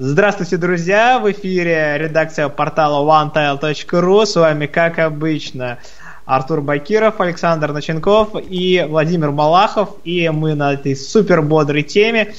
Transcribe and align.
Здравствуйте, 0.00 0.58
друзья! 0.58 1.18
В 1.18 1.28
эфире 1.32 1.96
редакция 1.98 2.48
портала 2.48 3.04
onetile.ru. 3.04 4.26
С 4.26 4.36
вами, 4.36 4.66
как 4.66 5.00
обычно, 5.00 5.78
Артур 6.24 6.60
Бакиров, 6.60 7.20
Александр 7.20 7.72
Наченков 7.72 8.28
и 8.48 8.86
Владимир 8.88 9.32
Малахов. 9.32 9.96
И 10.04 10.28
мы 10.28 10.54
на 10.54 10.74
этой 10.74 10.94
супер 10.94 11.42
бодрой 11.42 11.82
теме 11.82 12.32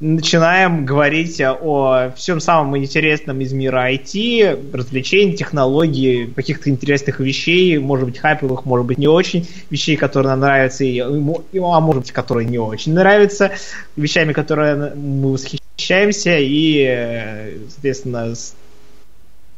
начинаем 0.00 0.84
говорить 0.84 1.40
о 1.40 2.12
всем 2.16 2.40
самом 2.40 2.76
интересном 2.76 3.40
из 3.40 3.52
мира 3.52 3.92
IT, 3.92 4.72
развлечений, 4.72 5.36
технологий, 5.36 6.26
каких-то 6.26 6.70
интересных 6.70 7.18
вещей, 7.20 7.78
может 7.78 8.06
быть, 8.06 8.18
хайповых, 8.18 8.64
может 8.64 8.86
быть, 8.86 8.98
не 8.98 9.08
очень, 9.08 9.48
вещей, 9.70 9.96
которые 9.96 10.30
нам 10.30 10.40
нравятся, 10.40 10.84
и, 10.84 10.98
а 11.00 11.80
может 11.80 12.02
быть, 12.02 12.12
которые 12.12 12.46
не 12.46 12.58
очень 12.58 12.94
нравятся, 12.94 13.52
вещами, 13.96 14.32
которые 14.32 14.94
мы 14.94 15.32
восхищаемся, 15.32 16.36
и, 16.38 17.56
соответственно, 17.68 18.34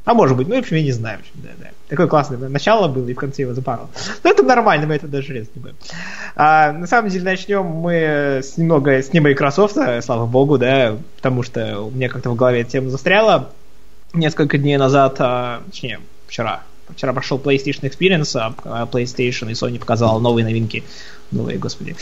а 0.04 0.14
может 0.14 0.36
быть, 0.36 0.48
ну, 0.48 0.56
в 0.56 0.58
общем, 0.58 0.76
я 0.76 0.82
не 0.82 0.92
знаю. 0.92 1.18
В 1.18 1.20
общем, 1.20 1.34
да, 1.34 1.50
да. 1.58 1.66
Такое 1.90 2.06
классное 2.06 2.48
начало 2.48 2.86
было, 2.86 3.08
и 3.08 3.14
в 3.14 3.16
конце 3.16 3.42
его 3.42 3.52
запарил. 3.52 3.88
Но 4.22 4.30
это 4.30 4.44
нормально, 4.44 4.86
мы 4.86 4.94
это 4.94 5.08
резать 5.08 5.56
не 5.56 5.60
будем. 5.60 5.76
А, 6.36 6.70
на 6.70 6.86
самом 6.86 7.10
деле, 7.10 7.24
начнем 7.24 7.64
мы 7.64 8.40
с 8.44 8.56
немного 8.56 9.02
с 9.02 9.12
не 9.12 9.18
Microsoft, 9.18 9.76
слава 10.02 10.26
богу, 10.26 10.56
да, 10.56 10.96
потому 11.16 11.42
что 11.42 11.80
у 11.80 11.90
меня 11.90 12.08
как-то 12.08 12.30
в 12.30 12.36
голове 12.36 12.62
тема 12.62 12.90
застряла. 12.90 13.50
Несколько 14.12 14.56
дней 14.56 14.76
назад, 14.76 15.16
а, 15.18 15.62
точнее, 15.66 15.98
вчера, 16.28 16.62
вчера 16.88 17.12
прошел 17.12 17.38
PlayStation 17.38 17.82
Experience, 17.82 18.38
а 18.38 18.86
PlayStation 18.86 19.50
и 19.50 19.54
Sony 19.54 19.80
показала 19.80 20.20
новые 20.20 20.44
новинки 20.44 20.84
новые, 21.32 21.58
господи, 21.58 21.96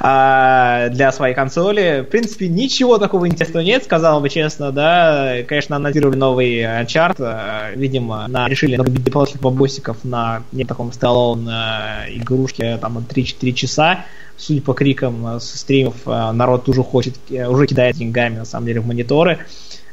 а, 0.00 0.88
для 0.88 1.12
своей 1.12 1.34
консоли. 1.34 2.04
В 2.06 2.10
принципе, 2.10 2.48
ничего 2.48 2.98
такого 2.98 3.28
интересного 3.28 3.64
нет, 3.64 3.84
сказал 3.84 4.20
бы 4.20 4.28
честно, 4.28 4.72
да. 4.72 5.36
Конечно, 5.46 5.76
анонсировали 5.76 6.16
новый 6.16 6.84
а, 7.20 7.70
видимо, 7.74 8.26
на, 8.28 8.48
решили 8.48 8.76
набить 8.76 9.12
после 9.12 9.40
бабосиков 9.40 10.04
на 10.04 10.42
не 10.52 10.64
таком 10.64 10.92
столон 10.92 11.48
игрушке 11.48 12.76
там 12.78 12.98
3-4 12.98 13.52
часа. 13.52 14.04
Судя 14.38 14.60
по 14.60 14.74
крикам 14.74 15.40
со 15.40 15.56
стримов, 15.58 15.96
а, 16.04 16.32
народ 16.32 16.68
уже 16.68 16.82
хочет, 16.82 17.14
уже 17.30 17.66
кидает 17.66 17.96
деньгами, 17.96 18.38
на 18.38 18.44
самом 18.44 18.66
деле, 18.66 18.80
в 18.80 18.86
мониторы. 18.86 19.38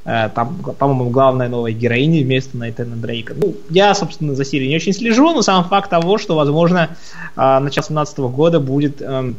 Э, 0.06 0.30
там, 0.34 0.56
по-моему, 0.56 1.09
главная 1.09 1.48
новая 1.48 1.72
героиня 1.72 2.23
вместо 2.23 2.58
Найтана 2.58 2.96
Дрейка. 2.96 3.34
Ну, 3.36 3.56
я, 3.70 3.94
собственно, 3.94 4.36
за 4.36 4.44
серией 4.44 4.70
не 4.70 4.76
очень 4.76 4.94
слежу, 4.94 5.34
но 5.34 5.42
сам 5.42 5.64
факт 5.64 5.90
того, 5.90 6.18
что, 6.18 6.36
возможно, 6.36 6.90
э, 7.36 7.59
начало 7.59 7.86
17 7.86 8.20
года 8.20 8.59
будет 8.59 9.02
эм, 9.02 9.38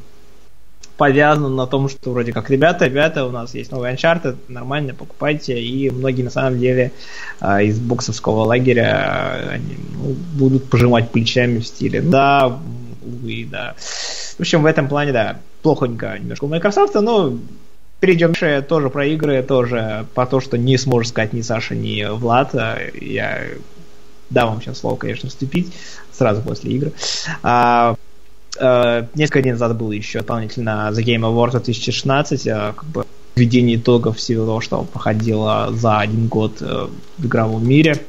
повязан 0.96 1.54
на 1.54 1.66
том, 1.66 1.88
что 1.88 2.10
вроде 2.10 2.32
как, 2.32 2.50
ребята, 2.50 2.86
ребята, 2.86 3.26
у 3.26 3.30
нас 3.30 3.54
есть 3.54 3.72
новый 3.72 3.92
Uncharted, 3.92 4.36
нормально, 4.48 4.94
покупайте, 4.94 5.60
и 5.60 5.90
многие 5.90 6.22
на 6.22 6.30
самом 6.30 6.58
деле 6.58 6.92
э, 7.40 7.64
из 7.64 7.78
боксовского 7.78 8.44
лагеря 8.44 9.50
они, 9.52 9.76
ну, 9.96 10.14
будут 10.38 10.70
пожимать 10.70 11.10
плечами 11.10 11.58
в 11.58 11.66
стиле 11.66 12.00
да, 12.00 12.58
увы, 13.04 13.46
да. 13.50 13.74
В 13.76 14.40
общем, 14.40 14.62
в 14.62 14.66
этом 14.66 14.88
плане, 14.88 15.12
да, 15.12 15.38
плохонько 15.62 16.18
немножко 16.18 16.44
у 16.44 16.48
Microsoft, 16.48 16.94
но 16.94 17.34
Перейдем 18.04 18.34
дальше, 18.34 18.62
тоже 18.68 18.90
про 18.90 19.06
игры, 19.06 19.42
тоже 19.42 20.04
по 20.12 20.26
то, 20.26 20.38
что 20.38 20.58
не 20.58 20.76
сможет 20.76 21.08
сказать 21.08 21.32
ни 21.32 21.40
Саша, 21.40 21.74
ни 21.74 22.04
Влад. 22.04 22.52
Я 23.00 23.44
дам 24.28 24.50
вам 24.50 24.60
сейчас 24.60 24.80
слово, 24.80 24.96
конечно, 24.96 25.30
вступить 25.30 25.72
сразу 26.12 26.42
после 26.42 26.72
игры. 26.72 26.92
А, 27.42 27.96
а, 28.60 29.06
несколько 29.14 29.40
дней 29.40 29.52
назад 29.52 29.78
было 29.78 29.92
еще 29.92 30.18
дополнительно 30.18 30.90
The 30.92 31.02
Game 31.02 31.22
Awards 31.22 31.52
2016, 31.52 32.46
а, 32.48 32.74
как 32.74 32.84
бы 32.84 33.06
введение 33.36 33.78
итогов 33.78 34.18
всего 34.18 34.44
того, 34.44 34.60
что 34.60 34.82
проходило 34.82 35.70
за 35.72 36.00
один 36.00 36.28
год 36.28 36.58
э, 36.60 36.88
в 37.16 37.26
игровом 37.26 37.66
мире. 37.66 38.04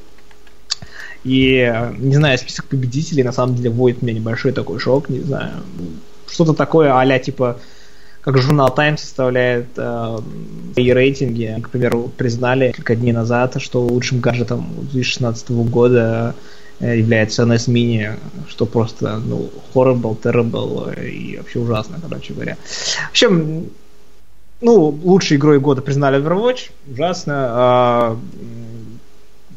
И, 1.24 1.74
не 1.98 2.16
знаю, 2.16 2.38
список 2.38 2.66
победителей 2.66 3.24
на 3.24 3.32
самом 3.32 3.56
деле 3.56 3.70
вводит 3.70 4.02
меня 4.02 4.20
небольшой 4.20 4.52
такой 4.52 4.78
шок, 4.78 5.08
не 5.08 5.22
знаю. 5.22 5.54
Что-то 6.28 6.54
такое 6.54 6.94
а 6.94 7.20
типа 7.20 7.60
как 8.26 8.40
журнал 8.40 8.74
Time 8.76 8.98
составляет 8.98 9.68
э, 9.78 10.18
и 10.76 10.92
рейтинги. 10.92 11.62
К 11.62 11.70
примеру, 11.70 12.12
признали 12.18 12.68
несколько 12.70 12.96
дней 12.96 13.12
назад, 13.12 13.62
что 13.62 13.82
лучшим 13.82 14.20
гаджетом 14.20 14.66
2016 14.92 15.52
года 15.52 16.34
э, 16.80 16.98
является 16.98 17.44
NS 17.44 17.68
Mini, 17.68 18.18
что 18.50 18.66
просто 18.66 19.20
ну, 19.20 19.52
horrible, 19.76 20.20
terrible 20.20 21.08
и 21.08 21.38
вообще 21.38 21.60
ужасно, 21.60 22.00
короче 22.02 22.34
говоря. 22.34 22.58
В 22.66 23.12
общем, 23.12 23.70
ну, 24.60 25.00
лучшей 25.04 25.38
игрой 25.38 25.60
года 25.60 25.84
признали 25.84 26.20
Overwatch, 26.20 26.72
ужасно. 26.92 27.34
А, 27.38 28.18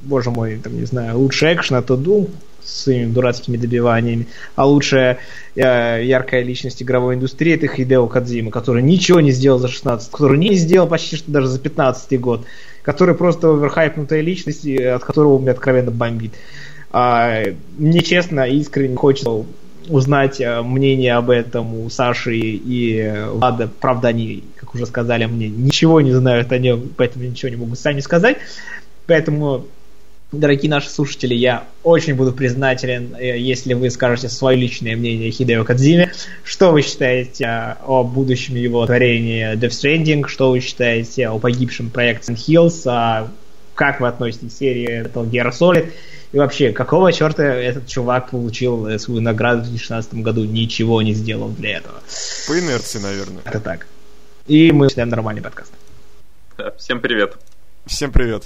боже 0.02 0.30
мой, 0.30 0.58
там, 0.58 0.76
не 0.76 0.84
знаю, 0.84 1.18
лучший 1.18 1.54
экшен 1.54 1.76
это 1.76 1.94
Doom, 1.94 2.28
с 2.64 2.84
своими 2.84 3.12
дурацкими 3.12 3.56
добиваниями, 3.56 4.26
а 4.56 4.66
лучшая 4.66 5.18
э, 5.54 6.02
яркая 6.04 6.42
личность 6.42 6.82
игровой 6.82 7.14
индустрии 7.14 7.54
это 7.54 7.66
Хидео 7.66 8.06
Кадзима, 8.06 8.50
который 8.50 8.82
ничего 8.82 9.20
не 9.20 9.32
сделал 9.32 9.58
за 9.58 9.68
16, 9.68 10.10
который 10.10 10.38
не 10.38 10.54
сделал 10.54 10.88
почти 10.88 11.16
что 11.16 11.30
даже 11.30 11.48
за 11.48 11.58
15 11.58 12.20
год, 12.20 12.44
который 12.82 13.14
просто 13.14 13.50
оверхайпнутая 13.50 14.20
личность, 14.20 14.66
от 14.68 15.04
которого 15.04 15.34
у 15.34 15.38
меня 15.38 15.52
откровенно 15.52 15.90
бомбит. 15.90 16.32
А, 16.90 17.42
мне 17.76 18.00
честно, 18.00 18.48
искренне 18.48 18.96
хочется 18.96 19.44
узнать 19.88 20.40
э, 20.40 20.62
мнение 20.62 21.14
об 21.14 21.30
этом 21.30 21.74
у 21.74 21.90
Саши 21.90 22.36
и 22.36 23.14
Влада. 23.32 23.68
Правда, 23.80 24.08
они, 24.08 24.44
как 24.56 24.74
уже 24.74 24.86
сказали 24.86 25.24
мне, 25.26 25.48
ничего 25.48 26.00
не 26.00 26.12
знают 26.12 26.52
о 26.52 26.58
нем, 26.58 26.90
поэтому 26.96 27.24
ничего 27.24 27.48
не 27.48 27.56
могут 27.56 27.78
сами 27.78 28.00
сказать. 28.00 28.38
Поэтому 29.06 29.66
Дорогие 30.30 30.70
наши 30.70 30.90
слушатели, 30.90 31.34
я 31.34 31.64
очень 31.82 32.14
буду 32.14 32.32
признателен, 32.32 33.16
э, 33.18 33.38
если 33.38 33.72
вы 33.72 33.88
скажете 33.88 34.28
свое 34.28 34.58
личное 34.58 34.94
мнение 34.94 35.30
о 35.30 35.32
Хидео 35.32 35.64
Кадзиме. 35.64 36.12
Что 36.44 36.70
вы 36.70 36.82
считаете 36.82 37.78
о 37.82 38.04
будущем 38.04 38.56
его 38.56 38.84
творении 38.84 39.54
Death 39.54 39.70
Stranding? 39.70 40.28
Что 40.28 40.50
вы 40.50 40.60
считаете 40.60 41.28
о 41.28 41.38
погибшем 41.38 41.88
проекте 41.88 42.34
Hills? 42.34 42.82
А 42.84 43.30
как 43.74 44.00
вы 44.00 44.08
относитесь 44.08 44.52
к 44.52 44.58
серии 44.58 45.02
Metal 45.02 45.26
Gear 45.30 45.50
Solid? 45.50 45.92
И 46.32 46.36
вообще, 46.36 46.72
какого 46.72 47.10
черта 47.10 47.44
этот 47.44 47.86
чувак 47.86 48.28
получил 48.28 48.86
э, 48.86 48.98
свою 48.98 49.22
награду 49.22 49.60
в 49.60 49.68
2016 49.68 50.12
году, 50.16 50.44
ничего 50.44 51.00
не 51.00 51.14
сделал 51.14 51.48
для 51.48 51.78
этого? 51.78 52.02
По 52.46 52.58
инерции, 52.58 52.98
наверное. 52.98 53.40
Это 53.46 53.60
так. 53.60 53.86
И 54.46 54.72
мы 54.72 54.86
начинаем 54.86 55.08
нормальный 55.08 55.40
подкаст. 55.40 55.72
Всем 56.76 57.00
привет. 57.00 57.38
Всем 57.86 58.12
привет. 58.12 58.44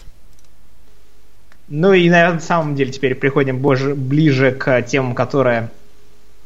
Ну 1.68 1.92
и 1.92 2.10
на 2.10 2.38
самом 2.40 2.74
деле 2.74 2.92
теперь 2.92 3.14
приходим 3.14 3.58
боже, 3.58 3.94
ближе 3.94 4.52
к 4.52 4.82
темам, 4.82 5.14
которые 5.14 5.70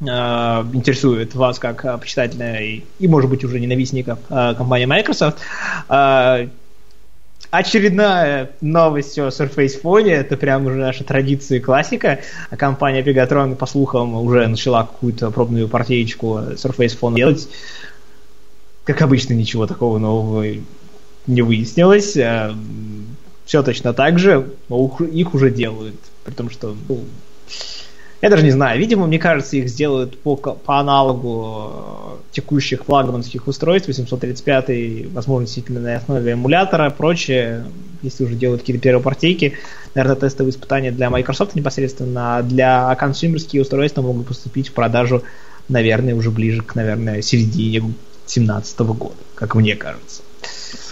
э, 0.00 0.04
интересуют 0.04 1.34
вас 1.34 1.58
как 1.58 1.84
э, 1.84 1.98
почитателя 1.98 2.60
и, 2.60 2.84
и, 2.98 3.08
может 3.08 3.30
быть, 3.30 3.44
уже 3.44 3.58
ненавистников 3.58 4.18
э, 4.28 4.54
компании 4.56 4.86
Microsoft. 4.86 5.38
Э, 5.88 6.48
очередная 7.50 8.50
новость 8.60 9.18
о 9.18 9.28
Surface 9.28 9.80
Phone, 9.82 10.10
это 10.10 10.36
прям 10.36 10.66
уже 10.66 10.76
наша 10.76 11.04
традиция 11.04 11.58
и 11.58 11.60
классика. 11.60 12.20
Компания 12.56 13.02
Pegatron, 13.02 13.56
по 13.56 13.66
слухам, 13.66 14.14
уже 14.14 14.46
начала 14.46 14.82
какую-то 14.82 15.30
пробную 15.30 15.68
партиечку 15.68 16.38
Surface 16.56 16.98
Phone 17.00 17.16
делать. 17.16 17.48
Как 18.84 19.02
обычно, 19.02 19.32
ничего 19.34 19.66
такого 19.66 19.98
нового 19.98 20.44
не 21.26 21.42
выяснилось. 21.42 22.16
Все 23.46 23.62
точно 23.62 23.94
так 23.94 24.18
же, 24.18 24.48
но 24.68 24.90
их 25.00 25.34
уже 25.34 25.50
делают. 25.50 25.94
При 26.24 26.34
том, 26.34 26.50
что, 26.50 26.76
ну, 26.88 27.04
я 28.20 28.28
даже 28.28 28.42
не 28.42 28.50
знаю, 28.50 28.80
видимо, 28.80 29.06
мне 29.06 29.20
кажется, 29.20 29.56
их 29.56 29.68
сделают 29.68 30.18
по, 30.18 30.34
по 30.34 30.80
аналогу 30.80 31.70
э, 31.70 32.32
текущих 32.32 32.84
флагманских 32.84 33.46
устройств, 33.46 33.86
835, 33.86 35.12
возможно, 35.12 35.46
действительно 35.46 35.80
на 35.80 35.96
основе 35.96 36.32
эмулятора, 36.32 36.90
прочее, 36.90 37.64
если 38.02 38.24
уже 38.24 38.34
делают 38.34 38.62
какие-то 38.62 38.82
первые 38.82 39.02
партийки, 39.02 39.52
наверное, 39.94 40.16
тестовые 40.16 40.50
испытания 40.50 40.90
для 40.90 41.08
Microsoft 41.08 41.54
непосредственно, 41.54 42.38
а 42.38 42.42
для 42.42 42.92
консюмерские 42.96 43.62
устройства 43.62 44.02
могут 44.02 44.26
поступить 44.26 44.70
в 44.70 44.72
продажу, 44.72 45.22
наверное, 45.68 46.16
уже 46.16 46.32
ближе 46.32 46.62
к, 46.62 46.74
наверное, 46.74 47.22
середине 47.22 47.78
2017 47.80 48.78
года, 48.80 49.14
как 49.36 49.54
мне 49.54 49.76
кажется 49.76 50.22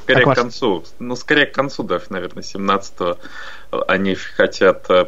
скорее 0.05 0.25
так 0.25 0.35
к 0.35 0.37
концу. 0.41 0.85
Ну, 0.99 1.17
скорее 1.17 1.47
к 1.47 1.53
концу 1.53 1.83
даже, 1.83 2.06
наверное, 2.11 2.43
17-го. 2.43 3.19
Они 3.89 4.15
хотят, 4.15 4.87
э, 4.89 5.05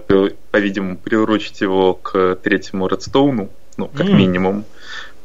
по-видимому, 0.50 0.96
приурочить 0.96 1.60
его 1.60 1.94
к 1.94 2.36
третьему 2.42 2.88
Редстоуну, 2.88 3.50
ну, 3.76 3.88
как 3.88 4.06
mm. 4.06 4.12
минимум. 4.12 4.64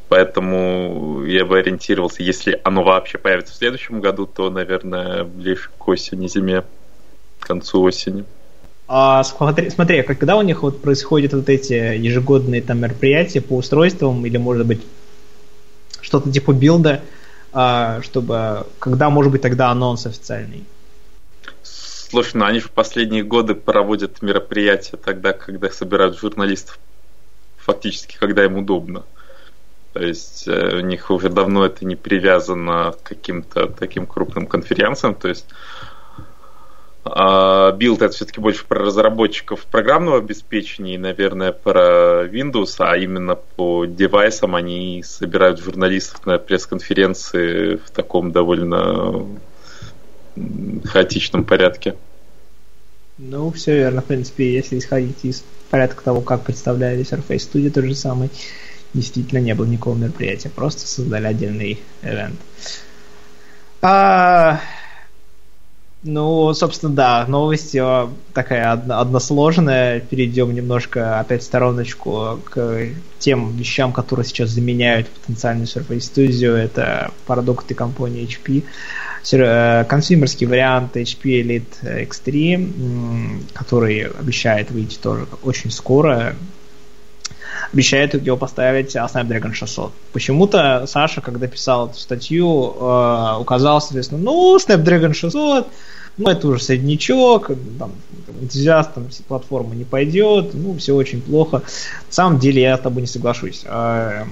Поэтому 0.08 1.24
я 1.24 1.46
бы 1.46 1.58
ориентировался, 1.58 2.22
если 2.22 2.60
оно 2.64 2.82
вообще 2.84 3.16
появится 3.16 3.54
в 3.54 3.56
следующем 3.56 4.00
году, 4.00 4.26
то, 4.26 4.50
наверное, 4.50 5.24
ближе 5.24 5.70
к 5.78 5.88
осени, 5.88 6.28
зиме, 6.28 6.64
к 7.40 7.46
концу 7.46 7.82
осени. 7.82 8.24
А 8.88 9.24
смотри, 9.24 9.70
смотри, 9.70 10.02
когда 10.02 10.36
у 10.36 10.42
них 10.42 10.62
вот 10.62 10.82
происходят 10.82 11.32
вот 11.32 11.48
эти 11.48 11.72
ежегодные 11.72 12.60
там 12.60 12.80
мероприятия 12.80 13.40
по 13.40 13.56
устройствам 13.56 14.26
или, 14.26 14.36
может 14.36 14.66
быть, 14.66 14.82
что-то 16.02 16.30
типа 16.30 16.52
билда, 16.52 17.00
а, 17.00 17.21
чтобы 18.02 18.66
когда 18.78 19.10
может 19.10 19.32
быть 19.32 19.42
тогда 19.42 19.70
анонс 19.70 20.06
официальный? 20.06 20.64
Слушай, 21.62 22.36
ну 22.36 22.44
они 22.44 22.60
в 22.60 22.70
последние 22.70 23.22
годы 23.22 23.54
проводят 23.54 24.22
мероприятия 24.22 24.96
тогда, 24.96 25.32
когда 25.32 25.70
собирают 25.70 26.18
журналистов 26.18 26.78
фактически, 27.58 28.16
когда 28.18 28.44
им 28.44 28.58
удобно. 28.58 29.04
То 29.92 30.02
есть 30.02 30.48
э, 30.48 30.76
у 30.76 30.80
них 30.80 31.10
уже 31.10 31.28
давно 31.28 31.66
это 31.66 31.84
не 31.84 31.96
привязано 31.96 32.92
к 32.92 33.02
каким-то 33.02 33.66
таким 33.66 34.06
крупным 34.06 34.46
конференциям. 34.46 35.14
То 35.14 35.28
есть 35.28 35.46
а 35.50 35.91
Build 37.04 38.02
это 38.02 38.14
все-таки 38.14 38.40
больше 38.40 38.64
про 38.64 38.80
разработчиков 38.80 39.64
программного 39.66 40.18
обеспечения 40.18 40.94
и, 40.94 40.98
наверное, 40.98 41.50
про 41.50 42.26
Windows, 42.26 42.76
а 42.78 42.96
именно 42.96 43.34
по 43.34 43.86
девайсам 43.86 44.54
они 44.54 45.02
собирают 45.04 45.58
журналистов 45.58 46.24
на 46.26 46.38
пресс-конференции 46.38 47.76
в 47.76 47.90
таком 47.90 48.30
довольно 48.30 49.26
хаотичном 50.84 51.44
порядке. 51.44 51.96
Ну, 53.18 53.50
все 53.50 53.76
верно, 53.76 54.00
в 54.00 54.06
принципе, 54.06 54.52
если 54.52 54.78
исходить 54.78 55.24
из 55.24 55.44
порядка 55.70 56.02
того, 56.04 56.20
как 56.20 56.44
представляли 56.44 57.04
Surface 57.04 57.50
Studio, 57.52 57.70
тот 57.70 57.84
же 57.84 57.94
самый, 57.94 58.30
действительно 58.94 59.38
не 59.38 59.54
было 59.54 59.66
никакого 59.66 59.96
мероприятия, 59.96 60.50
просто 60.50 60.86
создали 60.86 61.26
отдельный 61.26 61.80
event. 62.02 62.36
А, 63.82 64.60
ну, 66.04 66.52
собственно, 66.54 66.92
да, 66.92 67.24
новость 67.28 67.76
такая 68.34 68.72
односложная. 68.72 70.00
Перейдем 70.00 70.52
немножко 70.52 71.20
опять 71.20 71.42
в 71.42 71.44
стороночку 71.44 72.40
к 72.44 72.88
тем 73.20 73.56
вещам, 73.56 73.92
которые 73.92 74.26
сейчас 74.26 74.50
заменяют 74.50 75.08
потенциальный 75.08 75.66
Surface 75.66 75.98
Studio. 75.98 76.54
Это 76.54 77.12
продукты 77.26 77.74
компании 77.74 78.26
HP. 78.26 78.64
Э, 79.32 79.84
консюмерский 79.84 80.46
вариант 80.46 80.96
HP 80.96 81.22
Elite 81.22 82.08
X3, 82.08 83.52
который 83.52 84.06
обещает 84.06 84.72
выйти 84.72 84.98
тоже 84.98 85.26
очень 85.44 85.70
скоро, 85.70 86.34
обещает 87.72 88.14
его 88.14 88.36
поставить 88.36 88.96
Snapdragon 88.96 89.52
600. 89.52 89.92
Почему-то 90.12 90.86
Саша, 90.86 91.20
когда 91.20 91.46
писал 91.46 91.88
эту 91.88 91.98
статью, 91.98 92.74
э, 92.78 93.36
указал, 93.38 93.80
соответственно, 93.80 94.22
ну, 94.22 94.56
Snapdragon 94.56 95.12
600, 95.12 95.68
ну, 96.18 96.28
это 96.28 96.48
уже 96.48 96.62
среднячок, 96.62 97.50
там, 97.78 97.92
энтузиастам 98.40 99.08
платформы 99.28 99.74
не 99.76 99.84
пойдет, 99.84 100.52
ну, 100.54 100.76
все 100.76 100.94
очень 100.94 101.22
плохо. 101.22 101.58
На 101.58 102.12
самом 102.12 102.38
деле 102.38 102.62
я 102.62 102.76
с 102.76 102.80
тобой 102.80 103.02
не 103.02 103.08
соглашусь. 103.08 103.62
А, 103.66 104.26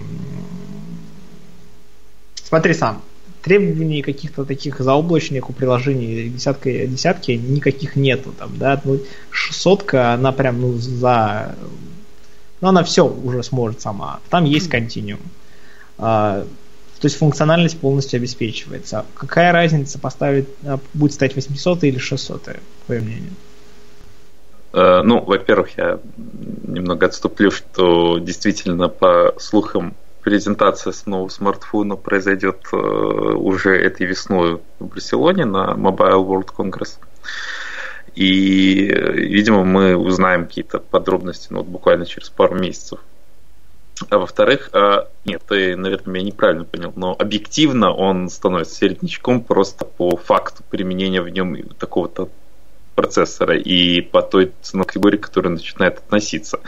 смотри 2.44 2.74
сам, 2.74 3.02
требований 3.42 4.02
каких-то 4.02 4.44
таких 4.44 4.80
заоблачных 4.80 5.48
у 5.48 5.52
приложений 5.52 6.30
десятка, 6.30 6.70
десятки 6.86 7.32
никаких 7.32 7.96
нету 7.96 8.32
там, 8.38 8.58
да, 8.58 8.80
ну, 8.84 9.00
600 9.30 9.94
она 9.94 10.32
прям, 10.32 10.60
ну, 10.60 10.74
за 10.74 11.54
но 12.60 12.68
она 12.68 12.82
все 12.84 13.06
уже 13.06 13.42
сможет 13.42 13.80
сама. 13.80 14.20
Там 14.30 14.44
есть 14.44 14.68
континуум. 14.68 15.20
А, 15.98 16.44
то 17.00 17.06
есть 17.06 17.16
функциональность 17.16 17.80
полностью 17.80 18.18
обеспечивается. 18.18 19.06
Какая 19.14 19.52
разница 19.52 19.98
поставить, 19.98 20.48
а, 20.64 20.78
будет 20.92 21.12
стать 21.12 21.34
800 21.34 21.84
или 21.84 21.98
600, 21.98 22.42
по 22.42 22.52
твое 22.86 23.00
мнение? 23.00 23.30
Э, 24.72 25.02
ну, 25.02 25.20
во-первых, 25.20 25.76
я 25.78 25.98
немного 26.16 27.06
отступлю, 27.06 27.50
что 27.50 28.18
действительно 28.18 28.88
по 28.88 29.34
слухам 29.38 29.94
презентация 30.22 30.92
с 30.92 31.06
нового 31.06 31.28
смартфона 31.28 31.96
произойдет 31.96 32.66
э, 32.72 32.76
уже 32.76 33.74
этой 33.76 34.06
весной 34.06 34.60
в 34.78 34.86
Барселоне 34.86 35.44
на 35.44 35.72
Mobile 35.72 36.24
World 36.26 36.48
Congress. 36.56 36.98
И, 38.14 38.92
видимо, 39.14 39.64
мы 39.64 39.96
узнаем 39.96 40.46
какие-то 40.46 40.78
подробности 40.78 41.48
ну, 41.50 41.58
вот 41.58 41.66
буквально 41.66 42.06
через 42.06 42.30
пару 42.30 42.58
месяцев. 42.58 43.00
А 44.08 44.18
во-вторых, 44.18 44.70
а, 44.72 45.08
нет, 45.24 45.42
ты, 45.46 45.76
наверное, 45.76 46.14
меня 46.14 46.26
неправильно 46.26 46.64
понял, 46.64 46.92
но 46.96 47.14
объективно 47.18 47.92
он 47.92 48.30
становится 48.30 48.76
середнячком 48.76 49.42
просто 49.42 49.84
по 49.84 50.16
факту 50.16 50.62
применения 50.70 51.20
в 51.20 51.28
нем 51.28 51.56
такого-то 51.78 52.28
процессора 52.94 53.56
и 53.56 54.00
по 54.00 54.22
той 54.22 54.52
ценовой 54.62 54.86
категории, 54.86 55.16
которая 55.18 55.52
начинает 55.52 55.98
относиться. 55.98 56.60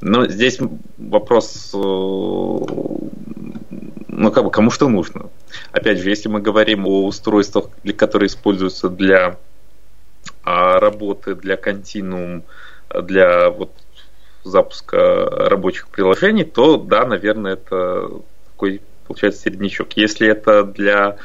Но 0.00 0.26
здесь 0.26 0.58
вопрос, 0.98 1.70
э, 1.72 1.76
ну, 4.08 4.32
как 4.32 4.44
бы, 4.44 4.50
кому 4.50 4.70
что 4.70 4.88
нужно. 4.88 5.30
Опять 5.70 5.98
же, 5.98 6.08
если 6.08 6.28
мы 6.28 6.40
говорим 6.40 6.86
о 6.86 7.06
устройствах, 7.06 7.66
которые 7.96 8.26
используются 8.26 8.88
для 8.88 9.38
а 10.42 10.80
работы 10.80 11.34
для 11.34 11.56
континуум, 11.56 12.44
для 12.90 13.50
вот 13.50 13.72
запуска 14.44 14.98
рабочих 15.30 15.88
приложений, 15.88 16.44
то 16.44 16.76
да, 16.76 17.06
наверное, 17.06 17.54
это 17.54 18.08
такой 18.50 18.82
получается 19.06 19.42
середнячок. 19.42 19.92
Если 19.96 20.28
это 20.28 20.64
для 20.64 21.16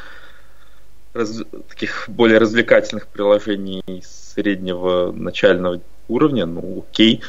раз, 1.14 1.44
таких 1.70 2.06
более 2.08 2.38
развлекательных 2.38 3.08
приложений 3.08 3.84
среднего 4.04 5.12
начального 5.12 5.82
уровня, 6.08 6.46
ну 6.46 6.86
окей. 6.88 7.22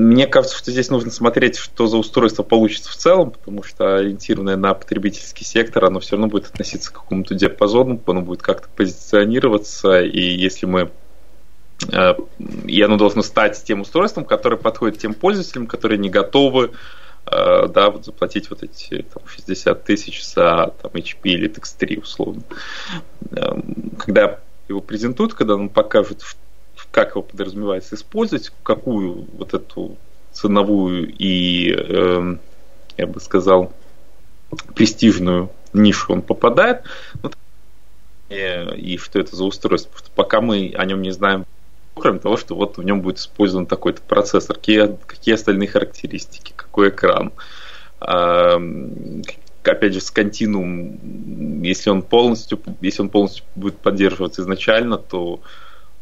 Мне 0.00 0.26
кажется, 0.26 0.56
что 0.56 0.70
здесь 0.70 0.88
нужно 0.88 1.10
смотреть, 1.10 1.58
что 1.58 1.86
за 1.86 1.98
устройство 1.98 2.42
получится 2.42 2.90
в 2.90 2.96
целом, 2.96 3.32
потому 3.32 3.62
что 3.62 3.96
ориентированное 3.96 4.56
на 4.56 4.72
потребительский 4.72 5.44
сектор, 5.44 5.84
оно 5.84 6.00
все 6.00 6.12
равно 6.12 6.28
будет 6.28 6.46
относиться 6.46 6.90
к 6.90 6.94
какому-то 6.94 7.34
диапазону, 7.34 8.00
оно 8.06 8.22
будет 8.22 8.40
как-то 8.40 8.66
позиционироваться, 8.74 10.00
и 10.00 10.18
если 10.18 10.64
мы 10.64 10.90
э, 11.92 12.14
и 12.64 12.80
оно 12.80 12.96
должно 12.96 13.20
стать 13.20 13.62
тем 13.62 13.82
устройством, 13.82 14.24
которое 14.24 14.56
подходит 14.56 14.96
тем 14.96 15.12
пользователям, 15.12 15.66
которые 15.66 15.98
не 15.98 16.08
готовы 16.08 16.70
э, 17.26 17.68
да, 17.68 17.90
вот 17.90 18.06
заплатить 18.06 18.48
вот 18.48 18.62
эти 18.62 19.02
там, 19.02 19.22
60 19.26 19.84
тысяч 19.84 20.24
за 20.24 20.72
там, 20.80 20.92
HP 20.92 21.18
или 21.24 21.50
X3 21.50 22.00
условно. 22.00 22.42
Эм, 23.32 23.92
когда 23.98 24.40
его 24.66 24.80
презентуют, 24.80 25.34
когда 25.34 25.56
он 25.56 25.68
покажет, 25.68 26.22
как 26.90 27.10
его 27.10 27.22
подразумевается 27.22 27.94
использовать, 27.94 28.52
какую 28.62 29.26
вот 29.32 29.54
эту 29.54 29.96
ценовую 30.32 31.12
и, 31.18 31.74
э, 31.76 32.36
я 32.96 33.06
бы 33.06 33.20
сказал, 33.20 33.72
престижную 34.74 35.50
нишу 35.72 36.12
он 36.12 36.22
попадает, 36.22 36.82
ну, 37.22 37.30
и, 38.28 38.94
и 38.94 38.98
что 38.98 39.20
это 39.20 39.36
за 39.36 39.44
устройство. 39.44 39.90
Потому 39.90 40.06
что 40.06 40.14
пока 40.14 40.40
мы 40.40 40.74
о 40.76 40.84
нем 40.84 41.02
не 41.02 41.10
знаем, 41.10 41.44
кроме 41.94 42.18
того, 42.18 42.36
что 42.36 42.54
вот 42.54 42.78
в 42.78 42.82
нем 42.82 43.02
будет 43.02 43.18
использован 43.18 43.66
такой-то 43.66 44.02
процессор, 44.02 44.56
какие, 44.56 44.96
какие 45.06 45.34
остальные 45.34 45.68
характеристики, 45.68 46.52
какой 46.56 46.88
экран, 46.88 47.32
э, 48.00 48.58
опять 49.62 49.94
же, 49.94 50.00
с 50.00 50.10
континуум, 50.10 51.62
если 51.62 51.90
он 51.90 52.02
полностью, 52.02 52.60
если 52.80 53.02
он 53.02 53.10
полностью 53.10 53.44
будет 53.54 53.78
поддерживаться 53.78 54.42
изначально, 54.42 54.96
то 54.96 55.40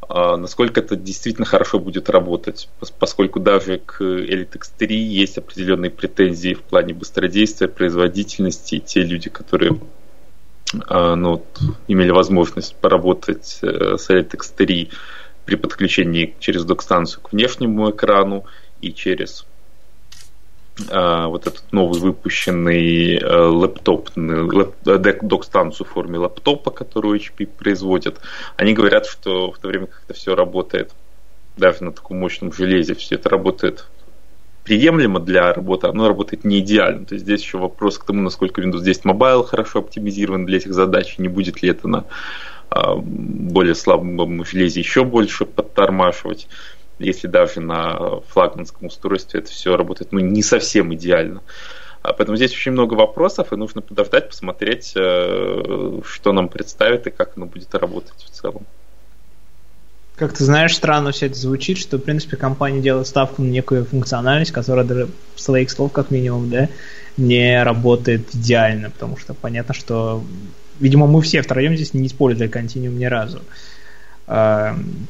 насколько 0.09 0.81
это 0.81 0.97
действительно 0.97 1.45
хорошо 1.45 1.79
будет 1.79 2.09
работать, 2.09 2.69
поскольку 2.99 3.41
даже 3.41 3.79
к 3.79 4.01
Elite 4.01 4.59
X3 4.59 4.87
есть 4.93 5.37
определенные 5.37 5.91
претензии 5.91 6.55
в 6.55 6.63
плане 6.63 6.95
быстродействия, 6.95 7.69
производительности, 7.69 8.77
и 8.77 8.81
те 8.81 9.03
люди, 9.03 9.29
которые 9.29 9.79
а, 10.87 11.15
ну, 11.15 11.45
имели 11.87 12.11
возможность 12.11 12.75
поработать 12.77 13.59
э, 13.63 13.97
с 13.97 14.11
Elite 14.11 14.37
X3 14.37 14.91
при 15.45 15.55
подключении 15.57 16.35
через 16.41 16.65
док-станцию 16.65 17.23
к 17.23 17.33
внешнему 17.33 17.91
экрану 17.91 18.45
и 18.81 18.93
через 18.93 19.43
а, 19.43 19.58
вот 20.79 21.47
этот 21.47 21.73
новый 21.73 22.01
выпущенный 22.01 23.17
э, 23.17 23.37
лэптоп, 23.37 24.11
док-станцию 24.15 25.87
в 25.87 25.91
форме 25.91 26.19
лэптопа, 26.19 26.71
которую 26.71 27.19
HP 27.19 27.47
производит, 27.47 28.21
они 28.57 28.75
говорят, 28.75 29.07
что 29.07 29.51
в 29.51 29.59
то 29.59 29.69
время 29.69 29.87
как 29.87 30.03
это 30.05 30.15
все 30.15 30.35
работает, 30.35 30.93
даже 31.57 31.83
на 31.83 31.93
таком 31.93 32.19
мощном 32.19 32.53
железе, 32.53 32.95
все 32.95 33.17
это 33.17 33.29
работает 33.29 33.87
приемлемо 34.69 35.19
для 35.19 35.55
работы, 35.55 35.87
оно 35.87 36.09
работает 36.09 36.45
не 36.45 36.59
идеально. 36.59 37.07
То 37.07 37.15
есть 37.15 37.25
здесь 37.25 37.41
еще 37.41 37.57
вопрос 37.57 37.97
к 37.97 38.05
тому, 38.05 38.21
насколько 38.21 38.61
Windows 38.61 38.83
10 38.83 39.07
Mobile 39.07 39.45
хорошо 39.45 39.79
оптимизирован 39.79 40.45
для 40.45 40.59
этих 40.59 40.75
задач, 40.75 41.17
не 41.17 41.29
будет 41.29 41.63
ли 41.63 41.71
это 41.71 41.89
на 41.89 42.05
а, 42.69 42.95
более 42.97 43.75
слабом 43.75 44.45
железе 44.45 44.81
еще 44.81 45.05
больше 45.05 45.47
подтормаживать 45.47 46.49
если 46.99 47.27
даже 47.27 47.61
на 47.61 48.21
флагманском 48.29 48.87
устройстве 48.87 49.41
это 49.41 49.51
все 49.51 49.77
работает 49.77 50.13
ну, 50.13 50.19
не 50.21 50.43
совсем 50.43 50.95
идеально. 50.95 51.43
А 52.03 52.13
поэтому 52.13 52.37
здесь 52.37 52.53
очень 52.53 52.73
много 52.73 52.95
вопросов, 52.95 53.53
и 53.53 53.57
нужно 53.57 53.83
подождать, 53.83 54.29
посмотреть, 54.29 54.93
э, 54.97 56.01
что 56.05 56.33
нам 56.33 56.49
представит 56.49 57.07
и 57.07 57.11
как 57.11 57.33
оно 57.37 57.47
будет 57.47 57.75
работать 57.75 58.25
в 58.25 58.31
целом. 58.31 58.67
Как 60.17 60.33
ты 60.33 60.45
знаешь, 60.45 60.75
странно 60.75 61.13
все 61.13 61.27
это 61.27 61.37
звучит, 61.37 61.79
что, 61.79 61.97
в 61.97 62.01
принципе, 62.01 62.37
компания 62.37 62.81
делает 62.81 63.07
ставку 63.07 63.43
на 63.43 63.49
некую 63.49 63.85
функциональность, 63.85 64.53
которая 64.53 64.85
даже 64.85 65.09
своих 65.37 65.71
слов, 65.71 65.93
как 65.93 66.11
минимум, 66.11 66.51
да, 66.51 66.69
не 67.17 67.63
работает 67.63 68.35
идеально, 68.35 68.91
потому 68.91 69.17
что 69.17 69.35
понятно, 69.35 69.75
что, 69.75 70.25
видимо, 70.81 71.07
мы 71.07 71.21
все 71.23 71.43
втроем 71.43 71.75
здесь 71.77 71.95
не 71.95 72.07
использовали 72.07 72.49
континуум 72.49 72.99
ни 72.99 73.05
разу. 73.05 73.39
Э, 73.39 73.43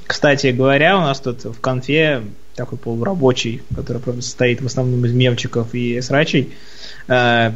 кстати 0.06 0.46
говоря, 0.48 0.96
у 0.96 1.00
нас 1.00 1.18
тут 1.20 1.44
в 1.44 1.60
конфе 1.60 2.22
такой 2.58 2.76
полурабочий, 2.76 3.62
который 3.74 4.02
правда, 4.02 4.20
состоит 4.20 4.60
в 4.60 4.66
основном 4.66 5.04
из 5.06 5.12
мемчиков 5.12 5.74
и 5.74 6.00
срачей, 6.02 6.52
э, 7.06 7.52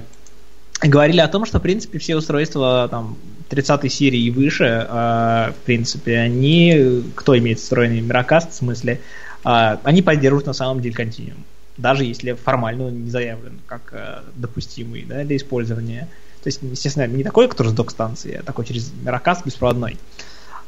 говорили 0.81 1.21
о 1.21 1.28
том, 1.28 1.45
что, 1.45 1.59
в 1.59 1.62
принципе, 1.62 1.99
все 1.99 2.16
устройства 2.16 2.88
там 2.90 3.19
30 3.49 3.92
серии 3.92 4.21
и 4.21 4.31
выше, 4.31 4.64
э, 4.64 5.52
в 5.52 5.66
принципе, 5.66 6.19
они, 6.19 7.02
кто 7.14 7.37
имеет 7.37 7.59
встроенный 7.59 8.00
мирокаст, 8.00 8.52
в 8.52 8.54
смысле, 8.54 9.00
э, 9.45 9.76
они 9.83 10.02
поддерживают 10.02 10.47
на 10.47 10.54
самом 10.54 10.81
деле 10.81 10.95
континуум. 10.95 11.45
Даже 11.76 12.04
если 12.04 12.33
формально 12.33 12.87
он 12.87 13.04
не 13.04 13.11
заявлен 13.11 13.61
как 13.66 14.25
допустимый 14.37 15.04
да, 15.09 15.25
для 15.25 15.37
использования. 15.37 16.07
То 16.42 16.49
есть, 16.49 16.61
естественно, 16.62 17.07
не 17.07 17.25
такой, 17.25 17.49
который 17.49 17.69
с 17.69 17.73
док-станции, 17.73 18.38
а 18.40 18.42
такой 18.42 18.66
через 18.66 18.92
мирокаст 19.02 19.45
беспроводной 19.47 19.97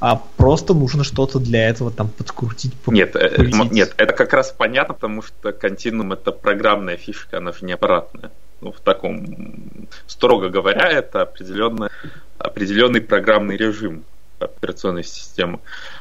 а 0.04 0.16
просто 0.36 0.74
нужно 0.74 1.02
что-то 1.02 1.38
для 1.38 1.66
этого 1.66 1.90
там 1.90 2.10
подкрутить. 2.10 2.74
Нет, 2.88 3.16
это, 3.16 3.42
нет, 3.42 3.94
это 3.96 4.12
как 4.12 4.34
раз 4.34 4.52
понятно, 4.52 4.92
потому 4.92 5.22
что 5.22 5.50
континуум 5.52 6.12
это 6.12 6.30
программная 6.30 6.98
фишка, 6.98 7.38
она 7.38 7.52
же 7.52 7.64
не 7.64 7.72
аппаратная. 7.72 8.30
Ну, 8.60 8.70
в 8.70 8.80
таком, 8.80 9.88
строго 10.06 10.50
говоря, 10.50 10.90
это 10.90 11.22
определенный, 11.22 11.88
определенный 12.36 13.00
программный 13.00 13.56
режим 13.56 14.04
операционной 14.40 15.04
системы. 15.04 15.60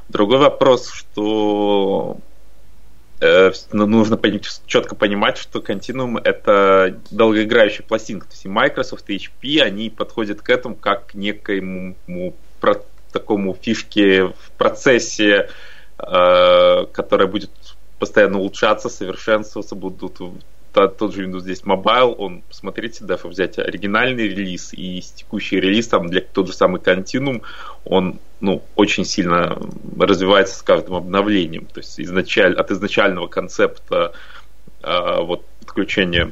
Другой 0.10 0.40
вопрос, 0.40 0.92
что 0.92 2.18
э, 3.22 3.54
ну, 3.72 3.86
нужно 3.86 4.20
четко 4.66 4.96
понимать, 4.96 5.38
что 5.38 5.60
Continuum 5.60 6.20
это 6.22 7.00
долгоиграющая 7.10 7.86
пластинка. 7.86 8.28
То 8.28 8.34
есть 8.34 8.44
и 8.44 8.50
Microsoft, 8.50 9.10
и 9.10 9.16
HP, 9.16 9.62
они 9.62 9.90
подходят 9.90 10.42
к 10.42 10.50
этому 10.50 10.76
как 10.76 11.08
к 11.08 11.14
некоему 11.14 11.96
такому 13.14 13.56
фишке 13.60 14.26
в 14.26 14.52
процессе, 14.58 15.50
э, 15.98 16.86
которая 16.92 17.28
будет 17.28 17.52
постоянно 18.00 18.40
улучшаться, 18.40 18.90
совершенствоваться, 18.90 19.76
будут 19.76 20.20
тот 20.74 21.14
же 21.14 21.26
Windows 21.26 21.44
10 21.44 21.64
Mobile, 21.64 22.16
он, 22.18 22.42
посмотрите, 22.42 23.06
даже 23.06 23.28
взять 23.28 23.60
оригинальный 23.60 24.28
релиз 24.28 24.74
и 24.74 25.02
текущий 25.02 25.60
релиз, 25.60 25.88
там, 25.88 26.08
для 26.10 26.22
тот 26.22 26.48
же 26.48 26.54
самый 26.54 26.82
Continuum, 26.82 27.44
он, 27.86 28.20
ну, 28.42 28.64
очень 28.76 29.06
сильно 29.06 29.58
развивается 30.00 30.58
с 30.58 30.64
каждым 30.64 30.96
обновлением. 30.96 31.68
То 31.68 31.80
есть 31.80 32.00
изначаль, 32.00 32.56
от 32.56 32.72
изначального 32.72 33.28
концепта 33.28 34.14
э, 34.82 35.22
вот 35.22 35.46
подключения 35.60 36.32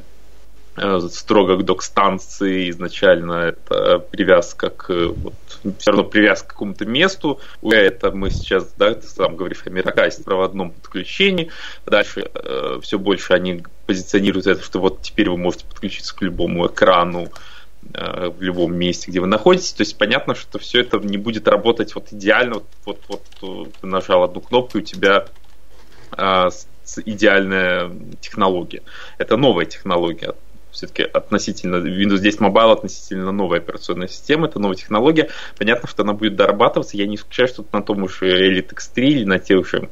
строго 1.10 1.58
к 1.58 1.64
док-станции 1.64 2.70
изначально 2.70 3.34
это 3.34 4.00
привязка 4.00 4.70
к 4.70 4.90
вот, 4.90 5.34
все 5.78 5.92
равно 5.92 6.04
привязка 6.04 6.48
к 6.48 6.52
какому-то 6.52 6.86
месту. 6.86 7.40
Это 7.62 8.12
мы 8.12 8.32
сейчас, 8.32 8.74
да, 8.78 8.94
ты 8.94 9.08
сам 9.08 9.36
говоришь 9.36 9.62
о 9.66 9.70
мирокасте 9.70 10.24
проводном 10.24 10.72
подключении. 10.72 11.52
Дальше 11.86 12.30
э, 12.34 12.80
все 12.82 12.98
больше 12.98 13.34
они 13.34 13.64
позиционируют 13.86 14.48
это, 14.48 14.64
что 14.64 14.80
вот 14.80 15.02
теперь 15.02 15.30
вы 15.30 15.38
можете 15.38 15.66
подключиться 15.66 16.16
к 16.16 16.22
любому 16.22 16.68
экрану 16.68 17.30
э, 17.94 18.30
в 18.30 18.42
любом 18.42 18.76
месте, 18.76 19.12
где 19.12 19.20
вы 19.20 19.28
находитесь. 19.28 19.74
То 19.74 19.82
есть 19.82 19.98
понятно, 19.98 20.34
что 20.34 20.58
все 20.58 20.82
это 20.82 20.98
не 20.98 21.18
будет 21.18 21.48
работать 21.48 21.94
вот 21.94 22.12
идеально. 22.12 22.64
Вот, 22.86 23.00
вот, 23.08 23.22
вот 23.42 23.74
ты 23.80 23.88
нажал 23.88 24.24
одну 24.24 24.42
кнопку, 24.42 24.80
и 24.80 24.82
у 24.82 24.84
тебя 24.84 25.28
э, 26.18 26.50
идеальная 27.06 27.92
технология. 28.20 28.82
Это 29.20 29.38
новая 29.38 29.66
технология 29.66 30.34
все-таки 30.72 31.04
относительно 31.04 31.76
Windows 31.76 32.20
10 32.20 32.40
Mobile 32.40 32.72
относительно 32.72 33.32
новая 33.32 33.60
операционная 33.60 34.08
система, 34.08 34.48
это 34.48 34.60
новая 34.60 34.76
технология. 34.76 35.30
Понятно, 35.58 35.88
что 35.88 36.04
она 36.04 36.14
будет 36.14 36.36
дорабатываться. 36.36 36.98
Я 36.98 37.08
не 37.08 37.16
исключаю, 37.16 37.48
что 37.48 37.66
на 37.72 37.82
том 37.82 38.08
же 38.08 38.28
Elite 38.28 38.74
X3 38.74 39.02
или 39.04 39.26
на 39.26 39.40
тех 39.40 39.68
же 39.68 39.90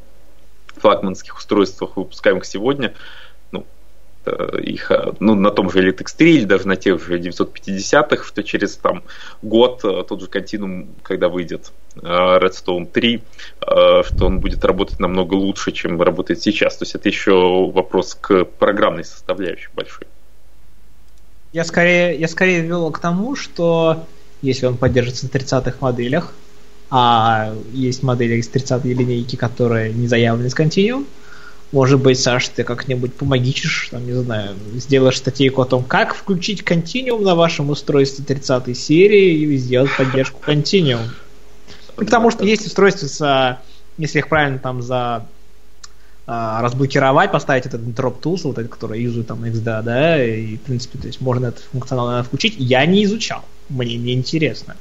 флагманских 0.78 1.38
устройствах, 1.38 1.98
выпускаемых 1.98 2.46
сегодня, 2.46 2.94
ну, 3.52 3.66
их, 4.62 4.92
ну, 5.20 5.36
на 5.36 5.52
том 5.52 5.70
же 5.70 5.80
Elite 5.80 6.04
X3 6.04 6.26
или 6.26 6.46
даже 6.46 6.68
на 6.68 6.76
тех 6.76 7.04
же 7.04 7.20
950-х, 7.20 8.24
что 8.24 8.44
через 8.44 8.78
там, 8.78 9.04
год 9.42 9.82
э, 9.84 10.04
тот 10.08 10.22
же 10.22 10.28
Continuum, 10.28 10.88
когда 11.04 11.30
выйдет 11.30 11.72
э, 11.96 12.00
Redstone 12.00 12.86
3, 12.86 13.16
э, 13.16 14.04
что 14.04 14.26
он 14.26 14.40
будет 14.40 14.64
работать 14.64 15.00
намного 15.00 15.34
лучше, 15.36 15.72
чем 15.72 16.02
работает 16.02 16.42
сейчас. 16.42 16.78
То 16.78 16.84
есть 16.84 16.96
это 16.96 17.10
еще 17.10 17.70
вопрос 17.72 18.16
к 18.16 18.46
программной 18.46 19.04
составляющей 19.04 19.70
большой. 19.74 20.08
Я 21.52 21.64
скорее, 21.64 22.20
я 22.20 22.28
скорее 22.28 22.62
вел 22.62 22.92
к 22.92 23.00
тому, 23.00 23.36
что 23.36 24.06
если 24.42 24.68
он 24.68 24.78
поддержится 24.78 25.26
на 25.26 25.30
30-х 25.30 25.78
моделях, 25.82 26.34
а 26.92 27.54
есть 27.74 28.04
модели 28.04 28.36
из 28.36 28.50
30-й 28.50 28.94
линейки, 28.94 29.36
которые 29.36 29.94
не 29.94 30.08
заявлены 30.08 30.50
с 30.50 30.56
Continuum, 30.56 31.06
может 31.72 32.00
быть, 32.02 32.20
Саш, 32.20 32.48
ты 32.48 32.64
как-нибудь 32.64 33.14
помогичишь, 33.14 33.90
там, 33.92 34.06
не 34.06 34.14
знаю, 34.14 34.56
сделаешь 34.76 35.18
статейку 35.18 35.62
о 35.62 35.66
том, 35.66 35.84
как 35.84 36.16
включить 36.16 36.62
Continuum 36.62 37.22
на 37.22 37.36
вашем 37.36 37.70
устройстве 37.70 38.26
30-й 38.26 38.74
серии 38.74 39.54
и 39.54 39.58
сделать 39.58 39.96
поддержку 39.96 40.42
Continuum. 40.46 41.02
Ну, 41.98 42.06
потому 42.06 42.32
что 42.32 42.44
есть 42.44 42.66
устройства 42.66 43.08
с, 43.08 43.62
если 43.98 44.20
их 44.20 44.30
правильно 44.30 44.58
там 44.58 44.82
за 44.82 45.28
а, 46.32 46.62
разблокировать, 46.62 47.32
поставить 47.32 47.66
этот 47.66 47.82
Interrupt 47.82 48.22
Tools, 48.22 48.42
вот 48.44 48.60
этот, 48.60 48.72
который 48.72 49.02
юзает 49.02 49.26
там 49.26 49.44
XDA, 49.44 49.82
да, 49.82 50.24
и, 50.24 50.58
в 50.58 50.62
принципе, 50.62 51.00
то 51.00 51.08
есть 51.08 51.22
можно 51.22 51.48
этот 51.48 51.64
функционал 51.64 52.24
включить. 52.24 52.54
Я 52.60 52.86
не 52.86 53.04
изучал, 53.06 53.44
мне 53.68 53.98
не 53.98 54.14
интересно. 54.14 54.78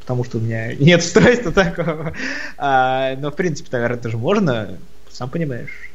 Потому 0.00 0.24
что 0.24 0.38
у 0.38 0.40
меня 0.40 0.74
нет 0.78 1.00
устройства 1.00 1.52
такого. 1.52 2.14
А, 2.56 3.16
но, 3.16 3.30
в 3.30 3.36
принципе, 3.36 3.68
наверное, 3.72 3.98
это 3.98 4.08
же 4.08 4.16
можно, 4.16 4.78
сам 5.10 5.28
понимаешь. 5.28 5.90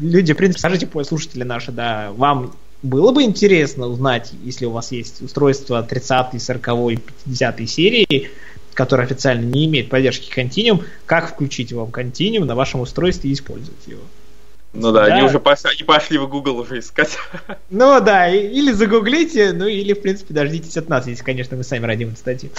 Люди, 0.00 0.32
в 0.32 0.36
принципе, 0.36 0.58
скажите, 0.58 0.88
слушатели 1.04 1.44
наши, 1.44 1.70
да, 1.70 2.10
вам 2.16 2.56
было 2.82 3.12
бы 3.12 3.22
интересно 3.22 3.86
узнать, 3.86 4.32
если 4.42 4.66
у 4.66 4.70
вас 4.70 4.90
есть 4.90 5.22
устройство 5.22 5.80
30, 5.80 6.42
40, 6.42 6.64
50 7.24 7.68
серии, 7.68 8.30
который 8.74 9.04
официально 9.04 9.44
не 9.44 9.66
имеет 9.66 9.88
поддержки 9.88 10.30
Continuum, 10.30 10.84
как 11.06 11.30
включить 11.30 11.72
вам 11.72 11.88
Continuum 11.90 12.44
на 12.44 12.54
вашем 12.54 12.80
устройстве 12.80 13.30
и 13.30 13.34
использовать 13.34 13.86
его. 13.86 14.02
Ну 14.74 14.90
да, 14.90 15.06
да, 15.06 15.14
они 15.14 15.22
уже 15.22 15.38
пошли, 15.38 15.70
они 15.70 15.84
пошли 15.84 16.18
в 16.18 16.28
Google 16.28 16.58
уже 16.58 16.80
искать. 16.80 17.16
Ну 17.70 18.00
да, 18.00 18.28
или 18.28 18.72
загуглите, 18.72 19.52
ну 19.52 19.66
или, 19.66 19.92
в 19.92 20.02
принципе, 20.02 20.34
дождитесь 20.34 20.76
от 20.76 20.88
нас, 20.88 21.06
если, 21.06 21.22
конечно, 21.22 21.56
мы 21.56 21.62
сами 21.62 21.86
родим 21.86 22.08
эту 22.08 22.18
статью. 22.18 22.50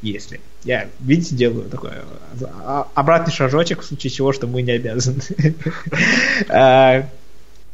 Если. 0.00 0.40
Я, 0.64 0.88
видите, 1.00 1.34
делаю 1.34 1.68
такой 1.68 1.90
а, 2.64 2.88
обратный 2.94 3.32
шажочек, 3.32 3.82
в 3.82 3.84
случае 3.84 4.10
чего, 4.10 4.32
что 4.32 4.46
мы 4.46 4.62
не 4.62 4.72
обязаны. 4.72 5.22
А, 6.48 7.06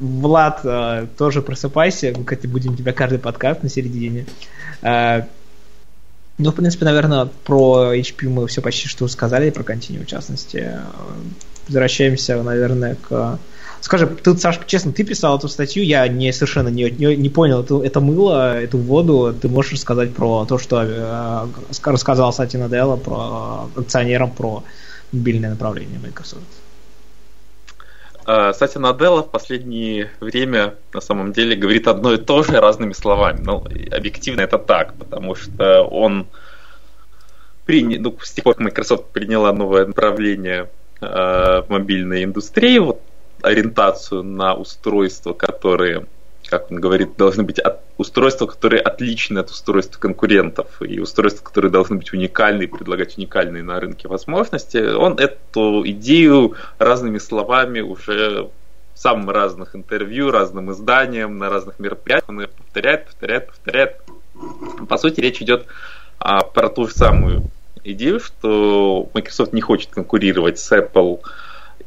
Влад, 0.01 0.61
а, 0.65 1.07
тоже 1.17 1.41
просыпайся, 1.41 2.13
мы, 2.17 2.25
кстати, 2.25 2.49
будем 2.49 2.77
тебя 2.77 2.93
каждый 2.93 3.21
подкаст 3.21 3.63
на 3.63 3.69
середине. 3.69 4.27
Ну, 6.39 6.51
в 6.51 6.55
принципе, 6.55 6.85
наверное, 6.85 7.29
про 7.45 7.95
HP 7.95 8.29
мы 8.29 8.47
все 8.49 8.61
почти 8.61 8.89
что 8.89 9.07
сказали, 9.07 9.51
про 9.51 9.63
Continue 9.63 10.05
в 10.05 10.07
частности. 10.07 10.81
Возвращаемся, 11.67 12.43
наверное, 12.43 12.97
к... 12.97 13.39
Скажи, 13.81 14.07
ты, 14.07 14.37
Саш, 14.37 14.59
честно, 14.67 14.93
ты 14.93 15.05
писал 15.05 15.39
эту 15.39 15.49
статью, 15.49 15.85
я 15.85 16.09
не 16.09 16.33
совершенно 16.33 16.69
не, 16.69 16.91
не, 16.91 17.17
не 17.17 17.29
понял 17.29 17.63
это, 17.63 17.83
это 17.83 18.01
мыло, 18.01 18.59
эту 18.59 18.79
воду. 18.79 19.35
Ты 19.41 19.49
можешь 19.49 19.73
рассказать 19.73 20.15
про 20.15 20.47
то, 20.47 20.59
что 20.59 20.83
э, 20.83 21.47
рассказал 21.85 22.33
Сати 22.33 22.57
Наделла 22.57 22.97
про 22.97 23.69
акционерам 23.77 24.31
про 24.31 24.65
мобильное 25.13 25.51
направление 25.51 26.01
Microsoft? 26.01 26.64
А, 28.27 28.53
Сатя 28.53 28.79
Наделла 28.79 29.23
в 29.23 29.31
последнее 29.31 30.11
время 30.21 30.77
на 30.93 31.01
самом 31.01 31.33
деле 31.33 31.57
говорит 31.57 31.89
одно 31.89 32.15
и 32.15 32.19
то 32.19 32.43
же 32.43 32.53
разными 32.53 32.93
словами. 32.93 33.41
Ну, 33.43 33.65
объективно 33.91 34.41
это 34.41 34.59
так, 34.59 34.95
потому 34.95 35.35
что 35.35 35.83
он 35.85 36.27
принял, 37.67 38.01
ну, 38.01 38.17
с 38.21 38.33
тех 38.33 38.45
пор, 38.45 38.55
как 38.55 38.65
Microsoft 38.65 39.11
приняла 39.11 39.53
новое 39.53 39.87
направление 39.87 40.71
э, 41.01 41.07
в 41.07 41.67
мобильной 41.69 42.25
индустрии, 42.25 42.79
вот 42.79 43.01
ориентацию 43.43 44.23
на 44.23 44.55
устройства, 44.55 45.35
которые 45.35 46.07
как 46.49 46.71
он 46.71 46.81
говорит, 46.81 47.17
должны 47.17 47.43
быть 47.43 47.59
от, 47.59 47.81
устройства, 47.97 48.47
которые 48.47 48.81
отличны 48.81 49.39
от 49.39 49.51
устройств 49.51 49.99
конкурентов, 49.99 50.81
и 50.83 51.01
устройства, 51.01 51.45
которые 51.45 51.71
должны 51.71 51.97
быть 51.97 52.13
уникальны 52.13 52.65
и 52.65 52.67
предлагать 52.67 53.17
уникальные 53.19 53.63
на 53.63 53.81
рынке 53.81 54.09
возможности. 54.09 54.79
Он 54.79 55.19
эту 55.19 55.83
идею 55.87 56.55
разными 56.79 57.19
словами 57.19 57.81
уже 57.81 58.51
в 58.95 58.99
самых 58.99 59.35
разных 59.35 59.75
интервью, 59.75 60.31
разным 60.31 60.71
изданиям, 60.73 61.39
на 61.39 61.51
разных 61.51 61.79
мероприятиях 61.79 62.29
он 62.29 62.41
ее 62.41 62.49
повторяет, 62.49 63.07
повторяет, 63.07 63.47
повторяет. 63.49 63.97
По 64.89 64.97
сути, 64.99 65.21
речь 65.21 65.43
идет 65.43 65.67
а, 66.19 66.41
про 66.45 66.69
ту 66.69 66.87
же 66.87 66.95
самую 66.95 67.43
идею, 67.83 68.21
что 68.21 69.09
Microsoft 69.15 69.53
не 69.53 69.61
хочет 69.61 69.91
конкурировать 69.91 70.59
с 70.59 70.73
Apple 70.73 71.21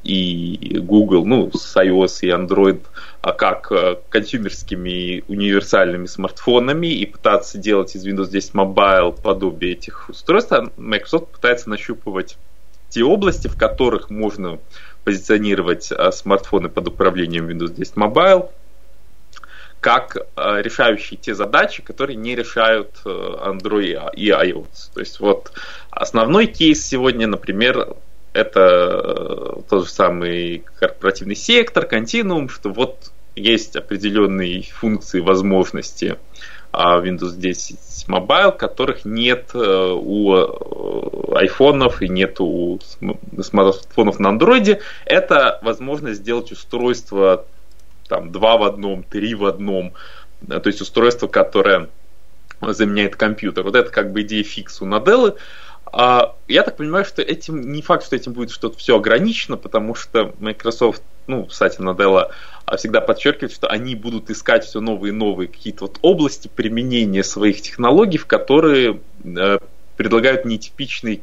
и 0.07 0.79
Google, 0.79 1.25
ну, 1.25 1.51
с 1.51 1.75
iOS 1.75 2.19
и 2.21 2.29
Android, 2.29 2.81
а 3.21 3.33
как 3.33 3.71
э, 3.71 3.97
консюмерскими 4.09 5.23
универсальными 5.27 6.05
смартфонами 6.05 6.87
и 6.87 7.05
пытаться 7.05 7.57
делать 7.57 7.95
из 7.95 8.07
Windows 8.07 8.29
10 8.29 8.53
Mobile 8.53 9.21
подобие 9.21 9.73
этих 9.73 10.09
устройств, 10.09 10.53
а 10.53 10.69
Microsoft 10.77 11.27
пытается 11.27 11.69
нащупывать 11.69 12.37
те 12.89 13.03
области, 13.03 13.49
в 13.49 13.57
которых 13.57 14.09
можно 14.09 14.59
позиционировать 15.03 15.91
а, 15.91 16.11
смартфоны 16.11 16.69
под 16.69 16.87
управлением 16.87 17.49
Windows 17.49 17.73
10 17.73 17.95
Mobile 17.95 18.49
как 19.81 20.17
а, 20.35 20.61
решающие 20.61 21.19
те 21.19 21.35
задачи, 21.35 21.83
которые 21.83 22.15
не 22.15 22.35
решают 22.35 22.91
э, 23.05 23.09
Android 23.09 24.13
и 24.15 24.29
iOS. 24.29 24.93
То 24.93 24.99
есть 25.01 25.19
вот 25.19 25.51
основной 25.91 26.47
кейс 26.47 26.85
сегодня, 26.85 27.27
например, 27.27 27.95
это 28.37 28.59
э, 28.61 29.61
тот 29.67 29.85
же 29.85 29.89
самый 29.89 30.63
корпоративный 30.79 31.35
сектор, 31.35 31.85
континуум, 31.85 32.49
что 32.49 32.69
вот 32.69 33.11
есть 33.35 33.75
определенные 33.75 34.61
функции, 34.61 35.21
возможности 35.21 36.17
а, 36.71 36.99
Windows 36.99 37.35
10 37.35 38.05
Mobile, 38.07 38.55
которых 38.55 39.05
нет 39.05 39.49
э, 39.55 39.57
у 39.59 40.35
э, 40.35 41.35
айфонов 41.35 42.03
и 42.03 42.09
нет 42.09 42.39
у 42.39 42.79
смартфонов 43.41 44.19
на 44.19 44.29
андроиде. 44.29 44.81
Это 45.05 45.59
возможность 45.63 46.19
сделать 46.19 46.51
устройство 46.51 47.45
там, 48.07 48.31
два 48.31 48.57
в 48.57 48.63
одном, 48.63 49.03
три 49.03 49.33
в 49.33 49.45
одном, 49.45 49.93
то 50.47 50.67
есть 50.67 50.81
устройство, 50.81 51.27
которое 51.27 51.89
заменяет 52.61 53.15
компьютер. 53.15 53.63
Вот 53.63 53.75
это 53.75 53.89
как 53.89 54.11
бы 54.11 54.21
идея 54.21 54.43
фикс 54.43 54.81
у 54.81 54.85
Наделлы. 54.85 55.35
А, 55.91 56.35
я 56.47 56.63
так 56.63 56.77
понимаю, 56.77 57.05
что 57.05 57.21
этим 57.21 57.71
не 57.71 57.81
факт, 57.81 58.05
что 58.05 58.15
этим 58.15 58.33
будет 58.33 58.51
что-то 58.51 58.77
все 58.77 58.97
ограничено, 58.97 59.57
потому 59.57 59.95
что 59.95 60.33
Microsoft, 60.39 61.01
ну, 61.27 61.45
кстати, 61.45 61.79
Надella 61.79 62.31
всегда 62.77 63.01
подчеркивает, 63.01 63.53
что 63.53 63.67
они 63.67 63.95
будут 63.95 64.29
искать 64.29 64.65
все 64.65 64.81
новые 64.81 65.13
и 65.13 65.15
новые 65.15 65.47
какие-то 65.47 65.85
вот 65.85 65.99
области 66.01 66.49
применения 66.53 67.23
своих 67.23 67.61
технологий, 67.61 68.17
в 68.17 68.25
которые 68.25 68.99
э, 69.23 69.59
предлагают 69.95 70.45
нетипичные 70.45 71.21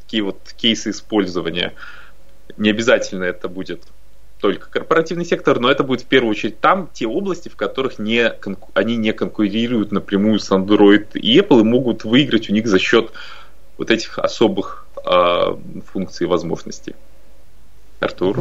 такие 0.00 0.22
вот 0.22 0.38
кейсы 0.56 0.90
использования. 0.90 1.74
Не 2.56 2.70
обязательно 2.70 3.24
это 3.24 3.48
будет 3.48 3.82
только 4.40 4.70
корпоративный 4.70 5.24
сектор, 5.24 5.58
но 5.58 5.70
это 5.70 5.82
будет 5.82 6.02
в 6.02 6.06
первую 6.06 6.30
очередь 6.30 6.60
там 6.60 6.88
те 6.92 7.06
области, 7.06 7.48
в 7.48 7.56
которых 7.56 7.98
не, 7.98 8.32
они 8.74 8.96
не 8.96 9.12
конкурируют 9.12 9.90
напрямую 9.90 10.38
с 10.38 10.50
Android 10.50 11.08
и 11.14 11.38
Apple 11.38 11.60
и 11.60 11.64
могут 11.64 12.04
выиграть 12.04 12.48
у 12.48 12.52
них 12.52 12.68
за 12.68 12.78
счет 12.78 13.10
вот 13.78 13.90
этих 13.90 14.18
особых 14.18 14.86
э, 15.04 15.56
функций 15.92 16.26
и 16.26 16.28
возможностей. 16.28 16.94
Артур? 18.00 18.38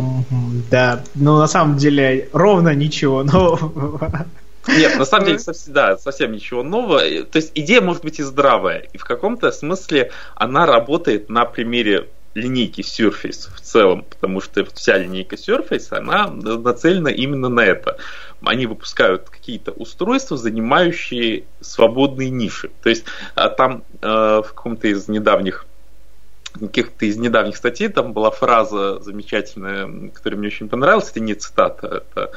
Да, 0.69 1.03
ну 1.15 1.37
на 1.37 1.47
самом 1.47 1.77
деле 1.77 2.29
ровно 2.33 2.75
ничего 2.75 3.23
нового. 3.23 4.27
Нет, 4.67 4.97
на 4.97 5.05
самом 5.05 5.25
деле, 5.25 5.39
совсем, 5.39 5.73
да, 5.73 5.97
совсем 5.97 6.31
ничего 6.31 6.61
нового. 6.61 6.99
То 6.99 7.37
есть 7.37 7.51
идея 7.55 7.81
может 7.81 8.03
быть 8.03 8.19
и 8.19 8.23
здравая, 8.23 8.79
и 8.91 8.97
в 8.97 9.05
каком-то 9.05 9.51
смысле 9.51 10.11
она 10.35 10.65
работает 10.65 11.29
на 11.29 11.45
примере 11.45 12.07
линейки 12.37 12.81
Surface 12.81 13.53
в 13.53 13.61
целом, 13.61 14.03
потому 14.03 14.41
что 14.41 14.63
вся 14.73 14.97
линейка 14.97 15.35
Surface, 15.35 15.87
она 15.91 16.27
нацелена 16.27 17.09
именно 17.09 17.49
на 17.49 17.61
это. 17.61 17.97
Они 18.43 18.67
выпускают 18.67 19.29
какие-то 19.29 19.71
устройства, 19.71 20.37
занимающие 20.37 21.45
свободные 21.59 22.29
ниши. 22.29 22.69
То 22.83 22.89
есть 22.89 23.05
а 23.35 23.49
там 23.49 23.83
э, 24.01 24.07
в 24.07 24.47
каком-то 24.47 24.87
из 24.87 25.07
недавних 25.07 25.65
каких-то 26.59 27.05
из 27.05 27.17
недавних 27.17 27.57
статей 27.57 27.89
там 27.89 28.13
была 28.13 28.31
фраза 28.31 28.99
замечательная, 28.99 30.09
которая 30.09 30.39
мне 30.39 30.47
очень 30.47 30.69
понравилась. 30.69 31.11
Это 31.11 31.19
не 31.19 31.35
цитата, 31.35 31.87
это 31.87 32.31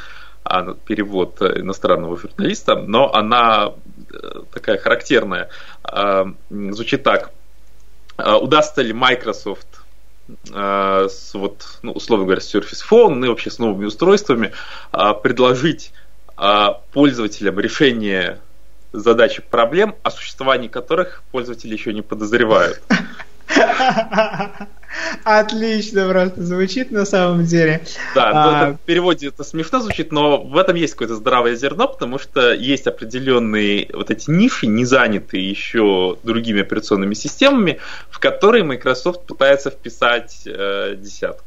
а, 0.44 0.74
перевод 0.74 1.40
иностранного 1.40 2.18
журналиста, 2.18 2.76
но 2.76 3.14
она 3.14 3.72
э, 4.12 4.42
такая 4.52 4.78
характерная. 4.78 5.48
А, 5.82 6.26
звучит 6.50 7.02
так. 7.02 7.32
«А, 8.16 8.36
удастся 8.38 8.82
ли 8.82 8.92
Microsoft 8.92 9.79
с, 10.44 11.30
вот, 11.34 11.78
ну, 11.82 11.92
условно 11.92 12.24
говоря, 12.24 12.40
с 12.40 12.54
Surface 12.54 12.82
Phone, 12.88 13.24
и 13.24 13.28
вообще 13.28 13.50
с 13.50 13.58
новыми 13.58 13.86
устройствами, 13.86 14.52
предложить 15.22 15.92
пользователям 16.92 17.60
решение 17.60 18.40
задачи 18.92 19.42
проблем, 19.42 19.94
о 20.02 20.10
существовании 20.10 20.68
которых 20.68 21.22
пользователи 21.30 21.72
еще 21.72 21.92
не 21.92 22.02
подозревают. 22.02 22.82
Отлично 25.24 26.08
просто 26.08 26.42
звучит 26.42 26.90
на 26.90 27.04
самом 27.04 27.44
деле. 27.44 27.82
Да, 28.14 28.30
а... 28.32 28.72
в 28.72 28.80
переводе 28.80 29.28
это 29.28 29.44
смешно 29.44 29.80
звучит, 29.80 30.12
но 30.12 30.42
в 30.42 30.56
этом 30.56 30.76
есть 30.76 30.94
какое-то 30.94 31.16
здравое 31.16 31.54
зерно, 31.54 31.88
потому 31.88 32.18
что 32.18 32.52
есть 32.52 32.86
определенные 32.86 33.88
вот 33.92 34.10
эти 34.10 34.30
ниши, 34.30 34.66
не 34.66 34.84
занятые 34.84 35.48
еще 35.48 36.18
другими 36.22 36.62
операционными 36.62 37.14
системами, 37.14 37.78
в 38.10 38.18
которые 38.18 38.64
Microsoft 38.64 39.26
пытается 39.26 39.70
вписать 39.70 40.42
э, 40.46 40.96
десятку. 40.98 41.44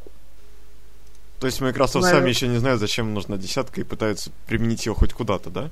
То 1.39 1.47
есть 1.47 1.59
Microsoft 1.59 2.03
Наверное. 2.03 2.21
сами 2.21 2.29
еще 2.29 2.47
не 2.47 2.57
знают, 2.57 2.79
зачем 2.79 3.13
нужна 3.13 3.35
десятка 3.35 3.81
и 3.81 3.83
пытаются 3.83 4.31
применить 4.47 4.85
ее 4.85 4.93
хоть 4.93 5.11
куда-то, 5.11 5.49
да? 5.49 5.69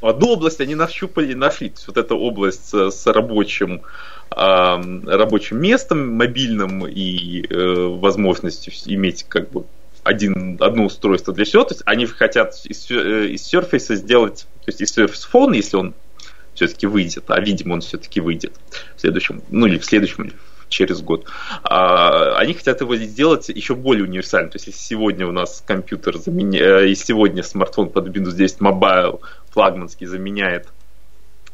Одну 0.00 0.28
область 0.28 0.60
они 0.60 0.74
нащупали, 0.74 1.34
нашли. 1.34 1.72
Вот 1.86 1.96
эта 1.96 2.14
область 2.14 2.68
с, 2.68 2.90
с 2.90 3.06
рабочим 3.06 3.82
рабочим 4.30 5.60
местом 5.60 6.14
мобильным 6.14 6.86
и 6.88 7.46
э, 7.46 7.86
возможностью 8.00 8.72
иметь 8.86 9.24
как 9.28 9.50
бы 9.50 9.64
один, 10.02 10.58
одно 10.60 10.86
устройство 10.86 11.32
для 11.32 11.44
всего. 11.44 11.64
То 11.64 11.74
есть 11.74 11.82
они 11.86 12.06
хотят 12.06 12.54
из, 12.64 12.90
э, 12.90 13.28
из 13.28 13.52
Surface 13.52 13.94
сделать, 13.94 14.46
то 14.64 14.68
есть 14.68 14.80
из 14.80 14.96
Surface 14.96 15.28
Phone, 15.32 15.54
если 15.54 15.76
он 15.76 15.94
все-таки 16.54 16.86
выйдет, 16.86 17.24
а 17.28 17.40
видимо 17.40 17.74
он 17.74 17.80
все-таки 17.80 18.20
выйдет 18.20 18.52
в 18.96 19.00
следующем, 19.00 19.42
ну 19.50 19.66
или 19.66 19.78
в 19.78 19.84
следующем, 19.84 20.32
через 20.68 21.02
год. 21.02 21.26
А, 21.62 22.36
они 22.36 22.54
хотят 22.54 22.80
его 22.80 22.96
сделать 22.96 23.48
еще 23.48 23.74
более 23.74 24.04
универсальным. 24.04 24.50
То 24.50 24.56
есть, 24.56 24.66
если 24.66 24.80
сегодня 24.80 25.26
у 25.26 25.32
нас 25.32 25.62
компьютер 25.66 26.16
заменяет, 26.18 26.90
и 26.90 26.94
сегодня 26.94 27.42
смартфон 27.42 27.90
под 27.90 28.08
Windows 28.08 28.34
10 28.34 28.58
Mobile 28.58 29.20
флагманский 29.50 30.06
заменяет 30.06 30.68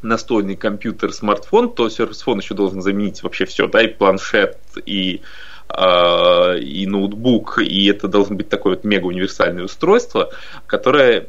настольный 0.01 0.55
компьютер, 0.55 1.13
смартфон, 1.13 1.73
то 1.73 1.87
Phone 1.87 2.37
еще 2.37 2.55
должен 2.55 2.81
заменить 2.81 3.23
вообще 3.23 3.45
все, 3.45 3.67
да, 3.67 3.81
и 3.83 3.87
планшет, 3.87 4.57
и 4.85 5.21
э, 5.69 6.59
и 6.59 6.87
ноутбук, 6.87 7.59
и 7.59 7.85
это 7.87 8.07
должно 8.07 8.35
быть 8.35 8.49
такое 8.49 8.75
вот 8.75 8.83
мега 8.83 9.05
универсальное 9.05 9.63
устройство, 9.63 10.31
которое 10.65 11.27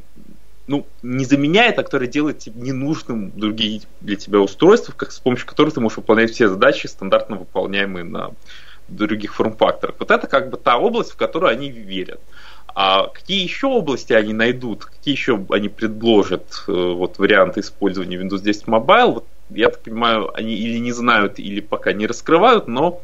ну, 0.66 0.86
не 1.02 1.24
заменяет, 1.24 1.78
а 1.78 1.82
которое 1.82 2.06
делает 2.06 2.46
ненужным 2.46 3.32
другие 3.34 3.82
для 4.00 4.16
тебя 4.16 4.40
устройства, 4.40 4.92
как, 4.96 5.12
с 5.12 5.18
помощью 5.18 5.46
которых 5.46 5.74
ты 5.74 5.80
можешь 5.80 5.98
выполнять 5.98 6.30
все 6.30 6.48
задачи, 6.48 6.86
стандартно 6.86 7.36
выполняемые 7.36 8.04
на 8.04 8.30
других 8.88 9.34
форм-факторах. 9.34 9.96
Вот 9.98 10.10
это 10.10 10.26
как 10.26 10.50
бы 10.50 10.56
та 10.56 10.78
область, 10.78 11.12
в 11.12 11.16
которую 11.16 11.50
они 11.50 11.70
верят. 11.70 12.20
А 12.74 13.08
какие 13.08 13.42
еще 13.42 13.66
области 13.66 14.12
они 14.12 14.32
найдут, 14.32 14.86
какие 14.86 15.14
еще 15.14 15.44
они 15.50 15.68
предложат 15.68 16.64
э, 16.66 16.72
вот, 16.72 17.18
варианты 17.18 17.60
использования 17.60 18.16
Windows 18.16 18.40
10 18.40 18.64
Mobile, 18.64 19.12
вот, 19.12 19.26
я 19.50 19.68
так 19.68 19.82
понимаю, 19.82 20.34
они 20.34 20.54
или 20.54 20.78
не 20.78 20.92
знают, 20.92 21.38
или 21.38 21.60
пока 21.60 21.92
не 21.92 22.06
раскрывают, 22.06 22.68
но 22.68 23.02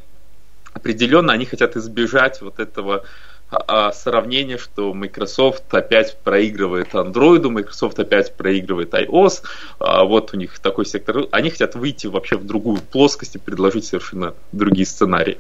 определенно 0.73 1.33
они 1.33 1.45
хотят 1.45 1.77
избежать 1.77 2.41
вот 2.41 2.61
этого 2.61 3.05
а, 3.51 3.93
сравнения, 3.93 4.59
что 4.59 4.93
Microsoft 4.93 5.73
опять 5.73 6.19
проигрывает 6.19 6.95
Android, 6.95 7.49
Microsoft 7.49 7.99
опять 7.99 8.35
проигрывает 8.35 8.93
iOS, 8.93 9.43
а 9.79 10.05
вот 10.05 10.35
у 10.35 10.37
них 10.37 10.59
такой 10.59 10.85
сектор. 10.85 11.25
Они 11.31 11.51
хотят 11.51 11.75
выйти 11.75 12.07
вообще 12.07 12.37
в 12.37 12.47
другую 12.47 12.79
плоскость 12.79 13.37
и 13.37 13.39
предложить 13.39 13.87
совершенно 13.87 14.35
другие 14.53 14.87
сценарии. 14.87 15.39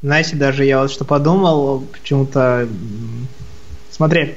Знаете, 0.00 0.36
даже 0.36 0.64
я 0.64 0.80
вот 0.80 0.90
что 0.90 1.04
подумал, 1.04 1.84
почему-то... 1.92 2.68
Смотри, 3.90 4.36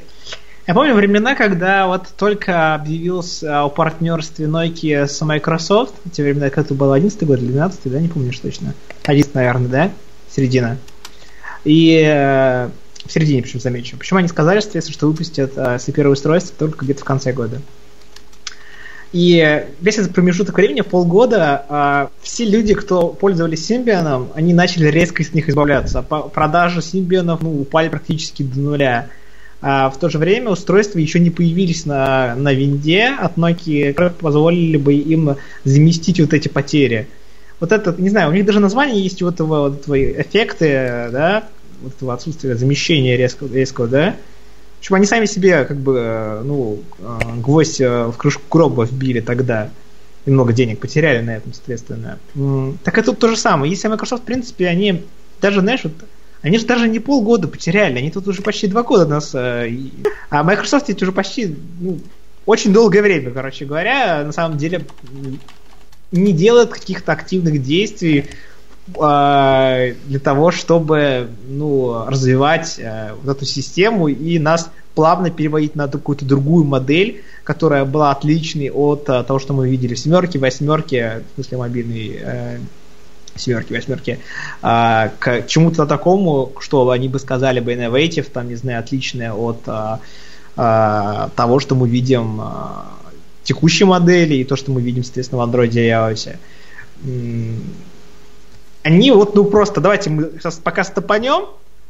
я 0.68 0.74
помню 0.74 0.94
времена, 0.94 1.36
когда 1.36 1.88
вот 1.88 2.08
только 2.18 2.74
объявился 2.74 3.62
о 3.62 3.70
партнерстве 3.70 4.48
Nokia 4.48 5.08
с 5.08 5.22
Microsoft, 5.22 5.94
те 6.12 6.24
времена, 6.24 6.50
как 6.50 6.66
это 6.66 6.74
было 6.74 6.96
11 6.96 7.24
год 7.24 7.40
или 7.40 7.48
12 7.48 7.92
да, 7.92 8.00
не 8.00 8.08
помню 8.08 8.32
точно. 8.34 8.74
11, 9.04 9.36
наверное, 9.36 9.68
да? 9.68 9.92
Середина. 10.30 10.78
И 11.64 12.02
э, 12.04 12.70
в 13.06 13.12
середине, 13.12 13.42
причем 13.42 13.60
замечу. 13.60 13.98
Почему 13.98 14.20
они 14.20 14.28
сказали, 14.28 14.60
соответственно, 14.60 14.94
что 14.94 15.08
выпустят 15.08 15.54
э, 15.56 15.78
первые 15.94 16.14
устройства 16.14 16.56
только 16.58 16.86
где-то 16.86 17.02
в 17.02 17.06
конце 17.06 17.34
года. 17.34 17.62
И 19.14 19.66
весь 19.82 19.98
этот 19.98 20.14
промежуток 20.14 20.56
времени, 20.56 20.82
полгода, 20.82 21.66
э, 21.70 22.08
все 22.24 22.46
люди, 22.46 22.74
кто 22.74 23.10
пользовались 23.10 23.70
Symbian, 23.70 24.30
они 24.34 24.54
начали 24.54 24.88
резко 24.88 25.22
из 25.22 25.34
них 25.34 25.50
избавляться. 25.50 26.02
Продажи 26.02 26.80
Symbian 26.80 27.38
ну, 27.42 27.62
упали 27.62 27.90
практически 27.90 28.44
до 28.44 28.60
нуля. 28.60 29.10
А 29.62 29.92
в 29.92 30.00
то 30.00 30.10
же 30.10 30.18
время 30.18 30.50
устройства 30.50 30.98
еще 30.98 31.20
не 31.20 31.30
появились 31.30 31.86
на, 31.86 32.34
на 32.36 32.52
винде 32.52 33.10
от 33.10 33.38
Nokia, 33.38 33.92
которые 33.92 34.14
позволили 34.14 34.78
бы 34.78 34.94
им 34.94 35.36
заместить 35.64 36.20
вот 36.20 36.34
эти 36.34 36.48
потери. 36.48 37.08
Вот 37.62 37.72
это, 37.72 37.96
не 37.98 38.10
знаю, 38.10 38.30
у 38.30 38.34
них 38.34 38.46
даже 38.46 38.60
название 38.60 39.02
есть 39.02 39.22
вот 39.22 39.36
этого, 39.36 39.70
вот 39.70 39.82
этого 39.82 40.22
эффекты, 40.22 41.10
да, 41.12 41.46
вот 41.82 41.94
этого 41.96 42.14
отсутствия 42.14 42.56
замещения 42.56 43.16
резкого, 43.16 43.54
резкого 43.54 43.88
да, 43.88 44.16
общем, 44.82 44.96
они 44.96 45.06
сами 45.06 45.26
себе, 45.26 45.64
как 45.66 45.78
бы, 45.78 45.96
э, 46.00 46.42
ну, 46.44 46.82
э, 47.00 47.20
гвоздь 47.38 47.80
э, 47.80 48.08
в 48.08 48.18
крышку 48.18 48.42
гроба 48.50 48.84
вбили 48.84 49.20
тогда. 49.20 49.70
И 50.26 50.32
много 50.32 50.54
денег 50.54 50.80
потеряли 50.80 51.22
на 51.24 51.36
этом, 51.36 51.54
соответственно. 51.54 52.20
Так 52.84 52.98
и 52.98 53.02
тут 53.02 53.20
то 53.20 53.28
же 53.28 53.38
самое. 53.38 53.72
Если 53.72 53.88
Microsoft, 53.88 54.24
в 54.24 54.26
принципе, 54.26 54.68
они 54.68 55.04
даже, 55.40 55.62
знаешь, 55.62 55.82
вот 55.84 55.94
они 56.42 56.58
же 56.58 56.66
даже 56.66 56.88
не 56.88 57.00
полгода 57.00 57.48
потеряли, 57.48 58.00
они 58.00 58.10
тут 58.10 58.28
уже 58.28 58.42
почти 58.42 58.68
два 58.68 58.82
года 58.82 59.06
нас... 59.06 59.34
А 59.36 60.44
Microsoft 60.44 60.90
ведь 60.90 61.02
уже 61.04 61.12
почти 61.12 61.56
ну, 61.80 62.00
очень 62.48 62.74
долгое 62.74 63.02
время, 63.04 63.32
короче 63.32 63.66
говоря, 63.66 64.24
на 64.24 64.32
самом 64.32 64.58
деле 64.58 64.86
не 66.12 66.34
делает 66.34 66.70
каких-то 66.70 67.12
активных 67.12 67.64
действий 67.64 68.26
э, 68.88 69.94
для 70.06 70.20
того, 70.20 70.52
чтобы 70.52 71.30
ну, 71.48 72.06
развивать 72.08 72.76
э, 72.80 73.12
вот 73.22 73.38
эту 73.38 73.46
систему 73.46 74.08
и 74.08 74.40
нас 74.40 74.70
плавно 74.96 75.30
переводить 75.30 75.76
на 75.76 75.88
какую-то 75.88 76.26
другую 76.26 76.66
модель, 76.66 77.24
которая 77.44 77.86
была 77.86 78.12
отличной 78.12 78.70
от 78.70 79.08
э, 79.10 79.24
того, 79.24 79.40
что 79.40 79.54
мы 79.54 79.70
видели. 79.70 79.94
В 79.94 80.00
семерке, 80.00 80.40
восьмерке, 80.40 81.24
в 81.32 81.36
смысле 81.36 81.58
мобильной 81.58 82.20
э, 82.22 82.58
семерки, 83.36 83.74
восьмерки, 83.74 84.20
э, 84.62 85.10
к 85.20 85.48
чему-то 85.48 85.86
такому, 85.86 86.52
что 86.60 86.90
они 86.90 87.08
бы 87.08 87.20
сказали 87.20 87.60
бы 87.60 87.74
innovative, 87.74 88.30
там, 88.32 88.50
не 88.50 88.56
знаю, 88.56 88.80
отличное 88.80 89.34
от 89.34 89.64
того, 90.54 91.60
что 91.62 91.76
мы 91.76 91.88
видим 91.88 92.42
текущей 93.52 93.84
модели 93.84 94.36
и 94.36 94.44
то, 94.46 94.56
что 94.56 94.72
мы 94.72 94.82
видим, 94.82 95.04
соответственно, 95.04 95.46
в 95.46 95.50
Android 95.50 95.72
и 95.74 95.90
iOS. 95.90 96.36
Они 98.84 99.12
вот, 99.12 99.36
ну 99.36 99.44
просто, 99.44 99.82
давайте 99.82 100.10
мы 100.10 100.32
сейчас 100.40 100.56
пока 100.56 100.86
стопанем, 100.86 101.48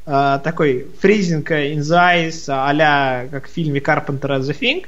э, 0.07 0.39
такой 0.43 0.87
фризинг 0.99 1.51
in 1.51 1.79
the 1.79 2.31
eyes, 2.31 2.45
а 2.49 3.27
как 3.29 3.47
в 3.47 3.51
фильме 3.51 3.79
Carpenter 3.79 4.39
The 4.39 4.57
Thing, 4.59 4.79
э, 4.81 4.85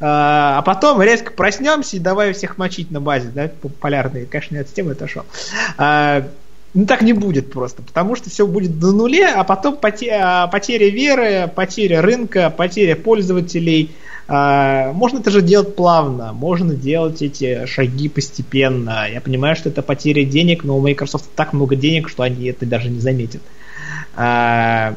а 0.00 0.62
потом 0.62 1.02
резко 1.02 1.30
проснемся 1.30 1.96
и 1.96 2.00
давай 2.00 2.32
всех 2.32 2.56
мочить 2.56 2.90
на 2.90 3.00
базе, 3.00 3.28
да, 3.32 3.50
популярные, 3.60 4.26
конечно, 4.26 4.58
от 4.58 4.72
темы 4.72 4.92
отошел. 4.92 5.24
Э, 5.78 6.22
ну, 6.72 6.86
так 6.86 7.02
не 7.02 7.12
будет 7.12 7.52
просто, 7.52 7.82
потому 7.82 8.16
что 8.16 8.30
все 8.30 8.46
будет 8.46 8.80
до 8.80 8.90
нуле, 8.90 9.28
а 9.28 9.44
потом 9.44 9.76
потеря, 9.76 10.48
потеря 10.50 10.88
веры, 10.88 11.50
потеря 11.54 12.02
рынка, 12.02 12.50
потеря 12.50 12.96
пользователей. 12.96 13.92
Можно 14.26 15.18
это 15.18 15.30
же 15.30 15.42
делать 15.42 15.76
плавно, 15.76 16.32
можно 16.32 16.74
делать 16.74 17.20
эти 17.20 17.66
шаги 17.66 18.08
постепенно. 18.08 19.06
Я 19.10 19.20
понимаю, 19.20 19.54
что 19.54 19.68
это 19.68 19.82
потеря 19.82 20.24
денег, 20.24 20.64
но 20.64 20.78
у 20.78 20.80
Microsoft 20.80 21.28
так 21.34 21.52
много 21.52 21.76
денег, 21.76 22.08
что 22.08 22.22
они 22.22 22.46
это 22.46 22.64
даже 22.64 22.88
не 22.88 23.00
заметят. 23.00 23.42
А, 24.16 24.96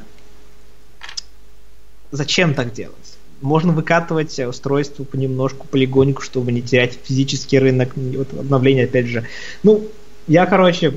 зачем 2.12 2.54
так 2.54 2.74
делать? 2.74 3.18
Можно 3.42 3.74
выкатывать 3.74 4.40
устройство 4.40 5.04
понемножку, 5.04 5.68
полигонику, 5.68 6.22
чтобы 6.22 6.52
не 6.52 6.62
терять 6.62 6.98
физический 7.04 7.60
рынок, 7.60 7.92
вот 7.96 8.34
обновление 8.34 8.86
опять 8.86 9.08
же. 9.08 9.28
Ну, 9.62 9.88
я, 10.28 10.46
короче, 10.46 10.94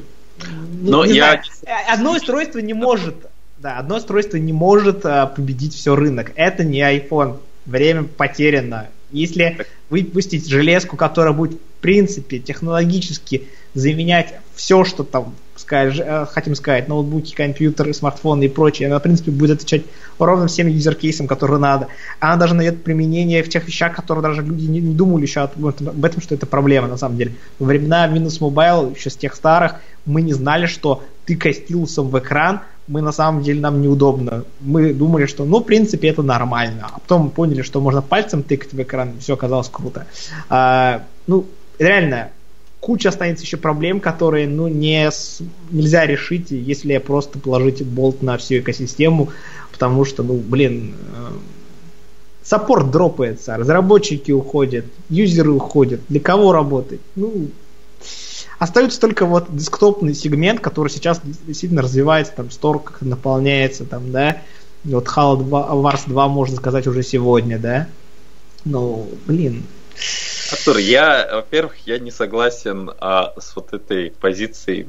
ну, 0.81 0.91
Но 0.91 1.05
не 1.05 1.15
я... 1.15 1.43
знаю, 1.53 1.79
одно 1.93 2.13
устройство 2.13 2.59
не 2.59 2.75
может, 2.75 3.15
да, 3.59 3.79
одно 3.79 3.97
устройство 3.97 4.37
не 4.37 4.53
может 4.53 5.05
а, 5.05 5.27
победить 5.27 5.75
все 5.75 5.95
рынок. 5.95 6.33
Это 6.35 6.65
не 6.65 6.81
iPhone. 6.81 7.39
Время 7.67 8.05
потеряно. 8.05 8.89
Если 9.13 9.67
выпустить 9.89 10.49
железку, 10.49 10.97
которая 10.97 11.33
будет 11.33 11.55
в 11.55 11.81
принципе 11.81 12.39
технологически 12.39 13.49
заменять 13.75 14.35
все, 14.55 14.85
что 14.85 15.03
там 15.05 15.35
сказать, 15.61 15.99
э, 15.99 16.27
хотим 16.31 16.55
сказать, 16.55 16.89
ноутбуки, 16.89 17.35
компьютеры, 17.35 17.93
смартфоны 17.93 18.45
и 18.45 18.49
прочее, 18.49 18.89
она, 18.89 18.99
в 18.99 19.03
принципе, 19.03 19.31
будет 19.31 19.59
отвечать 19.59 19.83
ровно 20.19 20.47
всем 20.47 20.67
юзер-кейсам, 20.67 21.27
которые 21.27 21.59
надо. 21.59 21.89
Она 22.19 22.37
даже 22.37 22.55
найдет 22.55 22.83
применение 22.83 23.43
в 23.43 23.49
тех 23.49 23.67
вещах, 23.67 23.95
которые 23.95 24.23
даже 24.23 24.43
люди 24.43 24.65
не, 24.65 24.81
не 24.81 24.95
думали 24.95 25.23
еще 25.23 25.41
об 25.41 26.05
этом, 26.05 26.21
что 26.21 26.35
это 26.35 26.47
проблема, 26.47 26.89
на 26.89 26.97
самом 26.97 27.17
деле. 27.17 27.35
Во 27.59 27.67
времена 27.67 28.09
Windows 28.09 28.41
Mobile, 28.41 28.97
еще 28.97 29.11
с 29.11 29.17
тех 29.17 29.35
старых, 29.35 29.75
мы 30.07 30.23
не 30.23 30.33
знали, 30.33 30.67
что 30.67 31.05
тыкая 31.27 31.53
стилусом 31.53 32.09
в 32.09 32.19
экран, 32.19 32.63
мы 32.91 33.03
на 33.03 33.13
самом 33.13 33.43
деле 33.43 33.61
нам 33.61 33.81
неудобно. 33.81 34.45
Мы 34.61 34.93
думали, 34.93 35.27
что, 35.27 35.45
ну, 35.45 35.61
в 35.61 35.65
принципе, 35.65 36.09
это 36.09 36.23
нормально. 36.23 36.89
А 36.93 36.99
потом 36.99 37.31
поняли, 37.31 37.63
что 37.63 37.81
можно 37.81 38.03
пальцем 38.03 38.43
тыкать 38.43 38.73
в 38.73 38.83
экран, 38.83 39.13
все 39.21 39.35
оказалось 39.35 39.69
круто. 39.69 40.07
А, 40.49 41.05
ну, 41.29 41.47
реально, 41.79 42.31
куча 42.81 43.11
останется 43.11 43.45
еще 43.45 43.59
проблем, 43.59 44.01
которые 44.01 44.49
ну, 44.49 44.67
не, 44.67 45.09
нельзя 45.71 46.05
решить, 46.05 46.51
если 46.51 46.99
просто 46.99 47.39
положить 47.39 47.87
болт 47.87 48.23
на 48.23 48.37
всю 48.39 48.59
экосистему, 48.59 49.29
потому 49.71 50.05
что, 50.05 50.25
ну, 50.25 50.35
блин, 50.35 50.97
э, 51.15 51.29
саппорт 52.43 52.91
дропается, 52.91 53.57
разработчики 53.57 54.33
уходят, 54.33 54.87
юзеры 55.09 55.53
уходят, 55.53 56.01
для 56.09 56.19
кого 56.19 56.53
работать? 56.53 57.01
Ну, 57.15 57.51
остается 58.61 59.01
только 59.01 59.27
вот 59.27 59.47
десктопный 59.57 60.15
сегмент, 60.15 60.61
который 60.61 60.89
сейчас 60.89 61.21
действительно 61.25 61.83
развивается, 61.83 62.35
там, 62.37 62.51
стор 62.53 62.81
как 62.81 63.01
наполняется, 63.01 63.85
там, 63.85 64.13
да, 64.13 64.43
вот 64.85 65.07
Halo 65.07 65.43
2, 65.43 65.69
Wars 65.73 66.03
2 66.07 66.29
можно 66.29 66.57
сказать 66.57 66.87
уже 66.87 67.03
сегодня, 67.03 67.59
да, 67.59 67.89
ну, 68.65 69.09
блин, 69.27 69.65
Артур, 70.53 70.79
я, 70.79 71.29
во-первых, 71.33 71.77
я 71.87 71.99
не 72.01 72.11
согласен 72.11 72.91
а, 72.99 73.35
с 73.39 73.55
вот 73.55 73.73
этой 73.73 74.11
позицией. 74.11 74.89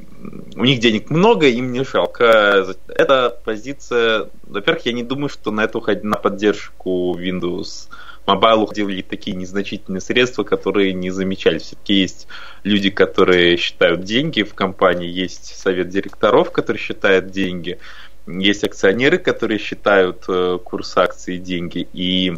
У 0.55 0.65
них 0.65 0.79
денег 0.79 1.11
много, 1.11 1.47
им 1.47 1.71
не 1.71 1.83
жалко. 1.83 2.65
Эта 2.87 3.37
позиция, 3.43 4.29
во-первых, 4.43 4.87
я 4.87 4.93
не 4.93 5.03
думаю, 5.03 5.29
что 5.29 5.51
на 5.51 5.61
это 5.61 5.77
уходить 5.77 6.03
на 6.03 6.15
поддержку 6.15 7.15
Windows 7.15 7.89
Mobile 8.27 8.63
уходили 8.63 9.01
такие 9.01 9.35
незначительные 9.35 10.01
средства, 10.01 10.43
которые 10.43 10.93
не 10.93 11.09
замечались. 11.09 11.63
Все-таки 11.63 11.95
есть 11.95 12.27
люди, 12.63 12.89
которые 12.89 13.57
считают 13.57 14.03
деньги 14.03 14.43
в 14.43 14.53
компании, 14.53 15.09
есть 15.09 15.57
совет 15.57 15.89
директоров, 15.89 16.51
который 16.51 16.77
считает 16.77 17.31
деньги, 17.31 17.79
есть 18.27 18.63
акционеры, 18.63 19.17
которые 19.17 19.57
считают 19.57 20.25
э, 20.27 20.59
курс 20.63 20.95
акций 20.97 21.37
деньги, 21.37 21.87
и 21.93 22.33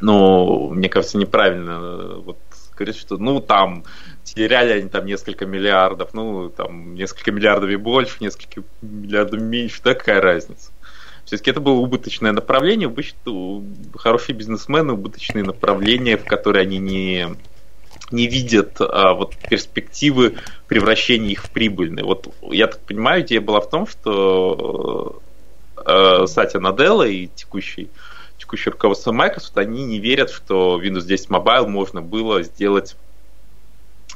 ну, 0.00 0.70
мне 0.70 0.88
кажется, 0.88 1.18
неправильно 1.18 1.70
э, 1.80 2.14
вот 2.24 2.38
говорить, 2.76 2.96
что 2.98 3.16
ну 3.16 3.40
там 3.40 3.84
теряли 4.22 4.72
они 4.72 4.88
там 4.88 5.06
несколько 5.06 5.46
миллиардов, 5.46 6.10
ну 6.12 6.48
там 6.48 6.94
несколько 6.94 7.32
миллиардов 7.32 7.70
и 7.70 7.76
больше, 7.76 8.16
несколько 8.20 8.62
миллиардов 8.82 9.40
меньше, 9.40 9.80
да 9.82 9.94
какая 9.94 10.20
разница? 10.20 10.70
Все-таки 11.28 11.50
это 11.50 11.60
было 11.60 11.74
убыточное 11.74 12.32
направление, 12.32 12.88
убыточные, 12.88 13.62
хорошие 13.96 14.34
бизнесмены, 14.34 14.94
убыточные 14.94 15.44
направления, 15.44 16.16
в 16.16 16.24
которые 16.24 16.62
они 16.62 16.78
не, 16.78 17.36
не 18.10 18.26
видят 18.28 18.80
а, 18.80 19.12
вот 19.12 19.36
перспективы 19.36 20.36
превращения 20.68 21.32
их 21.32 21.44
в 21.44 21.50
прибыльные. 21.50 22.02
Вот 22.02 22.34
я 22.50 22.66
так 22.66 22.80
понимаю, 22.80 23.20
идея 23.20 23.42
была 23.42 23.60
в 23.60 23.68
том, 23.68 23.86
что 23.86 25.20
э, 25.76 26.24
Сатя 26.26 26.60
Наделла 26.60 27.06
и 27.06 27.26
текущий 27.26 27.90
текущее 28.38 28.72
руководство 28.72 29.12
Microsoft, 29.12 29.58
они 29.58 29.84
не 29.84 29.98
верят, 29.98 30.30
что 30.30 30.80
Windows 30.82 31.04
10 31.04 31.28
Mobile 31.28 31.66
можно 31.66 32.00
было 32.00 32.42
сделать, 32.42 32.96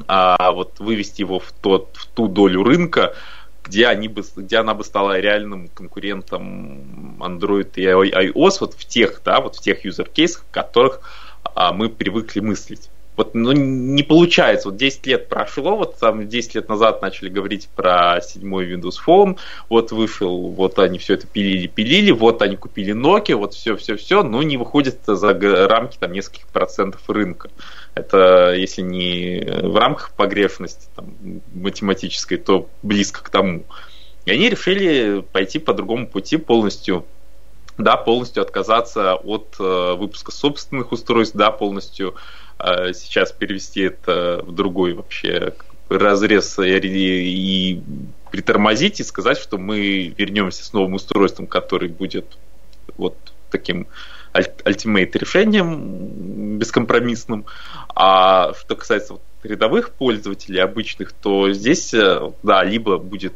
а, 0.09 0.53
вот 0.53 0.79
вывести 0.79 1.21
его 1.21 1.41
в, 1.41 1.53
тот, 1.61 1.91
в 1.93 2.07
ту 2.07 2.29
долю 2.29 2.63
рынка, 2.63 3.15
где, 3.65 3.87
они 3.87 4.09
бы, 4.09 4.23
где 4.37 4.59
она 4.59 4.75
бы 4.75 4.85
стала 4.85 5.19
реальным 5.19 5.69
конкурентом 5.69 7.17
Android 7.21 7.71
и 7.77 7.85
iOS, 7.85 8.57
вот 8.61 8.75
в 8.75 8.85
тех, 8.87 9.23
да, 9.25 9.41
вот 9.41 9.57
в 9.57 9.61
тех 9.61 9.85
юзер-кейсах, 9.85 10.45
в 10.49 10.51
которых 10.51 11.01
а, 11.55 11.73
мы 11.73 11.89
привыкли 11.89 12.41
мыслить 12.41 12.91
вот 13.17 13.35
ну, 13.35 13.53
не 13.53 14.03
получается. 14.03 14.69
Вот 14.69 14.77
10 14.77 15.07
лет 15.07 15.29
прошло, 15.29 15.77
вот 15.77 15.99
там 15.99 16.29
10 16.29 16.55
лет 16.55 16.69
назад 16.69 17.03
начали 17.03 17.29
говорить 17.29 17.69
про 17.75 18.21
седьмой 18.23 18.73
Windows 18.73 18.95
Phone, 19.07 19.39
вот 19.69 19.93
вышел, 19.93 20.49
вот 20.49 20.79
они 20.79 20.99
все 20.99 21.15
это 21.15 21.27
пилили-пилили, 21.27 22.11
вот 22.11 22.43
они 22.43 22.57
купили 22.57 22.95
Nokia, 22.95 23.37
вот 23.37 23.55
все-все-все, 23.55 24.23
но 24.23 24.43
не 24.43 24.57
выходит 24.57 25.01
за 25.07 25.35
рамки 25.69 25.99
там 25.99 26.13
нескольких 26.13 26.49
процентов 26.49 27.03
рынка. 27.09 27.51
Это 27.95 28.55
если 28.57 28.83
не 28.83 29.45
в 29.63 29.77
рамках 29.77 30.13
погрешности 30.13 30.89
там, 30.95 31.15
математической, 31.53 32.37
то 32.37 32.69
близко 32.83 33.23
к 33.23 33.31
тому. 33.31 33.65
И 34.25 34.31
они 34.31 34.49
решили 34.49 35.21
пойти 35.33 35.59
по 35.59 35.75
другому 35.75 36.07
пути 36.07 36.37
полностью 36.37 37.05
да, 37.79 37.97
полностью 37.97 38.43
отказаться 38.43 39.15
от 39.15 39.57
э, 39.59 39.95
выпуска 39.95 40.31
собственных 40.31 40.93
устройств, 40.93 41.35
да, 41.35 41.51
полностью 41.51 42.15
э, 42.59 42.93
сейчас 42.93 43.33
перевести 43.33 43.83
это 43.83 44.43
в 44.45 44.53
другой 44.53 44.93
вообще 44.93 45.55
разрез 45.89 46.59
и, 46.59 46.79
и 46.79 47.83
притормозить 48.31 49.01
и 49.01 49.05
сказать, 49.05 49.39
что 49.39 49.59
мы 49.59 50.15
вернемся 50.17 50.65
с 50.65 50.73
новым 50.73 50.95
устройством, 50.95 51.47
который 51.47 51.89
будет 51.89 52.27
вот 52.97 53.17
таким 53.51 53.87
ультимейт 54.35 55.15
решением 55.17 56.59
бескомпромиссным. 56.59 57.45
А 57.95 58.53
что 58.55 58.77
касается 58.77 59.19
рядовых 59.43 59.91
пользователей, 59.91 60.61
обычных, 60.61 61.13
то 61.13 61.53
здесь, 61.53 61.93
э, 61.95 62.33
да, 62.43 62.63
либо 62.65 62.99
будет 62.99 63.35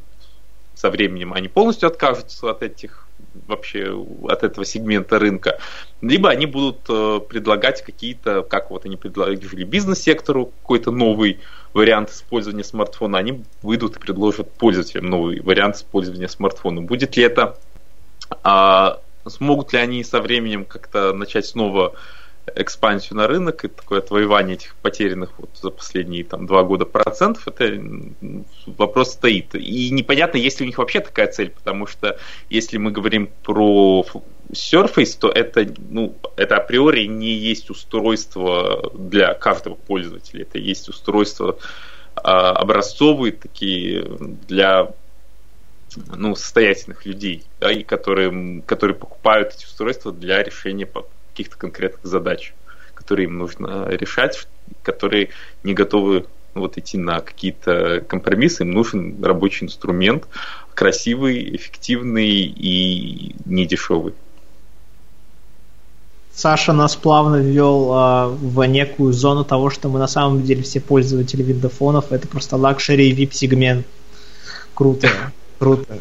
со 0.75 0.91
временем 0.91 1.33
они 1.33 1.49
полностью 1.49 1.89
откажутся 1.89 2.51
от 2.51 2.63
этих 2.63 3.07
вообще 3.47 3.95
от 4.29 4.43
этого 4.43 4.65
сегмента 4.65 5.19
рынка, 5.19 5.59
либо 6.01 6.31
они 6.31 6.47
будут 6.47 6.79
э, 6.89 7.21
предлагать 7.29 7.83
какие-то, 7.83 8.43
как 8.43 8.71
вот 8.71 8.87
они 8.87 8.97
предложили 8.97 9.65
бизнес-сектору 9.65 10.53
какой-то 10.63 10.91
новый 10.91 11.41
вариант 11.73 12.11
использования 12.11 12.65
смартфона, 12.65 13.19
они 13.19 13.43
выйдут 13.63 13.97
и 13.97 14.01
предложат 14.01 14.51
пользователям 14.53 15.07
новый 15.07 15.41
вариант 15.41 15.77
использования 15.77 16.29
смартфона. 16.29 16.81
Будет 16.81 17.17
ли 17.17 17.23
это, 17.23 17.59
а, 18.43 19.01
смогут 19.29 19.73
ли 19.73 19.79
они 19.79 20.05
со 20.05 20.21
временем 20.21 20.65
как-то 20.65 21.13
начать 21.13 21.47
снова 21.47 21.95
экспансию 22.55 23.17
на 23.17 23.27
рынок 23.27 23.65
и 23.65 23.69
такое 23.69 23.99
отвоевание 23.99 24.55
этих 24.55 24.77
потерянных 24.77 25.31
вот 25.39 25.51
за 25.61 25.71
последние 25.71 26.25
там 26.25 26.47
два 26.47 26.63
года 26.63 26.85
процентов, 26.85 27.49
это 27.49 27.83
вопрос 28.67 29.13
стоит. 29.13 29.55
И 29.55 29.91
непонятно, 29.91 30.39
есть 30.39 30.61
ли 30.61 30.65
у 30.65 30.67
них 30.67 30.79
вообще 30.79 31.01
такая 31.01 31.27
цель, 31.27 31.51
потому 31.51 31.87
что 31.87 32.19
если 32.49 32.79
мы 32.79 32.93
говорим 32.93 33.31
про 33.43 34.07
Surface, 34.53 35.19
то 35.19 35.29
это, 35.29 35.67
ну, 35.89 36.17
это 36.37 36.57
априори 36.57 37.07
не 37.07 37.33
есть 37.33 37.69
устройство 37.71 38.93
для 38.95 39.35
каждого 39.35 39.75
пользователя. 39.75 40.43
Это 40.43 40.59
есть 40.59 40.89
устройство 40.89 41.59
а, 42.15 42.53
образцовые 42.53 43.33
такие 43.33 44.03
для 44.49 44.93
ну, 46.15 46.35
состоятельных 46.35 47.07
людей, 47.07 47.45
да, 47.61 47.73
и 47.73 47.83
которые, 47.83 48.63
которые 48.63 48.97
покупают 48.97 49.55
эти 49.55 49.65
устройства 49.65 50.13
для 50.13 50.43
решения 50.43 50.89
каких-то 51.31 51.57
конкретных 51.57 52.05
задач, 52.05 52.55
которые 52.95 53.27
им 53.27 53.39
нужно 53.39 53.89
решать, 53.89 54.47
которые 54.83 55.31
не 55.63 55.75
готовы 55.75 56.27
вот 56.55 56.79
идти 56.79 56.97
на 56.97 57.21
какие-то 57.21 58.03
компромиссы, 58.09 58.63
им 58.63 58.71
нужен 58.71 59.23
рабочий 59.23 59.67
инструмент, 59.67 60.27
красивый, 60.75 61.57
эффективный 61.57 62.31
и 62.31 63.35
недешевый. 63.45 64.15
Саша 66.33 66.75
нас 66.75 66.97
плавно 66.97 67.37
ввел 67.37 67.93
а, 67.93 68.29
в 68.29 68.63
некую 68.67 69.15
зону 69.15 69.43
того, 69.43 69.71
что 69.71 69.89
мы 69.89 69.99
на 69.99 70.07
самом 70.07 70.43
деле 70.43 70.63
все 70.63 70.81
пользователи 70.81 71.43
виндофонов. 71.43 72.13
Это 72.13 72.29
просто 72.29 72.57
luxury 72.57 73.11
VIP 73.15 73.33
сегмент. 73.33 73.87
Круто, 74.75 75.09
круто. 75.59 75.99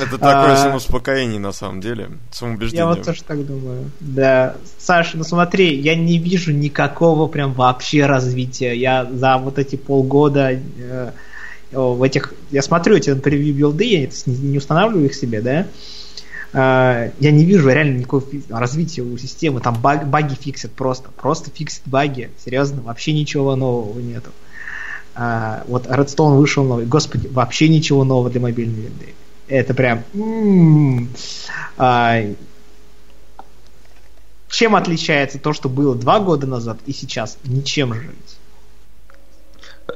Это 0.00 0.18
такое 0.18 0.52
а, 0.52 0.56
самоуспокоение, 0.56 1.38
на 1.38 1.52
самом 1.52 1.80
деле, 1.80 2.10
самоубеждение. 2.30 2.84
Я 2.84 2.86
вот 2.86 3.04
тоже 3.04 3.22
так 3.22 3.44
думаю. 3.46 3.90
Да. 4.00 4.56
Саша, 4.78 5.16
ну 5.16 5.24
смотри, 5.24 5.78
я 5.78 5.94
не 5.94 6.18
вижу 6.18 6.52
никакого 6.52 7.28
прям 7.28 7.52
вообще 7.52 8.06
развития. 8.06 8.74
Я 8.74 9.04
за 9.04 9.36
вот 9.38 9.58
эти 9.58 9.76
полгода 9.76 10.52
э, 10.52 11.10
в 11.72 12.02
этих... 12.02 12.34
Я 12.50 12.62
смотрю 12.62 12.96
эти 12.96 13.14
превью 13.14 13.54
билды, 13.54 13.84
я 13.84 14.00
не, 14.00 14.10
не 14.26 14.58
устанавливаю 14.58 15.06
их 15.06 15.14
себе, 15.14 15.40
да? 15.40 15.66
Э, 16.52 17.12
я 17.20 17.30
не 17.30 17.44
вижу 17.44 17.68
реально 17.68 17.98
никакого 17.98 18.24
развития 18.48 19.02
у 19.02 19.16
системы. 19.18 19.60
Там 19.60 19.80
баг, 19.80 20.06
баги 20.08 20.34
фиксят 20.34 20.72
просто. 20.72 21.10
Просто 21.10 21.50
фиксят 21.50 21.82
баги. 21.86 22.30
Серьезно, 22.44 22.82
вообще 22.82 23.12
ничего 23.12 23.56
нового 23.56 23.98
нету. 24.00 24.30
Э, 24.30 24.45
вот 25.66 25.86
Redstone 25.86 26.36
вышел 26.36 26.64
новый. 26.64 26.86
Господи, 26.86 27.28
вообще 27.28 27.68
ничего 27.68 28.04
нового 28.04 28.30
для 28.30 28.40
мобильной 28.40 28.82
винды 28.82 29.14
это 29.48 29.74
прям... 29.74 30.04
А, 31.78 32.22
чем 34.48 34.76
отличается 34.76 35.38
то, 35.38 35.52
что 35.52 35.68
было 35.68 35.94
два 35.94 36.20
года 36.20 36.46
назад 36.46 36.78
и 36.86 36.92
сейчас? 36.92 37.38
Ничем 37.44 37.94
же. 37.94 38.14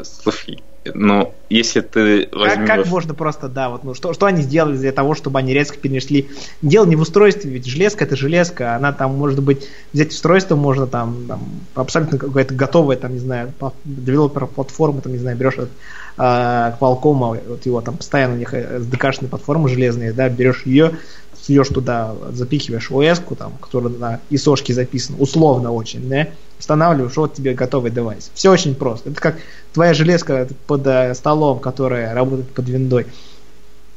Слушай, 0.03 0.63
ну, 0.95 1.35
если 1.51 1.81
ты 1.81 2.29
возьмешь... 2.33 2.67
Как, 2.67 2.79
как 2.79 2.87
можно 2.87 3.13
просто, 3.13 3.49
да, 3.49 3.69
вот, 3.69 3.85
ну, 3.85 3.95
что, 3.95 4.15
что 4.15 4.27
они 4.27 4.43
сделали 4.43 4.77
для 4.77 4.93
того, 4.93 5.15
чтобы 5.15 5.39
они 5.39 5.53
резко 5.53 5.77
перешли... 5.77 6.29
Дело 6.63 6.87
не 6.87 6.97
в 6.97 7.01
устройстве, 7.01 7.51
ведь 7.51 7.67
железка 7.67 8.05
это 8.05 8.17
железка, 8.17 8.77
она 8.77 8.93
там, 8.93 9.15
может 9.17 9.43
быть, 9.43 9.69
взять 9.93 10.13
устройство 10.13 10.57
можно 10.57 10.87
там, 10.87 11.27
там 11.29 11.43
абсолютно 11.75 12.19
какое-то 12.19 12.55
готовое, 12.55 12.97
там, 12.97 13.13
не 13.13 13.19
знаю, 13.19 13.53
девелопер 13.85 14.47
платформы, 14.47 15.03
там, 15.03 15.13
не 15.13 15.19
знаю, 15.19 15.37
берешь 15.37 15.59
от 15.59 15.71
э, 16.17 16.73
Qualcomm, 16.81 17.43
вот 17.47 17.67
его 17.67 17.81
там 17.83 17.99
постоянно 17.99 18.35
у 18.35 18.39
них 18.39 18.55
SDK-шные 18.55 19.29
платформы 19.29 19.69
железные, 19.69 20.13
да, 20.13 20.31
берешь 20.31 20.65
ее, 20.65 20.93
суешь 21.43 21.69
туда, 21.69 22.15
запихиваешь 22.33 22.91
ОС, 22.91 23.23
там, 23.39 23.53
которая 23.61 23.93
на 23.93 24.21
ISO 24.31 24.73
записана, 24.73 25.19
условно 25.19 25.73
очень, 25.73 26.09
да, 26.09 26.29
устанавливаешь, 26.59 27.17
вот 27.17 27.35
тебе 27.35 27.55
готовый 27.55 27.91
девайс. 27.91 28.31
Все 28.35 28.51
очень 28.51 28.75
просто. 28.75 29.11
Это 29.11 29.21
как 29.21 29.37
твоя 29.73 29.95
железка 29.95 30.49
под 30.67 30.87
э, 30.87 31.15
столом, 31.15 31.61
которая 31.61 32.15
работает 32.15 32.51
под 32.51 32.69
виндой. 32.69 33.07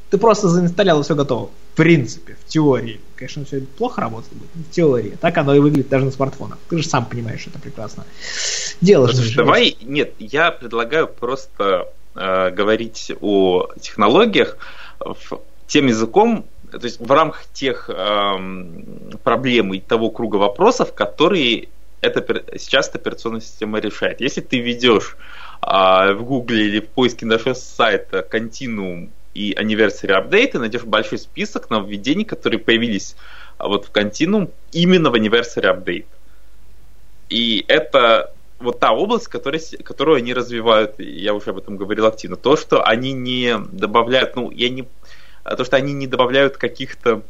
Ты 0.10 0.18
просто 0.18 0.48
заинсталлял, 0.48 1.00
и 1.00 1.04
все 1.04 1.16
готово. 1.16 1.50
В 1.74 1.76
принципе, 1.76 2.36
в 2.36 2.48
теории. 2.48 3.02
Конечно, 3.16 3.46
все 3.46 3.62
плохо 3.62 4.02
работает 4.02 4.34
будет, 4.34 4.50
в 4.54 4.72
теории. 4.72 5.18
Так 5.20 5.38
оно 5.40 5.56
и 5.56 5.60
выглядит 5.60 5.90
даже 5.90 6.06
на 6.06 6.12
смартфонах. 6.12 6.60
Ты 6.70 6.78
же 6.78 6.88
сам 6.88 7.06
понимаешь, 7.06 7.42
что 7.42 7.50
это 7.50 7.60
прекрасно. 7.60 8.06
Дело 8.80 9.08
же. 9.12 9.36
Давай, 9.36 9.76
нет, 9.82 10.14
я 10.20 10.52
предлагаю 10.52 11.08
просто 11.08 11.88
э, 12.16 12.52
говорить 12.52 13.12
о 13.22 13.70
технологиях 13.82 14.58
в, 15.00 15.40
тем 15.66 15.88
языком, 15.88 16.46
то 16.72 16.84
есть 16.84 17.00
в 17.00 17.12
рамках 17.12 17.46
тех 17.54 17.90
э, 17.90 18.36
проблем 19.24 19.74
и 19.74 19.80
того 19.80 20.12
круга 20.12 20.36
вопросов, 20.36 20.94
которые 20.94 21.70
это, 22.02 22.44
сейчас 22.60 22.92
операционная 22.94 23.42
система 23.42 23.80
решает. 23.80 24.22
Если 24.22 24.42
ты 24.42 24.60
ведешь 24.60 25.18
а, 25.66 26.14
в 26.14 26.24
Гугле 26.24 26.68
или 26.68 26.80
в 26.80 26.90
поиске 26.90 27.26
нашего 27.26 27.54
сайта 27.54 28.26
Continuum 28.30 29.10
и 29.34 29.54
Anniversary 29.54 30.10
Update, 30.10 30.52
ты 30.52 30.60
найдешь 30.60 30.84
большой 30.84 31.18
список 31.18 31.70
нововведений, 31.70 32.26
которые 32.26 32.60
появились 32.60 33.16
а, 33.58 33.68
вот 33.68 33.86
в 33.86 33.92
Continuum 33.92 34.52
именно 34.72 35.10
в 35.10 35.16
Anniversary 35.16 35.64
Update. 35.64 36.06
И 37.30 37.64
это 37.68 38.34
вот 38.60 38.80
та 38.80 38.92
область, 38.92 39.28
которая, 39.28 39.62
которую 39.84 40.18
они 40.18 40.34
развивают, 40.34 41.00
я 41.00 41.34
уже 41.34 41.52
об 41.52 41.58
этом 41.58 41.78
говорил 41.78 42.06
активно, 42.06 42.36
то, 42.36 42.58
что 42.58 42.84
они 42.84 43.14
не 43.14 43.58
добавляют, 43.72 44.36
ну, 44.36 44.52
я 44.52 44.70
не, 44.70 44.88
то, 45.44 45.64
что 45.64 45.78
они 45.78 45.94
не 45.94 46.08
добавляют 46.08 46.58
каких-то 46.58 47.24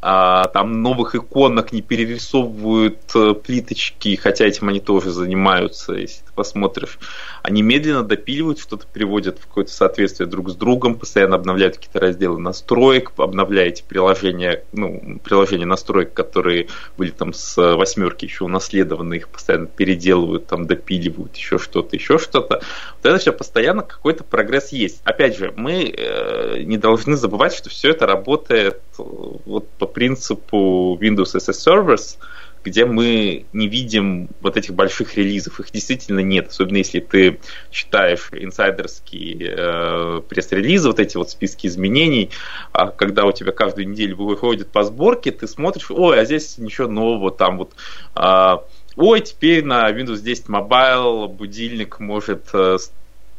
а, 0.00 0.48
там 0.48 0.82
новых 0.82 1.14
иконок 1.14 1.72
не 1.72 1.82
перерисовывают 1.82 3.00
э, 3.14 3.34
плиточки, 3.34 4.16
хотя 4.16 4.46
этим 4.46 4.68
они 4.68 4.80
тоже 4.80 5.10
занимаются, 5.10 5.92
если 5.92 6.24
ты 6.24 6.32
посмотришь. 6.34 6.98
Они 7.42 7.62
медленно 7.62 8.02
допиливают, 8.02 8.58
что-то 8.58 8.86
приводят 8.86 9.38
в 9.38 9.46
какое-то 9.46 9.72
соответствие 9.72 10.28
друг 10.28 10.50
с 10.50 10.54
другом, 10.54 10.96
постоянно 10.96 11.36
обновляют 11.36 11.76
какие-то 11.76 12.00
разделы 12.00 12.38
настроек, 12.38 13.12
обновляете 13.16 13.84
приложения, 13.84 14.64
ну, 14.72 15.18
приложения 15.22 15.66
настроек, 15.66 16.12
которые 16.12 16.68
были 16.96 17.10
там 17.10 17.32
с 17.32 17.56
восьмерки 17.76 18.24
еще 18.24 18.44
унаследованы, 18.44 19.14
их 19.14 19.28
постоянно 19.28 19.66
переделывают, 19.66 20.46
там 20.46 20.66
допиливают, 20.66 21.36
еще 21.36 21.58
что-то, 21.58 21.96
еще 21.96 22.18
что-то. 22.18 22.60
Вот 23.02 23.08
это 23.08 23.18
все 23.18 23.32
постоянно 23.32 23.82
какой-то 23.82 24.24
прогресс 24.24 24.72
есть. 24.72 25.00
Опять 25.04 25.36
же, 25.36 25.52
мы 25.56 25.84
э, 25.84 26.62
не 26.62 26.76
должны 26.76 27.16
забывать, 27.16 27.54
что 27.54 27.70
все 27.70 27.90
это 27.90 28.06
работает 28.06 28.80
э, 28.98 29.02
вот 29.02 29.68
по 29.78 29.86
принципу 29.86 30.98
Windows 31.00 31.34
as 31.34 31.48
a 31.48 31.52
Service, 31.52 32.18
где 32.64 32.86
мы 32.86 33.44
не 33.52 33.68
видим 33.68 34.30
вот 34.40 34.56
этих 34.56 34.74
больших 34.74 35.16
релизов. 35.16 35.60
Их 35.60 35.70
действительно 35.70 36.20
нет, 36.20 36.48
особенно 36.48 36.78
если 36.78 37.00
ты 37.00 37.38
читаешь 37.70 38.30
инсайдерские 38.32 39.54
э, 39.56 40.20
пресс-релизы, 40.28 40.88
вот 40.88 40.98
эти 40.98 41.16
вот 41.16 41.30
списки 41.30 41.66
изменений, 41.66 42.30
а 42.72 42.88
когда 42.88 43.26
у 43.26 43.32
тебя 43.32 43.52
каждую 43.52 43.88
неделю 43.88 44.16
выходит 44.16 44.70
по 44.70 44.82
сборке, 44.82 45.30
ты 45.30 45.46
смотришь, 45.46 45.90
ой, 45.90 46.18
а 46.18 46.24
здесь 46.24 46.58
ничего 46.58 46.88
нового, 46.88 47.30
там 47.30 47.58
вот... 47.58 47.74
Э, 48.16 48.58
Ой, 48.96 49.20
теперь 49.22 49.64
на 49.64 49.90
Windows 49.90 50.20
10 50.20 50.46
Mobile 50.46 51.26
будильник 51.26 51.98
может 51.98 52.48
э, 52.52 52.76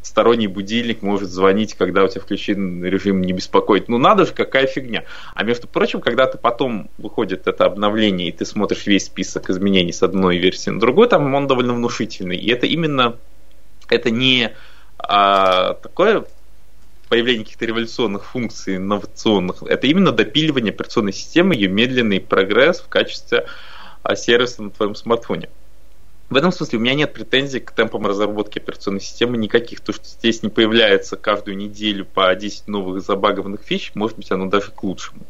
сторонний 0.05 0.47
будильник 0.47 1.01
может 1.01 1.29
звонить, 1.29 1.73
когда 1.73 2.03
у 2.03 2.07
тебя 2.07 2.21
включен 2.21 2.83
режим 2.83 3.21
не 3.21 3.33
беспокоить. 3.33 3.89
Ну 3.89 3.97
надо 3.97 4.25
же, 4.25 4.33
какая 4.33 4.67
фигня. 4.67 5.03
А 5.33 5.43
между 5.43 5.67
прочим, 5.67 5.99
когда 5.99 6.27
ты 6.27 6.37
потом 6.37 6.89
выходит 6.99 7.47
это 7.47 7.65
обновление, 7.65 8.29
и 8.29 8.31
ты 8.31 8.45
смотришь 8.45 8.85
весь 8.85 9.07
список 9.07 9.49
изменений 9.49 9.91
с 9.91 10.03
одной 10.03 10.37
версии 10.37 10.69
на 10.69 10.79
другую, 10.79 11.09
там 11.09 11.33
он 11.33 11.47
довольно 11.47 11.73
внушительный. 11.73 12.37
И 12.37 12.51
это 12.51 12.67
именно, 12.67 13.17
это 13.89 14.11
не 14.11 14.51
а, 14.99 15.73
такое 15.73 16.25
появление 17.09 17.43
каких-то 17.43 17.65
революционных 17.65 18.25
функций, 18.25 18.77
инновационных. 18.77 19.63
Это 19.63 19.87
именно 19.87 20.11
допиливание 20.11 20.71
операционной 20.71 21.13
системы, 21.13 21.55
ее 21.55 21.67
медленный 21.67 22.19
прогресс 22.19 22.79
в 22.79 22.89
качестве 22.89 23.47
а, 24.03 24.15
сервиса 24.15 24.61
на 24.61 24.69
твоем 24.69 24.93
смартфоне. 24.93 25.49
В 26.29 26.35
этом 26.35 26.51
смысле 26.51 26.79
у 26.79 26.81
меня 26.81 26.95
нет 26.95 27.13
претензий 27.13 27.59
к 27.59 27.71
темпам 27.71 28.07
разработки 28.07 28.57
операционной 28.57 29.01
системы 29.01 29.37
никаких. 29.37 29.81
То, 29.81 29.93
что 29.93 30.05
здесь 30.05 30.41
не 30.41 30.49
появляется 30.49 31.17
каждую 31.17 31.55
неделю 31.55 32.05
по 32.05 32.33
10 32.33 32.67
новых 32.67 33.03
забагованных 33.03 33.61
фич, 33.61 33.91
может 33.93 34.17
быть, 34.17 34.31
оно 34.31 34.47
даже 34.47 34.71
к 34.71 34.83
лучшему. 34.83 35.25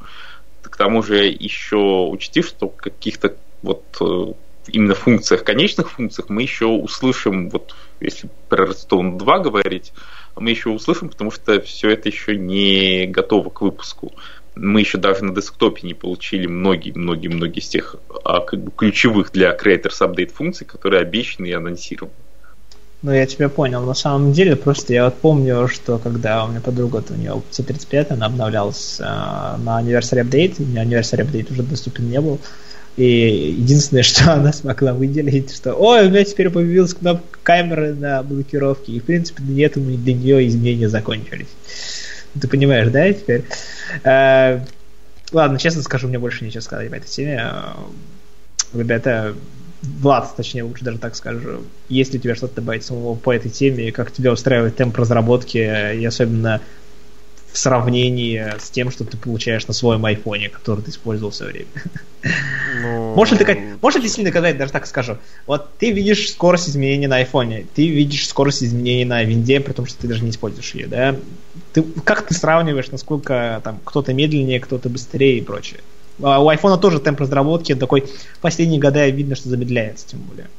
К 0.61 0.75
тому 0.77 1.03
же 1.03 1.25
еще 1.25 2.07
учти, 2.09 2.41
что 2.41 2.69
каких-то 2.69 3.35
вот 3.61 3.83
э, 3.99 4.33
именно 4.67 4.95
функциях, 4.95 5.43
конечных 5.43 5.91
функциях 5.91 6.29
мы 6.29 6.41
еще 6.41 6.65
услышим, 6.65 7.49
вот 7.49 7.75
если 7.99 8.29
про 8.47 8.65
Redstone 8.65 9.17
2 9.17 9.39
говорить, 9.39 9.93
мы 10.35 10.49
еще 10.49 10.69
услышим, 10.69 11.09
потому 11.09 11.31
что 11.31 11.59
все 11.61 11.89
это 11.89 12.09
еще 12.09 12.37
не 12.37 13.05
готово 13.07 13.49
к 13.49 13.61
выпуску. 13.61 14.13
Мы 14.55 14.79
еще 14.79 14.97
даже 14.97 15.23
на 15.23 15.33
десктопе 15.33 15.85
не 15.87 15.93
получили 15.93 16.47
многие-многие-многие 16.47 17.59
из 17.59 17.67
тех 17.67 17.95
а, 18.23 18.39
как 18.41 18.61
бы, 18.61 18.71
ключевых 18.71 19.31
для 19.31 19.55
Creators 19.55 19.99
Update 19.99 20.33
функций, 20.33 20.65
которые 20.65 21.01
обещаны 21.01 21.47
и 21.47 21.53
анонсированы. 21.53 22.13
Ну, 23.01 23.11
я 23.11 23.27
тебя 23.27 23.49
понял. 23.49 23.85
На 23.85 23.93
самом 23.93 24.33
деле, 24.33 24.55
просто 24.55 24.93
я 24.93 25.05
вот 25.05 25.15
помню, 25.15 25.67
что 25.67 25.99
когда 25.99 26.43
у 26.45 26.47
меня 26.47 26.59
подруга, 26.59 27.03
у 27.07 27.13
нее 27.13 27.41
C35, 27.51 28.13
она 28.13 28.25
обновлялась 28.25 28.97
э, 28.99 29.03
на 29.03 29.81
Anniversary 29.81 30.23
Update, 30.23 30.55
у 30.59 30.63
меня 30.65 30.83
Anniversary 30.83 31.29
Update 31.29 31.51
уже 31.51 31.61
доступен 31.61 32.09
не 32.09 32.19
был, 32.19 32.39
и 32.97 33.53
единственное, 33.59 34.03
что 34.03 34.33
она 34.33 34.53
смогла 34.53 34.93
выделить, 34.93 35.53
что 35.53 35.73
ой, 35.73 36.07
у 36.07 36.09
меня 36.09 36.23
теперь 36.23 36.49
появилась 36.49 36.93
кнопка 36.93 37.37
камеры 37.43 37.93
на 37.93 38.23
блокировке, 38.23 38.93
и 38.93 38.99
в 38.99 39.03
принципе 39.03 39.43
этого, 39.61 39.85
для 39.85 40.13
нее 40.13 40.47
изменения 40.47 40.89
закончились. 40.89 41.49
Ты 42.39 42.47
понимаешь, 42.47 42.89
да, 42.89 43.11
теперь? 43.13 43.43
Э, 44.03 44.59
ладно, 45.31 45.57
честно 45.57 45.81
скажу, 45.81 46.07
мне 46.07 46.19
больше 46.19 46.43
нечего 46.43 46.61
сказать 46.61 46.89
по 46.89 46.95
этой 46.95 47.07
теме. 47.07 47.51
Ребята, 48.73 49.35
Влад, 49.81 50.35
точнее, 50.35 50.63
лучше 50.63 50.83
даже 50.83 50.97
так 50.97 51.15
скажу. 51.15 51.63
Есть 51.89 52.13
ли 52.13 52.19
у 52.19 52.21
тебя 52.21 52.35
что-то 52.35 52.55
добавить 52.55 52.83
самого 52.83 53.15
по 53.15 53.33
этой 53.33 53.49
теме? 53.49 53.91
Как 53.91 54.11
тебя 54.11 54.31
устраивает 54.31 54.75
темп 54.75 54.97
разработки? 54.97 55.57
И 55.57 56.05
особенно 56.05 56.61
в 57.55 57.57
сравнении 57.57 58.53
с 58.59 58.69
тем, 58.69 58.91
что 58.91 59.05
ты 59.05 59.15
получаешь 59.15 59.65
на 59.65 59.73
своем 59.73 60.03
айфоне, 60.05 60.49
который 60.49 60.81
ты 60.83 60.91
использовал 60.91 61.31
все 61.31 61.45
время. 61.45 61.67
Ну... 62.81 63.15
Можешь, 63.15 63.39
ли 63.39 63.45
ты, 63.45 63.77
можешь 63.81 64.03
ли 64.03 64.09
сильно 64.09 64.29
сказать, 64.29 64.57
даже 64.57 64.73
так 64.73 64.85
скажу, 64.85 65.17
вот 65.47 65.77
ты 65.77 65.91
видишь 65.91 66.29
скорость 66.31 66.69
изменений 66.69 67.07
на 67.07 67.17
айфоне, 67.17 67.65
ты 67.73 67.87
видишь 67.87 68.27
скорость 68.27 68.61
изменений 68.61 69.05
на 69.05 69.23
винде, 69.23 69.61
при 69.61 69.71
том, 69.71 69.85
что 69.85 69.97
ты 70.01 70.07
даже 70.09 70.25
не 70.25 70.31
используешь 70.31 70.75
ее, 70.75 70.87
да? 70.87 71.15
Ты, 71.71 71.83
как 72.03 72.27
ты 72.27 72.33
сравниваешь, 72.33 72.91
насколько 72.91 73.61
там 73.63 73.79
кто-то 73.85 74.13
медленнее, 74.13 74.59
кто-то 74.59 74.89
быстрее 74.89 75.37
и 75.37 75.41
прочее? 75.41 75.79
А 76.21 76.43
у 76.43 76.49
айфона 76.49 76.77
тоже 76.77 76.99
темп 76.99 77.21
разработки 77.21 77.73
такой 77.73 78.03
последние 78.41 78.81
года 78.81 79.07
видно, 79.07 79.35
что 79.35 79.47
замедляется, 79.47 80.05
тем 80.07 80.19
более. 80.19 80.49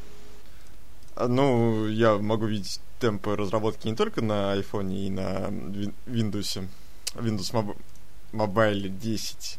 Ну, 1.28 1.88
я 1.88 2.16
могу 2.16 2.46
видеть 2.46 2.80
темпы 3.00 3.37
разработки 3.37 3.87
не 3.87 3.94
только 3.94 4.22
на 4.22 4.52
айфоне 4.52 5.06
и 5.06 5.11
на 5.11 5.50
Windows. 6.06 6.62
Windows 7.16 7.76
Mobile 8.33 8.88
10. 8.88 9.59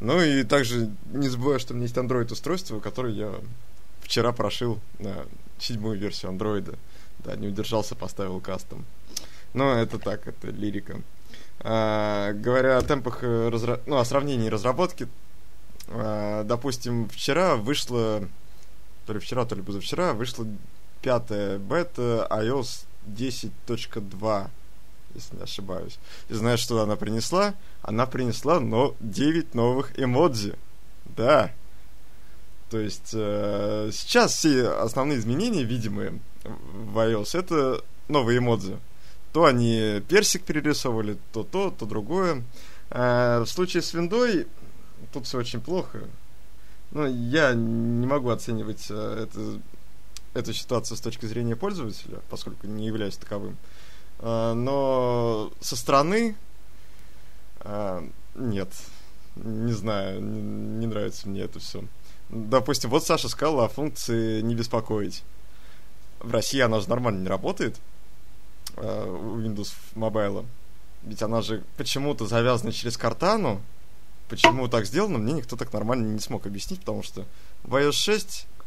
Ну 0.00 0.20
и 0.20 0.44
также 0.44 0.90
не 1.12 1.28
забываю, 1.28 1.60
что 1.60 1.74
у 1.74 1.76
меня 1.76 1.84
есть 1.84 1.96
Android 1.96 2.32
устройство, 2.32 2.80
которое 2.80 3.12
я 3.12 3.34
вчера 4.00 4.32
прошил 4.32 4.80
на 4.98 5.26
седьмую 5.58 5.98
версию 5.98 6.32
Android. 6.32 6.76
Да, 7.18 7.36
не 7.36 7.48
удержался, 7.48 7.94
поставил 7.94 8.40
кастом. 8.40 8.86
Но 9.52 9.74
это 9.74 9.98
так, 9.98 10.26
это 10.26 10.48
лирика. 10.48 11.02
А, 11.60 12.32
говоря 12.32 12.78
о 12.78 12.82
темпах, 12.82 13.22
э, 13.22 13.48
разра... 13.48 13.80
ну, 13.84 13.98
о 13.98 14.04
сравнении 14.04 14.48
разработки, 14.48 15.06
а, 15.88 16.44
допустим, 16.44 17.08
вчера 17.08 17.56
вышло, 17.56 18.26
то 19.06 19.12
ли 19.12 19.18
вчера, 19.18 19.44
то 19.44 19.54
ли 19.54 19.62
позавчера, 19.62 20.14
вышла 20.14 20.46
пятая 21.02 21.58
бета 21.58 22.26
iOS 22.30 22.86
10.2 23.06 24.50
если 25.14 25.36
не 25.36 25.42
ошибаюсь. 25.42 25.98
И 26.28 26.34
знаешь, 26.34 26.60
что 26.60 26.80
она 26.82 26.96
принесла? 26.96 27.54
Она 27.82 28.06
принесла 28.06 28.60
но 28.60 28.94
9 29.00 29.54
новых 29.54 29.98
эмодзи. 29.98 30.54
Да. 31.16 31.52
То 32.70 32.78
есть 32.78 33.10
э, 33.12 33.90
сейчас 33.92 34.34
все 34.34 34.68
основные 34.68 35.18
изменения, 35.18 35.64
видимые 35.64 36.20
в 36.44 36.96
iOS, 36.98 37.38
это 37.38 37.84
новые 38.08 38.38
эмодзи. 38.38 38.78
То 39.32 39.44
они 39.44 40.02
персик 40.08 40.44
перерисовывали, 40.44 41.18
то 41.32 41.42
то, 41.42 41.70
то 41.70 41.84
другое. 41.86 42.44
Э, 42.90 43.40
в 43.40 43.46
случае 43.46 43.82
с 43.82 43.92
виндой 43.92 44.46
тут 45.12 45.26
все 45.26 45.38
очень 45.38 45.60
плохо. 45.60 46.00
Ну, 46.92 47.06
я 47.06 47.54
не 47.54 48.06
могу 48.06 48.30
оценивать 48.30 48.86
э, 48.90 49.26
это, 49.28 49.60
эту 50.34 50.52
ситуацию 50.52 50.96
с 50.96 51.00
точки 51.00 51.26
зрения 51.26 51.56
пользователя, 51.56 52.20
поскольку 52.28 52.66
не 52.66 52.86
являюсь 52.86 53.16
таковым. 53.16 53.56
Но 54.22 55.50
со 55.60 55.76
стороны 55.76 56.36
э, 57.60 58.08
нет. 58.34 58.68
Не 59.36 59.72
знаю, 59.72 60.20
не, 60.20 60.86
нравится 60.86 61.28
мне 61.28 61.42
это 61.42 61.58
все. 61.58 61.84
Допустим, 62.28 62.90
вот 62.90 63.04
Саша 63.04 63.28
сказала 63.28 63.64
о 63.64 63.68
функции 63.68 64.40
не 64.40 64.54
беспокоить. 64.54 65.22
В 66.20 66.32
России 66.32 66.60
она 66.60 66.80
же 66.80 66.88
нормально 66.88 67.22
не 67.22 67.28
работает 67.28 67.80
э, 68.76 69.10
у 69.10 69.40
Windows 69.40 69.72
Mobile. 69.94 70.46
Ведь 71.02 71.22
она 71.22 71.40
же 71.40 71.62
почему-то 71.76 72.26
завязана 72.26 72.72
через 72.72 72.96
картану. 72.96 73.62
Почему 74.28 74.68
так 74.68 74.86
сделано, 74.86 75.18
мне 75.18 75.32
никто 75.32 75.56
так 75.56 75.72
нормально 75.72 76.06
не 76.06 76.20
смог 76.20 76.46
объяснить, 76.46 76.80
потому 76.80 77.02
что 77.02 77.24
в 77.64 77.74
iOS 77.74 77.92
6 77.92 78.46
а, 78.46 78.59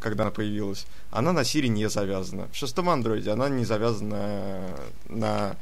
когда 0.00 0.24
она 0.24 0.30
появилась, 0.30 0.86
она 1.10 1.32
на 1.32 1.40
Siri 1.40 1.68
не 1.68 1.88
завязана. 1.88 2.48
В 2.52 2.56
шестом 2.56 2.88
андроиде 2.90 3.30
она 3.30 3.48
не 3.48 3.64
завязана 3.64 4.76
на 5.08 5.56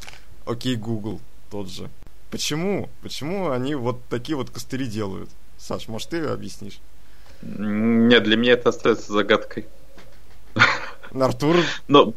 OK 0.47 0.77
Google 0.77 1.21
тот 1.51 1.69
же. 1.69 1.89
Почему? 2.31 2.89
Почему 3.03 3.51
они 3.51 3.75
вот 3.75 4.05
такие 4.09 4.37
вот 4.37 4.51
костыли 4.51 4.87
делают? 4.87 5.31
Саш, 5.59 5.89
может, 5.89 6.11
ты 6.11 6.25
объяснишь? 6.25 6.81
Нет, 7.43 8.23
для 8.25 8.37
меня 8.37 8.53
это 8.53 8.69
остается 8.71 9.13
загадкой. 9.13 9.67
Артур? 11.13 11.57
Но... 11.89 12.15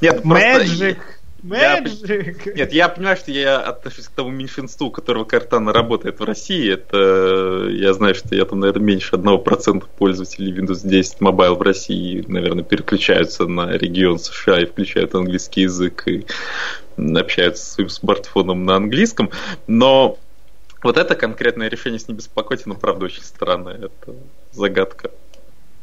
Нет, 0.00 0.24
Magic! 0.24 0.96
Просто... 0.96 1.17
Magic. 1.42 2.40
Я, 2.44 2.52
нет, 2.54 2.72
я 2.72 2.88
понимаю, 2.88 3.16
что 3.16 3.30
я 3.30 3.60
отношусь 3.60 4.08
к 4.08 4.10
тому 4.10 4.30
меньшинству, 4.30 4.88
у 4.88 4.90
которого 4.90 5.24
Картана 5.24 5.72
работает 5.72 6.20
в 6.20 6.24
России. 6.24 6.72
Это 6.72 7.68
я 7.70 7.92
знаю, 7.92 8.14
что 8.14 8.34
я 8.34 8.44
там, 8.44 8.60
наверное, 8.60 8.82
меньше 8.82 9.16
1% 9.16 9.84
пользователей 9.96 10.52
Windows 10.52 10.80
10 10.82 11.18
Mobile 11.20 11.54
в 11.54 11.62
России, 11.62 12.24
наверное, 12.26 12.64
переключаются 12.64 13.46
на 13.46 13.70
регион 13.70 14.18
США 14.18 14.60
и 14.60 14.66
включают 14.66 15.14
английский 15.14 15.62
язык 15.62 16.08
и 16.08 16.26
общаются 16.96 17.64
со 17.64 17.72
своим 17.74 17.88
смартфоном 17.88 18.64
на 18.64 18.76
английском. 18.76 19.30
Но 19.66 20.18
вот 20.82 20.96
это 20.96 21.14
конкретное 21.14 21.68
решение 21.68 21.98
с 21.98 22.08
не 22.08 22.14
беспокойте, 22.14 22.64
но 22.66 22.74
правда 22.74 23.06
очень 23.06 23.22
странное. 23.22 23.74
Это 23.74 24.14
загадка. 24.52 25.10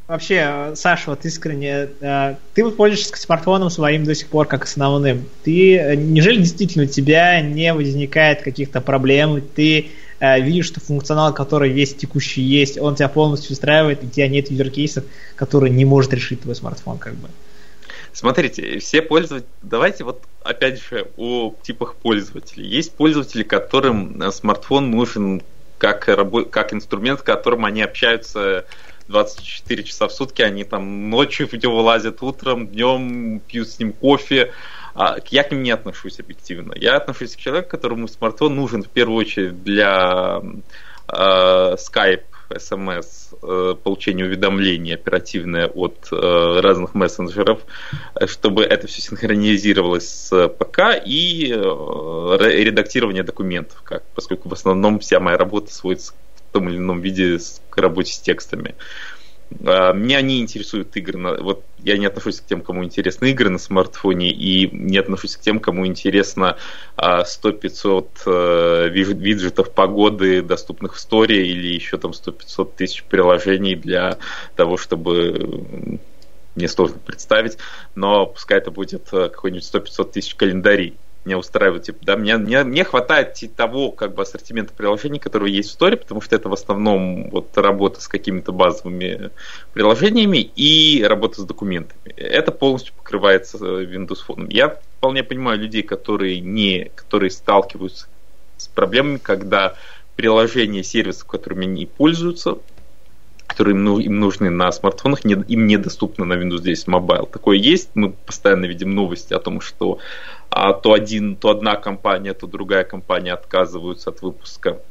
Вообще, 0.08 0.74
Саша, 0.76 1.10
вот 1.10 1.26
искренне, 1.26 1.90
э, 2.00 2.36
ты 2.54 2.64
вот 2.64 2.78
пользуешься 2.78 3.18
смартфоном 3.18 3.72
своим 3.72 4.04
до 4.04 4.14
сих 4.14 4.28
пор 4.28 4.46
как 4.46 4.66
основным. 4.66 5.26
Ты, 5.44 5.78
э, 5.78 5.96
неужели 5.96 6.38
действительно 6.38 6.84
у 6.84 6.88
тебя 6.88 7.42
не 7.42 7.74
возникает 7.74 8.44
каких-то 8.44 8.82
проблем? 8.82 9.42
Ты 9.42 9.90
э, 10.20 10.42
видишь, 10.42 10.68
что 10.68 10.80
функционал, 10.80 11.34
который 11.34 11.72
есть 11.74 11.98
текущий 11.98 12.44
есть, 12.44 12.78
он 12.78 12.94
тебя 12.94 13.10
полностью 13.10 13.54
устраивает, 13.54 14.04
и 14.04 14.06
у 14.06 14.10
тебя 14.12 14.28
нет 14.28 14.52
юзеркейсов, 14.52 15.06
которые 15.36 15.74
не 15.74 15.86
может 15.86 16.14
решить 16.14 16.42
твой 16.42 16.54
смартфон, 16.54 17.00
как 17.00 17.16
бы. 17.16 17.28
Смотрите, 18.14 18.78
все 18.78 19.02
пользователи, 19.02 19.50
давайте 19.64 20.04
вот 20.04 20.22
опять 20.44 20.80
же 20.88 21.08
о 21.18 21.56
типах 21.64 21.96
пользователей. 21.96 22.68
Есть 22.68 22.92
пользователи, 22.92 23.42
которым 23.42 24.22
смартфон 24.32 24.92
нужен 24.92 25.42
как, 25.80 26.08
как 26.52 26.74
инструмент, 26.74 27.22
с 27.22 27.24
которым 27.24 27.66
они 27.66 27.82
общаются 27.82 28.66
24 29.08 29.84
часа 29.84 30.08
в 30.08 30.12
сутки, 30.12 30.42
они 30.42 30.64
там 30.64 31.10
ночью 31.10 31.48
в 31.48 31.54
него 31.54 31.78
вылазят, 31.78 32.22
утром, 32.22 32.68
днем 32.68 33.40
пьют 33.40 33.70
с 33.70 33.80
ним 33.80 33.94
кофе. 33.94 34.52
А, 34.96 35.18
я 35.30 35.44
к 35.44 35.52
ним 35.52 35.64
не 35.64 35.72
отношусь 35.72 36.20
объективно. 36.20 36.74
Я 36.76 36.96
отношусь 36.96 37.36
к 37.36 37.40
человеку, 37.40 37.70
которому 37.70 38.08
смартфон 38.08 38.56
нужен 38.56 38.84
в 38.84 38.90
первую 38.90 39.18
очередь 39.18 39.64
для 39.64 40.42
э, 41.08 41.76
Skype, 41.76 42.24
SMS, 42.50 43.36
э, 43.42 43.76
получения 43.76 44.24
уведомлений 44.24 44.94
оперативное 44.94 45.68
от 45.68 46.08
э, 46.12 46.60
разных 46.62 46.94
мессенджеров, 46.96 47.60
чтобы 48.28 48.64
это 48.64 48.88
все 48.88 49.02
синхронизировалось 49.02 50.08
с 50.08 50.48
ПК 50.50 51.02
и 51.04 51.52
э, 51.52 52.38
редактирование 52.40 53.24
документов, 53.24 53.82
как, 53.84 54.04
поскольку 54.14 54.50
в 54.50 54.54
основном 54.54 55.00
вся 55.00 55.20
моя 55.20 55.38
работа 55.38 55.74
сводится 55.74 56.14
том 56.56 56.70
или 56.70 56.78
ином 56.78 57.02
виде 57.02 57.38
к 57.70 57.78
работе 57.78 58.14
с 58.14 58.20
текстами. 58.20 58.76
А, 59.66 59.92
меня 59.92 60.22
не 60.22 60.40
интересуют 60.40 60.96
игры. 60.96 61.18
На, 61.18 61.34
вот 61.36 61.66
я 61.80 61.98
не 61.98 62.06
отношусь 62.06 62.40
к 62.40 62.46
тем, 62.46 62.62
кому 62.62 62.86
интересны 62.86 63.32
игры 63.32 63.50
на 63.50 63.58
смартфоне, 63.58 64.32
и 64.32 64.70
не 64.72 64.98
отношусь 64.98 65.36
к 65.36 65.42
тем, 65.42 65.60
кому 65.60 65.86
интересно 65.86 66.56
100-500 66.98 68.08
э, 68.26 68.90
виджетов 68.90 69.74
погоды, 69.74 70.42
доступных 70.42 70.96
в 70.96 71.00
сторе, 71.00 71.46
или 71.46 71.74
еще 71.74 71.98
там 71.98 72.12
100-500 72.12 72.72
тысяч 72.78 73.04
приложений 73.04 73.76
для 73.76 74.18
того, 74.56 74.78
чтобы 74.78 76.00
мне 76.56 76.70
сложно 76.70 77.00
представить, 77.06 77.58
но 77.96 78.28
пускай 78.28 78.60
это 78.60 78.72
будет 78.72 79.10
э, 79.12 79.28
какой-нибудь 79.28 79.70
100-500 79.74 80.12
тысяч 80.14 80.36
календарей 80.36 80.96
меня 81.26 81.38
устраивает, 81.40 81.84
типа, 81.84 82.00
да, 82.04 82.16
мне, 82.16 82.38
мне, 82.38 82.64
мне 82.64 82.84
хватает 82.84 83.38
того, 83.56 83.92
как 83.92 84.14
бы, 84.14 84.22
ассортимента 84.22 84.74
приложений, 84.74 85.20
которые 85.20 85.56
есть 85.56 85.70
в 85.70 85.74
сторе, 85.74 85.98
потому 85.98 86.22
что 86.22 86.36
это 86.36 86.50
в 86.50 86.54
основном 86.54 87.30
вот 87.32 87.58
работа 87.58 88.00
с 88.00 88.08
какими-то 88.08 88.52
базовыми 88.52 89.32
приложениями 89.74 90.38
и 90.38 91.04
работа 91.04 91.42
с 91.42 91.46
документами. 91.46 92.14
Это 92.16 92.52
полностью 92.52 92.94
покрывается 92.96 93.58
э, 93.58 93.86
Windows 93.86 94.20
Phone. 94.28 94.48
Я 94.50 94.80
вполне 94.98 95.24
понимаю 95.24 95.60
людей, 95.60 95.82
которые 95.82 96.40
не, 96.40 96.92
которые 96.96 97.32
сталкиваются 97.32 98.08
с 98.58 98.68
проблемами, 98.68 99.18
когда 99.18 99.76
приложения, 100.16 100.84
сервисов, 100.84 101.26
которыми 101.26 101.66
они 101.66 101.86
пользуются, 101.86 102.60
которые 103.56 103.74
им, 103.74 104.00
им 104.00 104.20
нужны 104.20 104.50
на 104.50 104.70
смартфонах, 104.74 105.24
не, 105.24 105.36
им 105.36 105.66
недоступны 105.66 106.26
на 106.26 106.34
Windows 106.34 106.62
10 106.62 106.90
Mobile. 106.90 107.30
Такое 107.32 107.56
есть, 107.56 107.90
мы 107.96 108.12
постоянно 108.12 108.66
видим 108.66 108.94
новости 108.94 109.34
о 109.34 109.40
том, 109.40 109.62
что 109.62 110.00
а, 110.50 110.74
то, 110.74 110.92
один, 110.92 111.38
то 111.38 111.52
одна 111.52 111.78
компания, 111.78 112.34
то 112.34 112.48
другая 112.48 112.84
компания 112.84 113.32
отказываются 113.32 114.10
от 114.10 114.22
выпуска 114.22 114.82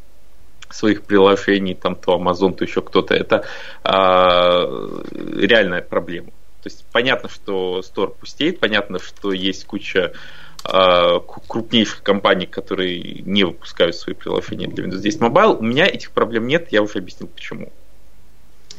своих 0.71 1.03
приложений, 1.03 1.75
там 1.75 1.95
то 1.95 2.17
Amazon, 2.17 2.55
то 2.55 2.65
еще 2.65 2.81
кто-то. 2.81 3.15
Это 3.15 3.45
а, 3.83 4.65
реальная 5.13 5.83
проблема. 5.83 6.29
То 6.63 6.71
есть 6.71 6.87
понятно, 6.91 7.29
что 7.29 7.83
стор 7.83 8.15
пустеет, 8.15 8.61
понятно, 8.61 8.99
что 8.99 9.33
есть 9.33 9.67
куча 9.67 10.15
а, 10.65 11.19
крупнейших 11.21 12.03
компаний, 12.03 12.47
которые 12.47 13.21
не 13.27 13.45
выпускают 13.45 13.95
свои 13.95 14.15
приложения 14.15 14.69
для 14.69 14.87
Windows 14.87 15.01
10 15.01 15.21
Mobile. 15.21 15.59
У 15.59 15.63
меня 15.63 15.87
этих 15.87 16.13
проблем 16.13 16.47
нет, 16.47 16.69
я 16.71 16.81
уже 16.81 17.01
объяснил 17.01 17.29
почему. 17.29 17.71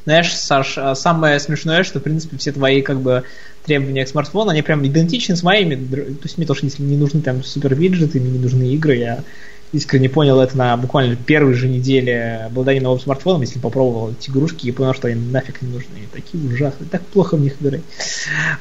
Знаешь, 0.05 0.35
Саш, 0.35 0.77
а 0.77 0.95
самое 0.95 1.39
смешное, 1.39 1.83
что, 1.83 1.99
в 1.99 2.03
принципе, 2.03 2.37
все 2.37 2.51
твои 2.51 2.81
как 2.81 3.01
бы 3.01 3.23
требования 3.65 4.05
к 4.05 4.09
смартфону, 4.09 4.51
они 4.51 4.61
прям 4.61 4.85
идентичны 4.85 5.35
с 5.35 5.43
моими. 5.43 5.75
То 5.75 6.23
есть 6.23 6.37
мне 6.37 6.45
тоже 6.45 6.61
не 6.77 6.95
нужны 6.95 7.21
там 7.21 7.43
супер 7.43 7.73
виджеты, 7.73 8.19
мне 8.19 8.31
не 8.31 8.39
нужны 8.39 8.63
игры. 8.73 8.95
Я 8.97 9.23
искренне 9.71 10.09
понял 10.09 10.39
это 10.39 10.55
на 10.57 10.77
буквально 10.77 11.15
первой 11.15 11.53
же 11.53 11.67
неделе 11.67 12.43
обладания 12.45 12.81
новым 12.81 12.99
смартфоном, 12.99 13.41
если 13.41 13.59
попробовал 13.59 14.11
эти 14.11 14.29
игрушки 14.29 14.67
и 14.67 14.71
понял, 14.71 14.93
что 14.93 15.07
они 15.07 15.19
нафиг 15.31 15.61
не 15.63 15.69
нужны. 15.69 16.07
Такие 16.13 16.43
ужасные, 16.47 16.87
так 16.89 17.01
плохо 17.01 17.35
в 17.35 17.41
них 17.41 17.55
играть. 17.59 17.81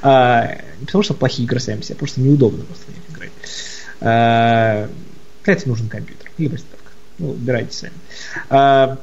А, 0.03 0.57
не 0.80 0.86
потому 0.86 1.05
что 1.05 1.14
плохие 1.14 1.45
игры 1.45 1.61
сами 1.61 1.82
себе, 1.82 1.97
просто 1.97 2.20
неудобно 2.20 2.64
просто 2.64 2.84
в 2.86 2.88
них 2.88 3.16
играть. 3.16 3.32
А, 4.01 4.88
кстати, 5.42 5.68
нужен 5.68 5.88
компьютер 5.88 6.30
или 6.38 6.49
приставка. 6.49 6.90
Ну, 7.18 7.32
выбирайте 7.32 7.76
сами. 7.76 7.92
А, 8.49 8.99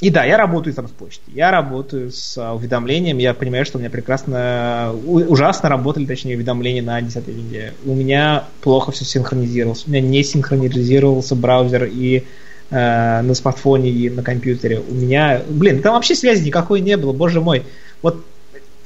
и 0.00 0.10
да, 0.10 0.24
я 0.24 0.36
работаю 0.36 0.74
там 0.74 0.86
с 0.86 0.92
почтой. 0.92 1.34
Я 1.34 1.50
работаю 1.50 2.12
с 2.12 2.38
а, 2.38 2.54
уведомлением. 2.54 3.18
Я 3.18 3.34
понимаю, 3.34 3.64
что 3.64 3.78
у 3.78 3.80
меня 3.80 3.90
прекрасно, 3.90 4.92
ужасно 5.04 5.68
работали, 5.68 6.06
точнее, 6.06 6.36
уведомления 6.36 6.82
на 6.82 7.02
10 7.02 7.26
неделе. 7.26 7.74
У 7.84 7.94
меня 7.94 8.44
плохо 8.60 8.92
все 8.92 9.04
синхронизировалось. 9.04 9.86
У 9.86 9.90
меня 9.90 10.00
не 10.00 10.22
синхронизировался 10.22 11.34
браузер 11.34 11.84
и 11.84 12.24
э, 12.70 13.22
на 13.22 13.34
смартфоне, 13.34 13.90
и 13.90 14.08
на 14.08 14.22
компьютере. 14.22 14.80
У 14.88 14.94
меня, 14.94 15.42
блин, 15.48 15.82
там 15.82 15.94
вообще 15.94 16.14
связи 16.14 16.44
никакой 16.44 16.80
не 16.80 16.96
было, 16.96 17.12
боже 17.12 17.40
мой. 17.40 17.64
Вот 18.00 18.24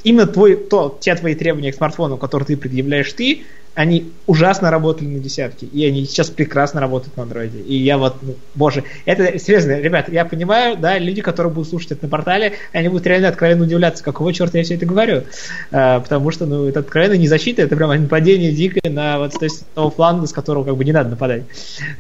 именно 0.05 0.27
твой, 0.27 0.57
то, 0.57 0.97
те 0.99 1.15
твои 1.15 1.35
требования 1.35 1.73
к 1.73 1.77
смартфону, 1.77 2.17
которые 2.17 2.47
ты 2.47 2.57
предъявляешь 2.57 3.13
ты, 3.13 3.43
они 3.75 4.13
ужасно 4.27 4.71
работали 4.71 5.09
на 5.09 5.19
десятке, 5.19 5.67
и 5.67 5.87
они 5.87 6.05
сейчас 6.05 6.31
прекрасно 6.31 6.81
работают 6.81 7.17
на 7.17 7.23
андроиде. 7.23 7.61
И 7.61 7.77
я 7.77 7.99
вот, 7.99 8.17
ну, 8.23 8.35
боже, 8.55 8.85
это 9.05 9.39
серьезно, 9.39 9.81
ребят, 9.81 10.09
я 10.09 10.25
понимаю, 10.25 10.77
да, 10.77 10.99
люди, 10.99 11.23
которые 11.23 11.53
будут 11.53 11.71
слушать 11.71 11.93
это 11.93 12.05
на 12.05 12.11
портале, 12.11 12.55
они 12.73 12.89
будут 12.89 13.07
реально 13.07 13.29
откровенно 13.29 13.65
удивляться, 13.65 14.05
какого 14.05 14.33
черта 14.33 14.59
я 14.59 14.65
все 14.65 14.75
это 14.75 14.87
говорю. 14.87 15.23
А, 15.71 16.01
потому 16.01 16.31
что, 16.31 16.47
ну, 16.47 16.67
это 16.67 16.81
откровенно 16.81 17.15
не 17.15 17.29
защита, 17.29 17.63
это 17.63 17.77
прям 17.77 17.91
нападение 17.91 18.53
дикое 18.53 18.91
на 18.91 19.19
вот 19.19 19.33
то 19.33 19.45
есть, 19.45 19.65
того 19.75 19.91
фланга, 19.91 20.27
с 20.27 20.33
которого 20.33 20.65
как 20.65 20.77
бы 20.77 20.85
не 20.85 20.93
надо 20.93 21.11
нападать. 21.11 21.45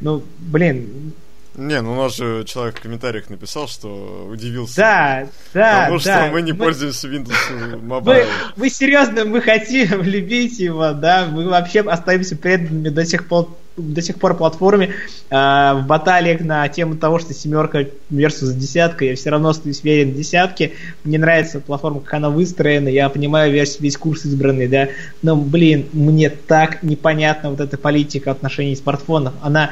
Ну, 0.00 0.22
блин, 0.38 1.12
не, 1.54 1.82
ну 1.82 1.92
у 1.92 1.96
нас 1.96 2.16
же 2.16 2.44
человек 2.44 2.78
в 2.78 2.80
комментариях 2.80 3.28
написал, 3.28 3.68
что 3.68 4.26
удивился. 4.30 4.76
Да, 4.76 5.26
да, 5.52 5.80
Потому 5.80 6.00
да. 6.00 6.24
что 6.24 6.32
мы 6.32 6.42
не 6.42 6.52
мы... 6.52 6.58
пользуемся 6.58 7.08
Windows 7.08 7.80
Mobile. 7.82 8.02
Вы, 8.04 8.26
вы 8.56 8.70
серьезно, 8.70 9.24
мы 9.26 9.40
хотим 9.42 10.02
любить 10.02 10.58
его, 10.58 10.92
да, 10.92 11.26
мы 11.30 11.46
вообще 11.48 11.80
остаемся 11.80 12.36
преданными 12.36 12.88
до 12.88 13.04
сих 13.04 13.28
пор 13.28 13.48
до 13.76 14.02
сих 14.02 14.18
пор 14.18 14.36
платформе 14.36 14.90
э, 15.30 15.34
в 15.34 15.84
баталиях 15.86 16.40
на 16.40 16.68
тему 16.68 16.96
того, 16.96 17.18
что 17.18 17.32
семерка 17.32 17.86
versus 18.10 18.52
десятка, 18.52 19.06
я 19.06 19.16
все 19.16 19.30
равно 19.30 19.50
остаюсь 19.50 19.82
верен 19.82 20.12
десятке. 20.12 20.72
Мне 21.04 21.18
нравится 21.18 21.58
платформа, 21.58 22.00
как 22.00 22.14
она 22.14 22.28
выстроена, 22.28 22.88
я 22.88 23.08
понимаю 23.08 23.50
весь, 23.50 23.80
весь 23.80 23.96
курс 23.96 24.26
избранный, 24.26 24.68
да, 24.68 24.88
но, 25.22 25.36
блин, 25.36 25.86
мне 25.92 26.28
так 26.28 26.82
непонятна 26.82 27.50
вот 27.50 27.60
эта 27.60 27.78
политика 27.78 28.30
отношений 28.30 28.76
смартфонов. 28.76 29.32
Она, 29.40 29.70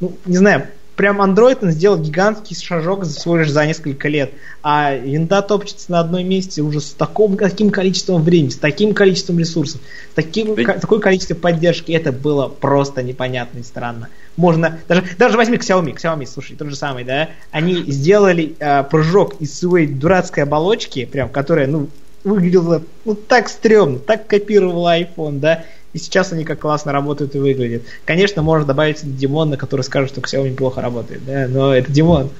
ну, 0.00 0.16
не 0.24 0.38
знаю, 0.38 0.66
прям 0.96 1.20
Android 1.20 1.58
он 1.62 1.70
сделал 1.70 1.98
гигантский 1.98 2.56
шажок 2.56 3.04
всего 3.04 3.38
лишь 3.38 3.50
за 3.50 3.66
несколько 3.66 4.08
лет, 4.08 4.32
а 4.62 4.94
винда 4.94 5.42
топчется 5.42 5.90
на 5.90 6.00
одном 6.00 6.26
месте 6.26 6.62
уже 6.62 6.80
с 6.80 6.92
таким, 6.92 7.36
таким 7.36 7.70
количеством 7.70 8.22
времени, 8.22 8.50
с 8.50 8.56
таким 8.56 8.94
количеством 8.94 9.38
ресурсов, 9.38 9.80
с 10.12 10.14
таким, 10.14 10.54
да. 10.54 10.74
такое 10.74 11.00
количество 11.00 11.34
поддержки, 11.34 11.92
это 11.92 12.12
было 12.12 12.48
просто 12.48 13.02
непонятно 13.02 13.58
и 13.58 13.62
странно. 13.62 14.08
Можно, 14.36 14.78
даже, 14.88 15.04
даже 15.18 15.36
возьми 15.36 15.58
Xiaomi, 15.58 15.94
Xiaomi, 15.94 16.26
слушай, 16.26 16.56
тот 16.56 16.68
же 16.68 16.76
самый, 16.76 17.04
да, 17.04 17.30
они 17.50 17.74
сделали 17.90 18.54
э, 18.58 18.84
прыжок 18.84 19.40
из 19.40 19.58
своей 19.58 19.86
дурацкой 19.86 20.44
оболочки, 20.44 21.04
прям, 21.04 21.28
которая, 21.28 21.66
ну, 21.66 21.88
выглядела, 22.24 22.82
ну, 23.04 23.14
так 23.14 23.48
стрёмно, 23.48 23.98
так 23.98 24.26
копировала 24.26 24.98
iPhone, 24.98 25.38
да, 25.38 25.64
и 25.94 25.98
сейчас 25.98 26.32
они 26.32 26.44
как 26.44 26.58
классно 26.58 26.92
работают 26.92 27.34
и 27.34 27.38
выглядят. 27.38 27.82
Конечно, 28.04 28.42
можно 28.42 28.66
добавить 28.66 28.98
Димона, 29.16 29.56
который 29.56 29.82
скажет, 29.82 30.10
что 30.10 30.20
Xiaomi 30.20 30.54
плохо 30.54 30.82
работает, 30.82 31.24
да, 31.24 31.46
но 31.48 31.74
это 31.74 31.90
Димон. 31.90 32.30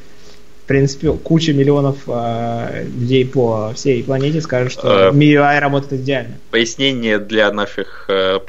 В 0.64 0.66
принципе, 0.66 1.12
куча 1.12 1.52
миллионов 1.52 1.98
э, 2.06 2.84
людей 2.84 3.26
по 3.26 3.72
всей 3.74 4.02
планете 4.02 4.40
скажут, 4.40 4.72
что 4.72 5.10
MIUI 5.10 5.58
работает 5.60 6.00
идеально. 6.00 6.38
Пояснение 6.50 7.18
для 7.18 7.52
наших 7.52 8.06
э, 8.08 8.40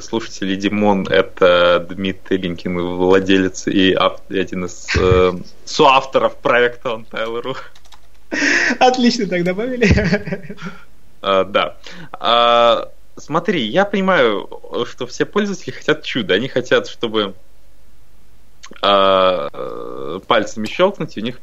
слушателей 0.00 0.56
Димон 0.56 1.06
это 1.06 1.86
Дмитрий 1.90 2.38
Линкин, 2.38 2.80
владелец 2.96 3.66
и 3.66 3.92
автор, 3.92 4.38
один 4.38 4.64
из 4.64 4.88
э, 4.98 5.32
соавторов 5.64 6.36
проекта 6.36 6.88
on 6.88 7.04
Taylor.ru. 7.10 7.56
Отлично 8.80 9.26
так 9.26 9.44
добавили. 9.44 9.86
Uh, 11.22 11.44
да. 11.50 11.76
Uh, 12.12 12.88
смотри, 13.18 13.66
я 13.66 13.84
понимаю, 13.84 14.48
что 14.90 15.06
все 15.06 15.24
пользователи 15.26 15.72
хотят 15.72 16.04
чуда. 16.04 16.34
Они 16.34 16.48
хотят, 16.48 16.88
чтобы 16.88 17.34
э, 18.82 20.20
пальцами 20.26 20.66
щелкнуть, 20.66 21.16
и 21.16 21.20
у 21.20 21.24
них 21.24 21.40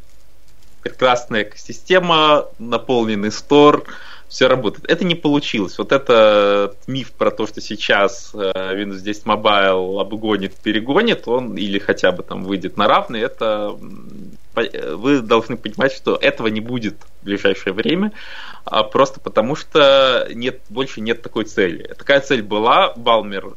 прекрасная 0.81 1.43
экосистема, 1.43 2.45
наполненный 2.59 3.31
стор, 3.31 3.85
все 4.27 4.47
работает. 4.47 4.89
Это 4.89 5.05
не 5.05 5.15
получилось. 5.15 5.77
Вот 5.77 5.91
это 5.91 6.75
миф 6.87 7.13
про 7.13 7.31
то, 7.31 7.47
что 7.47 7.61
сейчас 7.61 8.31
э, 8.33 8.51
Windows 8.53 8.99
10 8.99 9.23
Mobile 9.23 10.01
обгонит, 10.01 10.55
перегонит, 10.55 11.27
он 11.27 11.57
или 11.57 11.79
хотя 11.79 12.11
бы 12.11 12.23
там 12.23 12.43
выйдет 12.43 12.77
на 12.77 12.87
равный, 12.87 13.21
это 13.21 13.75
вы 14.55 15.21
должны 15.21 15.57
понимать, 15.57 15.93
что 15.93 16.15
этого 16.15 16.47
не 16.47 16.61
будет 16.61 16.95
в 17.21 17.25
ближайшее 17.25 17.73
время, 17.73 18.11
а 18.65 18.83
просто 18.83 19.19
потому 19.19 19.55
что 19.55 20.27
нет, 20.33 20.61
больше 20.69 21.01
нет 21.01 21.21
такой 21.21 21.45
цели. 21.45 21.93
Такая 21.97 22.19
цель 22.19 22.41
была, 22.41 22.93
Балмер 22.95 23.55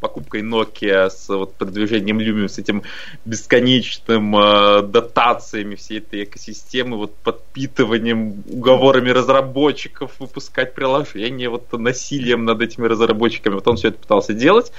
покупкой 0.00 0.42
Nokia, 0.42 1.10
с 1.10 1.28
вот, 1.28 1.54
продвижением 1.54 2.18
Lumia, 2.18 2.48
с 2.48 2.58
этим 2.58 2.82
бесконечным 3.24 4.36
э, 4.36 4.82
дотациями 4.82 5.74
всей 5.76 5.98
этой 5.98 6.24
экосистемы, 6.24 6.96
вот 6.96 7.14
подпитыванием, 7.16 8.42
уговорами 8.48 9.10
разработчиков 9.10 10.12
выпускать 10.18 10.74
приложения, 10.74 11.48
вот 11.48 11.72
насилием 11.72 12.44
над 12.44 12.62
этими 12.62 12.86
разработчиками. 12.86 13.54
Вот 13.54 13.68
он 13.68 13.76
все 13.76 13.88
это 13.88 13.98
пытался 13.98 14.32
делать. 14.32 14.72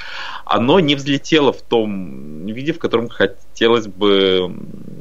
Оно 0.45 0.79
не 0.79 0.95
взлетело 0.95 1.53
в 1.53 1.61
том 1.61 2.47
виде, 2.47 2.73
в 2.73 2.79
котором 2.79 3.07
хотелось 3.07 3.87
бы 3.87 4.53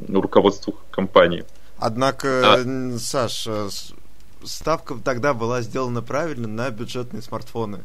руководству 0.07 0.75
компании. 0.91 1.43
Однако, 1.79 2.53
а... 2.53 2.97
Саш, 2.99 3.47
э, 3.47 3.69
ставка 4.43 4.95
тогда 4.95 5.33
была 5.33 5.61
сделана 5.61 6.01
правильно 6.01 6.47
на 6.47 6.69
бюджетные 6.69 7.21
смартфоны 7.21 7.83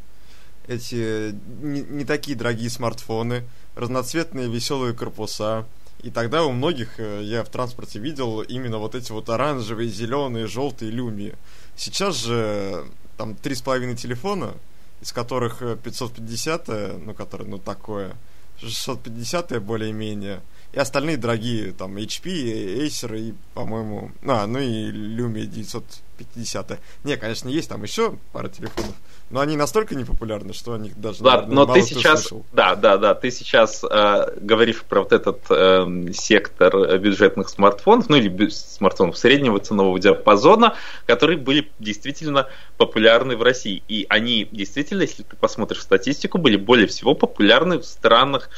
эти 0.69 1.35
не, 1.61 1.83
не 1.83 2.05
такие 2.05 2.37
дорогие 2.37 2.71
смартфоны, 2.71 3.45
разноцветные 3.75 4.49
веселые 4.49 4.95
корпуса. 4.95 5.67
И 6.03 6.11
тогда 6.11 6.45
у 6.45 6.53
многих, 6.53 6.99
э, 6.99 7.23
я 7.25 7.43
в 7.45 7.49
транспорте 7.49 7.99
видел, 7.99 8.43
именно 8.43 8.79
вот 8.79 8.95
эти 8.95 9.13
вот 9.13 9.29
оранжевые, 9.29 9.89
зеленые, 9.89 10.47
желтые 10.47 10.91
люми. 10.91 11.35
Сейчас 11.77 12.17
же 12.17 12.85
там 13.17 13.35
три 13.35 13.55
с 13.55 13.63
половиной 13.63 13.97
телефона, 13.97 14.55
из 15.01 15.13
которых 15.13 15.63
550, 15.83 16.69
э, 16.69 16.99
ну, 17.03 17.15
которое, 17.15 17.45
ну, 17.45 17.59
такое, 17.59 18.15
650 18.61 19.63
более-менее, 19.63 20.43
и 20.77 20.79
остальные 20.79 21.17
дорогие, 21.17 21.73
там, 21.73 21.97
HP, 21.97 22.85
Acer 22.87 23.19
и, 23.19 23.35
по-моему, 23.55 24.11
а, 24.27 24.47
ну 24.47 24.59
и 24.59 24.91
Lumia 24.93 25.47
950. 25.47 26.79
Не, 27.03 27.17
конечно, 27.17 27.49
есть 27.49 27.71
там 27.71 27.83
еще 27.83 28.19
пара 28.35 28.49
телефонов, 28.51 28.93
но 29.31 29.41
они 29.41 29.57
настолько 29.57 29.95
непопулярны, 29.95 30.53
что 30.53 30.75
они 30.75 30.93
даже 30.95 31.25
Ладно, 31.25 31.55
но 31.55 31.73
ты 31.73 31.81
сейчас, 31.81 32.21
слышал. 32.21 32.45
да, 32.53 32.75
да, 32.75 32.99
да, 32.99 33.15
ты 33.15 33.31
сейчас 33.31 33.83
э, 33.91 34.39
говоришь 34.39 34.83
про 34.83 35.01
вот 35.01 35.15
этот 35.15 35.41
э, 35.49 36.13
сектор 36.13 36.99
бюджетных 36.99 37.49
смартфонов, 37.49 38.11
ну 38.11 38.17
или 38.17 38.51
смартфонов 38.51 39.17
среднего 39.17 39.59
ценового 39.59 39.99
диапазона, 39.99 40.77
которые 41.07 41.39
были 41.39 41.71
действительно 41.79 42.49
популярны 42.77 43.35
в 43.39 43.43
России. 43.43 43.83
И 43.89 44.05
они 44.11 44.47
действительно, 44.53 45.01
если 45.01 45.23
ты 45.23 45.37
посмотришь 45.37 45.81
статистику, 45.81 46.37
были 46.37 46.59
более 46.59 46.87
всего 46.87 47.15
популярны 47.15 47.79
в 47.79 47.87
странах 47.87 48.51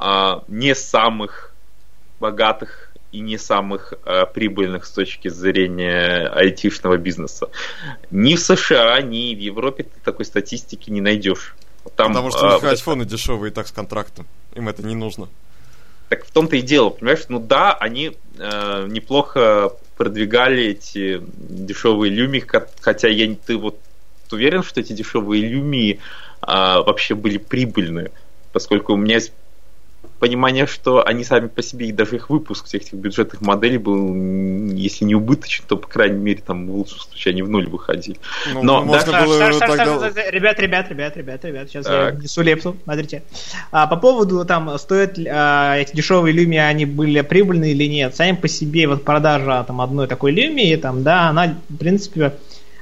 э, 0.00 0.40
не 0.48 0.74
самых 0.74 1.49
богатых 2.20 2.92
и 3.12 3.20
не 3.20 3.38
самых 3.38 3.94
э, 4.04 4.24
прибыльных 4.32 4.84
с 4.84 4.90
точки 4.90 5.28
зрения 5.28 6.28
айтишного 6.28 6.96
бизнеса. 6.96 7.48
Ни 8.10 8.36
в 8.36 8.40
США, 8.40 9.00
ни 9.02 9.34
в 9.34 9.38
Европе 9.38 9.84
ты 9.84 10.00
такой 10.04 10.24
статистики 10.24 10.90
не 10.90 11.00
найдешь. 11.00 11.56
Там, 11.96 12.08
Потому 12.08 12.30
что 12.30 12.46
у 12.46 12.54
них 12.54 12.64
э, 12.64 12.68
айфоны 12.68 13.04
дешевые 13.04 13.50
и 13.50 13.54
так 13.54 13.66
с 13.66 13.72
контрактом. 13.72 14.26
Им 14.54 14.68
это 14.68 14.82
не 14.82 14.94
нужно. 14.94 15.28
Так 16.08 16.24
в 16.24 16.30
том-то 16.30 16.56
и 16.56 16.60
дело, 16.60 16.90
понимаешь? 16.90 17.24
Ну 17.28 17.40
да, 17.40 17.72
они 17.72 18.16
э, 18.38 18.86
неплохо 18.88 19.72
продвигали 19.96 20.64
эти 20.64 21.22
дешевые 21.36 22.10
люми, 22.10 22.44
хотя 22.80 23.08
я 23.08 23.34
ты 23.34 23.56
вот 23.56 23.78
уверен, 24.32 24.62
что 24.62 24.80
эти 24.80 24.92
дешевые 24.92 25.46
люми 25.46 26.00
э, 26.42 26.46
вообще 26.46 27.14
были 27.14 27.38
прибыльны, 27.38 28.10
поскольку 28.52 28.92
у 28.92 28.96
меня 28.96 29.16
есть 29.16 29.32
понимание, 30.20 30.66
что 30.66 31.04
они 31.04 31.24
сами 31.24 31.48
по 31.48 31.62
себе, 31.62 31.88
и 31.88 31.92
даже 31.92 32.16
их 32.16 32.30
выпуск 32.30 32.66
всех 32.66 32.82
этих 32.82 32.94
бюджетных 32.94 33.40
моделей 33.40 33.78
был, 33.78 34.14
если 34.74 35.06
не 35.06 35.14
убыточен, 35.14 35.64
то, 35.66 35.76
по 35.76 35.88
крайней 35.88 36.18
мере, 36.18 36.42
там 36.46 36.68
в 36.68 36.76
лучшем 36.76 37.00
случае 37.00 37.32
они 37.32 37.42
в 37.42 37.48
нуль 37.48 37.66
выходили. 37.66 38.18
Ну, 38.52 38.62
Но 38.62 38.84
можно 38.84 39.12
да, 39.12 39.24
было 39.24 39.38
Саш, 39.38 39.56
тогда... 39.56 39.98
Саш, 39.98 40.14
ребят, 40.30 40.60
ребят, 40.60 40.90
ребят, 40.90 41.16
ребят, 41.16 41.44
ребят, 41.44 41.68
сейчас 41.70 41.86
так. 41.86 42.14
я 42.14 42.20
несу 42.20 42.42
лепту, 42.42 42.76
смотрите. 42.84 43.22
А, 43.72 43.86
по 43.86 43.96
поводу, 43.96 44.44
там, 44.44 44.78
стоят 44.78 45.18
а, 45.26 45.76
эти 45.78 45.96
дешевые 45.96 46.32
люми, 46.32 46.58
они 46.58 46.84
были 46.84 47.22
прибыльные 47.22 47.72
или 47.72 47.88
нет, 47.88 48.14
сами 48.14 48.36
по 48.36 48.46
себе 48.46 48.86
вот 48.86 49.04
продажа 49.04 49.64
там 49.66 49.80
одной 49.80 50.06
такой 50.06 50.32
люми, 50.32 50.76
там, 50.76 51.02
да, 51.02 51.30
она, 51.30 51.56
в 51.68 51.76
принципе, 51.76 52.34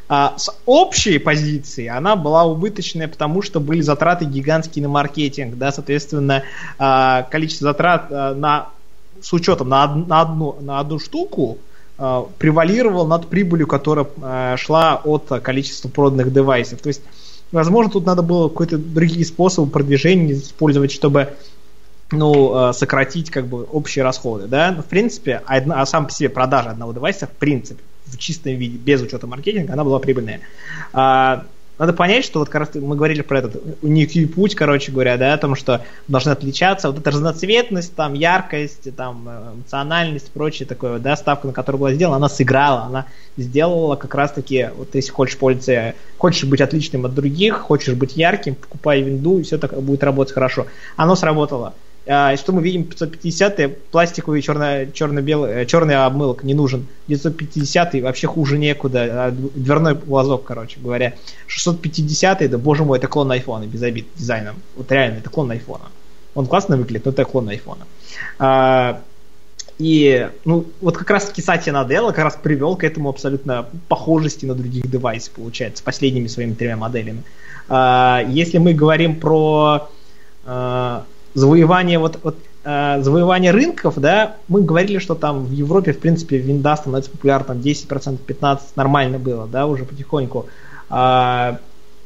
а, 0.09 0.35
с 0.39 0.51
общей 0.65 1.19
позиции 1.19 1.87
она 1.87 2.17
была 2.17 2.45
убыточная, 2.45 3.09
потому 3.09 3.43
что 3.43 3.61
были 3.61 3.83
затраты 3.83 4.25
гигантские 4.25 4.85
на 4.85 4.89
маркетинг, 4.89 5.57
да, 5.57 5.71
соответственно, 5.71 6.45
а, 6.79 7.25
количество 7.25 7.69
затрат 7.69 8.07
а, 8.11 8.35
на, 8.35 8.71
с 9.21 9.33
учетом 9.35 9.69
на, 9.69 9.87
на, 9.95 10.23
одну, 10.23 10.57
на 10.61 10.81
одну 10.81 10.99
штуку 10.99 11.59
а, 11.99 12.27
превалировало 12.39 13.07
над 13.07 13.27
прибылью, 13.27 13.67
которая 13.67 14.57
шла 14.57 15.01
от 15.05 15.29
количества 15.43 15.91
проданных 15.91 16.33
девайсов. 16.33 16.81
То 16.81 16.89
есть, 16.89 17.03
возможно, 17.53 17.93
тут 17.93 18.07
надо 18.07 18.23
было 18.23 18.49
какой-то 18.49 18.79
другие 18.79 19.27
способы 19.27 19.71
продвижения 19.71 20.35
использовать, 20.35 20.91
чтобы 20.91 21.35
ну, 22.11 22.55
а, 22.55 22.73
сократить 22.73 23.31
как 23.31 23.47
бы 23.47 23.65
общие 23.65 24.03
расходы, 24.03 24.47
да, 24.47 24.73
в 24.73 24.87
принципе, 24.87 25.43
одна, 25.47 25.81
а 25.81 25.87
сам 25.87 26.07
по 26.07 26.13
себе 26.13 26.29
продажа 26.29 26.71
одного 26.71 26.93
девайса, 26.93 27.27
в 27.27 27.33
принципе, 27.33 27.83
в 28.07 28.17
чистом 28.17 28.53
виде, 28.55 28.79
без 28.79 29.03
учета 29.03 29.27
маркетинга, 29.27 29.75
она 29.75 29.85
была 29.85 29.99
прибыльная. 29.99 30.41
А, 30.93 31.45
надо 31.79 31.93
понять, 31.93 32.25
что 32.25 32.41
вот 32.41 32.49
как 32.49 32.75
мы 32.75 32.97
говорили 32.97 33.23
про 33.23 33.39
этот 33.39 33.63
уникий 33.83 34.27
путь, 34.27 34.57
короче 34.57 34.91
говоря, 34.91 35.17
да, 35.17 35.35
о 35.35 35.39
том, 35.39 35.55
что 35.55 35.85
должны 36.09 36.31
отличаться. 36.31 36.91
Вот 36.91 36.99
эта 36.99 37.13
разноцветность, 37.13 37.95
там, 37.95 38.15
яркость, 38.15 38.95
там, 38.97 39.29
эмоциональность, 39.55 40.33
прочее 40.33 40.67
такое, 40.67 40.99
да, 40.99 41.15
ставка, 41.15 41.47
на 41.47 41.53
которую 41.53 41.79
была 41.79 41.93
сделана, 41.93 42.17
она 42.17 42.29
сыграла, 42.29 42.83
она 42.83 43.07
сделала 43.37 43.95
как 43.95 44.15
раз-таки, 44.17 44.71
вот 44.77 44.95
если 44.95 45.13
хочешь 45.13 45.39
пользоваться, 45.39 45.95
хочешь 46.17 46.45
быть 46.45 46.61
отличным 46.61 47.07
от 47.07 47.15
других, 47.15 47.59
хочешь 47.59 47.95
быть 47.95 48.17
ярким, 48.17 48.57
покупай 48.57 49.03
винду, 49.03 49.39
и 49.39 49.45
все 49.45 49.57
так 49.57 49.81
будет 49.81 50.03
работать 50.03 50.35
хорошо. 50.35 50.67
Оно 50.97 51.15
сработало. 51.15 51.75
А, 52.11 52.35
что 52.39 52.53
мы 52.53 52.63
видим 52.63 52.85
550 52.85 53.91
пластиковый 53.91 54.41
черно, 54.41 54.91
черно-белый, 54.95 55.53
э, 55.53 55.67
черный 55.67 55.95
обмылок 55.95 56.43
не 56.43 56.55
нужен. 56.55 56.87
950 57.07 58.01
вообще 58.01 58.27
хуже 58.27 58.57
некуда. 58.57 59.27
А, 59.27 59.31
дверной 59.31 59.95
глазок, 59.95 60.45
короче 60.45 60.81
говоря. 60.81 61.15
650 61.47 62.49
да 62.49 62.57
боже 62.57 62.85
мой, 62.85 62.99
это 62.99 63.09
клон 63.09 63.31
айфона, 63.31 63.67
без 63.67 63.83
обид 63.83 64.07
дизайном. 64.17 64.57
Вот 64.75 64.91
реально, 64.91 65.19
это 65.19 65.29
клон 65.29 65.51
айфона. 65.51 65.85
Он 66.35 66.47
классно 66.47 66.79
выглядит, 66.79 67.05
но 67.05 67.11
это 67.11 67.27
клон 67.27 67.51
айфона. 67.51 67.87
А, 68.39 69.03
и 69.79 70.31
ну, 70.47 70.65
вот 70.81 70.97
как 70.97 71.11
раз 71.11 71.27
таки 71.27 71.43
Сатья 71.43 71.75
Наделла 71.75 72.13
как 72.13 72.25
раз 72.25 72.39
привел 72.43 72.75
к 72.77 72.85
этому 72.85 73.11
абсолютно 73.11 73.69
похожести 73.89 74.47
на 74.47 74.55
других 74.55 74.91
девайсов, 74.91 75.35
получается, 75.35 75.83
с 75.83 75.83
последними 75.83 76.27
своими 76.27 76.55
тремя 76.55 76.77
моделями. 76.79 77.23
Если 77.69 78.57
мы 78.59 78.73
говорим 78.73 79.21
про 79.21 79.89
завоевание 81.39 81.99
вот, 81.99 82.19
вот 82.23 82.37
э, 82.65 82.99
завоевание 83.01 83.53
рынков, 83.53 83.99
да, 83.99 84.37
мы 84.49 84.63
говорили, 84.63 84.99
что 84.99 85.15
там 85.15 85.45
в 85.45 85.53
Европе, 85.53 85.93
в 85.93 86.01
принципе, 86.01 86.39
винда 86.39 86.77
становится 86.77 87.11
популярным, 87.11 87.59
10%, 87.59 88.19
15% 88.27 88.61
нормально 88.77 89.19
было, 89.19 89.47
да, 89.47 89.67
уже 89.67 89.85
потихоньку. 89.85 90.47
А, 90.91 91.59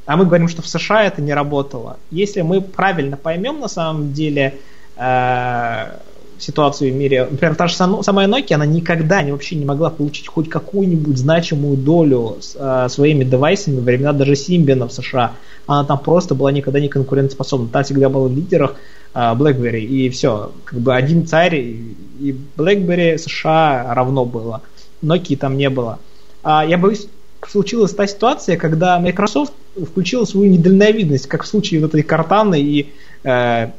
а 0.07 0.17
мы 0.17 0.27
говорим, 0.27 0.49
что 0.49 0.63
в 0.63 0.67
США 0.67 1.05
это 1.05 1.23
не 1.23 1.33
работало. 1.35 1.97
Если 2.11 2.43
мы 2.43 2.61
правильно 2.61 3.17
поймем 3.17 3.61
на 3.61 3.69
самом 3.69 4.13
деле 4.13 4.55
э, 4.97 5.97
ситуацию 6.43 6.93
в 6.93 6.97
мире, 6.97 7.27
например, 7.31 7.55
та 7.55 7.67
же 7.67 7.75
самая 7.75 8.29
Nokia, 8.29 8.55
она 8.55 8.67
никогда 8.67 9.23
не, 9.23 9.33
вообще 9.33 9.57
не 9.57 9.65
могла 9.65 9.91
получить 9.91 10.27
хоть 10.27 10.49
какую-нибудь 10.49 11.17
значимую 11.17 11.77
долю 11.77 12.39
с, 12.41 12.57
э, 12.59 12.89
своими 12.89 13.25
девайсами 13.25 13.77
во 13.77 13.83
времена 13.83 14.13
даже 14.13 14.33
Symbian 14.33 14.87
в 14.89 14.93
США. 14.93 15.33
Она 15.67 15.85
там 15.85 15.99
просто 15.99 16.35
была 16.35 16.53
никогда 16.53 16.81
не 16.81 16.89
конкурентоспособна. 16.89 17.69
Та 17.69 17.83
всегда 17.83 18.09
была 18.09 18.29
в 18.29 18.35
лидерах, 18.35 18.75
а, 19.15 19.35
BlackBerry, 19.35 19.81
и 19.81 20.09
все. 20.11 20.53
Как 20.65 20.79
бы 20.81 20.95
один 20.95 21.27
царь, 21.27 21.55
и 21.57 22.37
BlackBerry 22.57 23.19
США 23.19 23.95
равно 23.95 24.25
было. 24.25 24.63
Nokia 25.03 25.37
там 25.37 25.57
не 25.57 25.71
было. 25.71 25.99
А 26.43 26.65
я 26.65 26.79
боюсь, 26.79 27.07
случилась 27.47 27.95
та 27.95 28.07
ситуация, 28.07 28.57
когда 28.57 28.99
Microsoft 28.99 29.53
включила 29.91 30.25
свою 30.25 30.51
недальновидность, 30.51 31.27
как 31.27 31.45
в 31.45 31.47
случае 31.47 31.81
вот 31.81 31.91
этой 31.91 32.03
Картаны 32.03 32.61
и 32.61 32.93
э, 33.25 33.71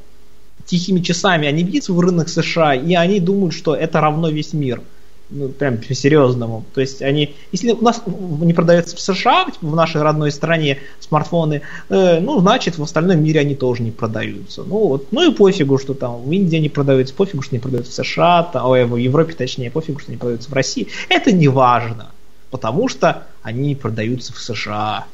тихими 0.66 1.00
часами. 1.02 1.48
Они 1.48 1.64
видят 1.64 1.84
свой 1.84 2.06
рынок 2.06 2.30
США, 2.30 2.76
и 2.76 2.94
они 2.94 3.20
думают, 3.20 3.54
что 3.54 3.76
это 3.76 4.02
равно 4.02 4.30
весь 4.30 4.54
мир 4.54 4.82
ну, 5.34 5.50
прям 5.50 5.78
по-серьезному. 5.78 6.64
То 6.74 6.82
есть 6.82 7.02
они, 7.02 7.36
если 7.52 7.72
у 7.72 7.82
нас 7.82 8.02
не 8.06 8.54
продается 8.54 8.96
в 8.96 9.00
США, 9.00 9.48
в 9.62 9.76
нашей 9.76 10.02
родной 10.02 10.32
стране 10.32 10.80
смартфоны, 11.00 11.62
э, 11.90 12.20
ну, 12.20 12.40
значит, 12.40 12.78
в 12.78 12.84
остальном 12.84 13.24
мире 13.24 13.42
они 13.42 13.56
тоже 13.56 13.84
не 13.84 13.92
продаются. 13.92 14.64
Ну, 14.64 14.88
вот, 14.88 15.08
ну 15.12 15.32
и 15.32 15.34
пофигу, 15.34 15.78
что 15.78 15.94
там 15.94 16.22
в 16.22 16.32
Индии 16.32 16.58
не 16.58 16.70
продаются, 16.70 17.14
пофигу, 17.14 17.42
что 17.42 17.56
не 17.56 17.60
продаются 17.60 17.92
в 17.92 18.06
США, 18.06 18.44
там, 18.44 18.68
ой, 18.68 18.86
в 18.86 18.96
Европе 18.96 19.34
точнее, 19.34 19.72
пофигу, 19.72 20.00
что 20.00 20.12
не 20.12 20.18
продаются 20.18 20.50
в 20.50 20.54
России. 20.54 20.88
Это 21.10 21.32
не 21.32 21.48
важно, 21.48 22.12
потому 22.52 22.88
что 22.88 23.24
они 23.42 23.76
продаются 23.76 24.34
в 24.34 24.40
США. 24.40 25.06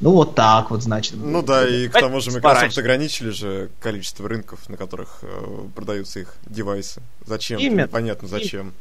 Ну 0.00 0.10
вот 0.12 0.34
так 0.34 0.70
вот, 0.70 0.82
значит. 0.82 1.14
Ну 1.16 1.42
да, 1.42 1.66
и 1.66 1.88
к 1.88 1.92
тому 1.92 2.20
же 2.20 2.30
Microsoft 2.30 2.76
ограничили 2.78 3.30
же 3.30 3.70
количество 3.80 4.28
рынков, 4.28 4.68
на 4.68 4.76
которых 4.76 5.20
э, 5.22 5.26
продаются 5.74 6.20
их 6.20 6.34
девайсы. 6.46 7.00
Зачем? 7.26 7.58
Именно. 7.58 7.88
Понятно, 7.88 8.28
зачем. 8.28 8.74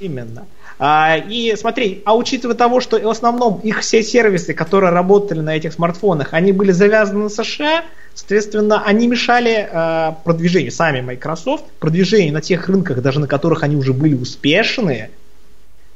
Именно. 0.00 0.46
А, 0.78 1.16
и 1.16 1.54
смотри, 1.56 2.02
а 2.04 2.16
учитывая 2.16 2.56
того, 2.56 2.80
что 2.80 2.98
в 2.98 3.08
основном 3.08 3.60
их 3.60 3.80
все 3.80 4.02
сервисы, 4.02 4.54
которые 4.54 4.90
работали 4.90 5.40
на 5.40 5.54
этих 5.54 5.72
смартфонах, 5.72 6.32
они 6.32 6.52
были 6.52 6.72
завязаны 6.72 7.24
на 7.24 7.28
США, 7.28 7.84
соответственно, 8.14 8.82
они 8.84 9.06
мешали 9.06 9.68
а, 9.70 10.18
продвижению, 10.24 10.72
сами 10.72 11.02
Microsoft, 11.02 11.64
продвижению 11.78 12.32
на 12.32 12.40
тех 12.40 12.68
рынках, 12.68 13.00
даже 13.02 13.20
на 13.20 13.28
которых 13.28 13.62
они 13.62 13.76
уже 13.76 13.92
были 13.92 14.14
успешные, 14.14 15.10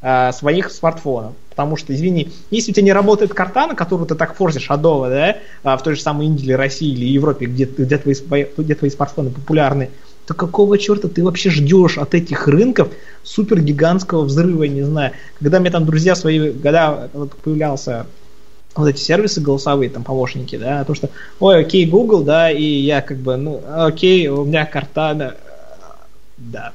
а, 0.02 0.32
своих 0.32 0.70
смартфонов. 0.70 1.32
Потому 1.56 1.78
что, 1.78 1.94
извини, 1.94 2.28
если 2.50 2.72
у 2.72 2.74
тебя 2.74 2.84
не 2.84 2.92
работает 2.92 3.32
карта, 3.32 3.66
на 3.66 3.74
которую 3.74 4.06
ты 4.06 4.14
так 4.14 4.34
форсишь 4.36 4.70
адово, 4.70 5.08
да, 5.08 5.36
а, 5.62 5.78
в 5.78 5.82
той 5.82 5.94
же 5.94 6.02
самой 6.02 6.26
Индии, 6.26 6.52
России 6.52 6.92
или 6.92 7.06
Европе, 7.06 7.46
где, 7.46 7.64
где, 7.64 7.96
твои, 7.96 8.46
где 8.58 8.74
твои 8.74 8.90
смартфоны 8.90 9.30
популярны, 9.30 9.88
то 10.26 10.34
какого 10.34 10.76
черта 10.76 11.08
ты 11.08 11.24
вообще 11.24 11.48
ждешь 11.48 11.96
от 11.96 12.14
этих 12.14 12.46
рынков 12.46 12.88
супер 13.22 13.60
гигантского 13.62 14.24
взрыва, 14.24 14.64
не 14.64 14.82
знаю. 14.82 15.12
Когда 15.40 15.58
мне 15.58 15.70
там 15.70 15.86
друзья 15.86 16.14
свои, 16.14 16.52
когда 16.52 17.08
появлялся 17.42 18.06
вот 18.74 18.88
эти 18.88 19.00
сервисы 19.00 19.40
голосовые, 19.40 19.88
там, 19.88 20.04
помощники, 20.04 20.56
да, 20.56 20.84
то 20.84 20.94
что, 20.94 21.08
ой, 21.40 21.60
окей, 21.60 21.86
Google, 21.86 22.22
да, 22.22 22.50
и 22.50 22.62
я 22.62 23.00
как 23.00 23.16
бы, 23.16 23.36
ну, 23.36 23.62
окей, 23.66 24.28
у 24.28 24.44
меня 24.44 24.66
карта, 24.66 25.14
да, 25.14 25.34
да. 26.36 26.72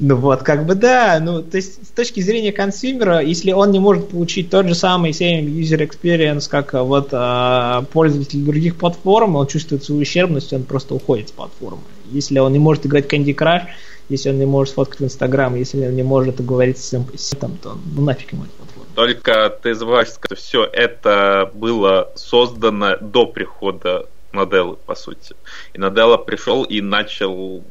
Ну 0.00 0.14
вот, 0.14 0.44
как 0.44 0.64
бы 0.64 0.76
да, 0.76 1.18
ну, 1.20 1.42
то 1.42 1.56
есть 1.56 1.88
с 1.88 1.90
точки 1.90 2.20
зрения 2.20 2.52
консюмера, 2.52 3.20
если 3.20 3.50
он 3.50 3.72
не 3.72 3.80
может 3.80 4.10
получить 4.10 4.48
тот 4.48 4.68
же 4.68 4.76
самый 4.76 5.10
same 5.10 5.44
user 5.44 5.84
experience, 5.84 6.48
как 6.48 6.74
вот 6.74 7.08
э, 7.10 7.82
пользователь 7.92 8.44
других 8.44 8.76
платформ, 8.76 9.34
он 9.34 9.48
чувствует 9.48 9.82
свою 9.82 10.02
ущербность, 10.02 10.52
он 10.52 10.62
просто 10.62 10.94
уходит 10.94 11.30
с 11.30 11.32
платформы. 11.32 11.82
Если 12.12 12.38
он 12.38 12.52
не 12.52 12.60
может 12.60 12.86
играть 12.86 13.12
Candy 13.12 13.34
Crush, 13.34 13.64
если 14.08 14.30
он 14.30 14.38
не 14.38 14.46
может 14.46 14.74
фоткать 14.74 15.00
в 15.00 15.04
Инстаграм, 15.04 15.54
если 15.56 15.84
он 15.84 15.96
не 15.96 16.04
может 16.04 16.44
говорить 16.44 16.78
с 16.78 16.96
сетом, 17.16 17.58
то 17.60 17.76
ну 17.96 18.02
нафиг 18.02 18.32
ему 18.32 18.44
эта 18.44 18.52
платформа. 18.52 18.88
Только 18.94 19.50
ты 19.62 19.74
забываешь, 19.74 20.08
что 20.08 20.36
все 20.36 20.64
это 20.64 21.50
было 21.54 22.10
создано 22.14 22.96
до 23.00 23.26
прихода 23.26 24.06
Наделлы, 24.32 24.76
по 24.76 24.94
сути. 24.94 25.34
И 25.72 25.78
Наделла 25.78 26.18
пришел 26.18 26.62
и 26.62 26.80
начал 26.80 27.64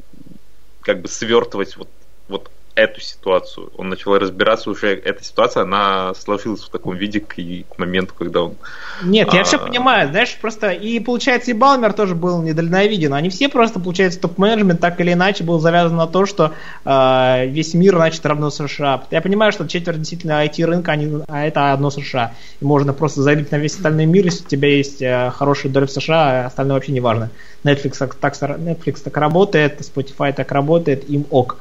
как 0.82 1.02
бы 1.02 1.08
свертывать 1.08 1.78
вот, 1.78 1.90
вот 2.28 2.50
эту 2.78 3.02
ситуацию. 3.02 3.72
Он 3.76 3.90
начал 3.90 4.16
разбираться 4.20 4.70
уже, 4.70 4.94
эта 4.94 5.24
ситуация, 5.24 5.64
она 5.64 6.14
сложилась 6.14 6.62
в 6.62 6.70
таком 6.70 6.96
виде 6.96 7.20
к, 7.20 7.34
к 7.34 7.80
моменту, 7.80 8.14
когда 8.16 8.44
он... 8.44 8.56
Нет, 9.04 9.34
я 9.34 9.42
а... 9.42 9.44
все 9.44 9.58
понимаю, 9.58 10.10
знаешь, 10.10 10.38
просто 10.40 10.70
и 10.70 11.00
получается 11.00 11.50
и 11.50 11.56
Балмер 11.56 11.94
тоже 11.94 12.14
был 12.14 12.44
недальновиден. 12.44 13.16
Они 13.16 13.30
все 13.30 13.50
просто, 13.50 13.80
получается, 13.80 14.20
топ-менеджмент 14.20 14.80
так 14.80 15.02
или 15.02 15.14
иначе 15.14 15.44
был 15.44 15.60
завязан 15.60 15.98
на 15.98 16.06
то, 16.06 16.28
что 16.28 16.54
э, 16.86 17.48
весь 17.48 17.74
мир, 17.74 17.96
значит, 17.96 18.24
равно 18.28 18.52
США. 18.52 19.04
Я 19.10 19.22
понимаю, 19.22 19.52
что 19.52 19.68
четверть 19.68 19.98
действительно 19.98 20.46
IT-рынка, 20.46 20.92
они, 20.92 21.24
а 21.28 21.48
это 21.48 21.74
одно 21.74 21.90
США. 21.90 22.36
И 22.62 22.66
можно 22.66 22.94
просто 22.94 23.24
залить 23.24 23.52
на 23.52 23.56
весь 23.56 23.76
остальной 23.76 24.06
мир, 24.06 24.26
если 24.26 24.46
у 24.46 24.48
тебя 24.48 24.70
есть 24.70 25.02
э, 25.02 25.32
хорошая 25.36 25.72
доля 25.72 25.88
в 25.88 25.92
США, 25.92 26.44
а 26.44 26.46
остальное 26.46 26.76
вообще 26.76 26.92
не 26.92 27.02
важно. 27.02 27.32
Netflix 27.64 27.98
так, 27.98 28.14
так, 28.14 28.36
Netflix 28.36 29.02
так 29.04 29.18
работает, 29.18 29.82
Spotify 29.82 30.32
так 30.32 30.52
работает, 30.52 31.10
им 31.10 31.26
ок 31.32 31.58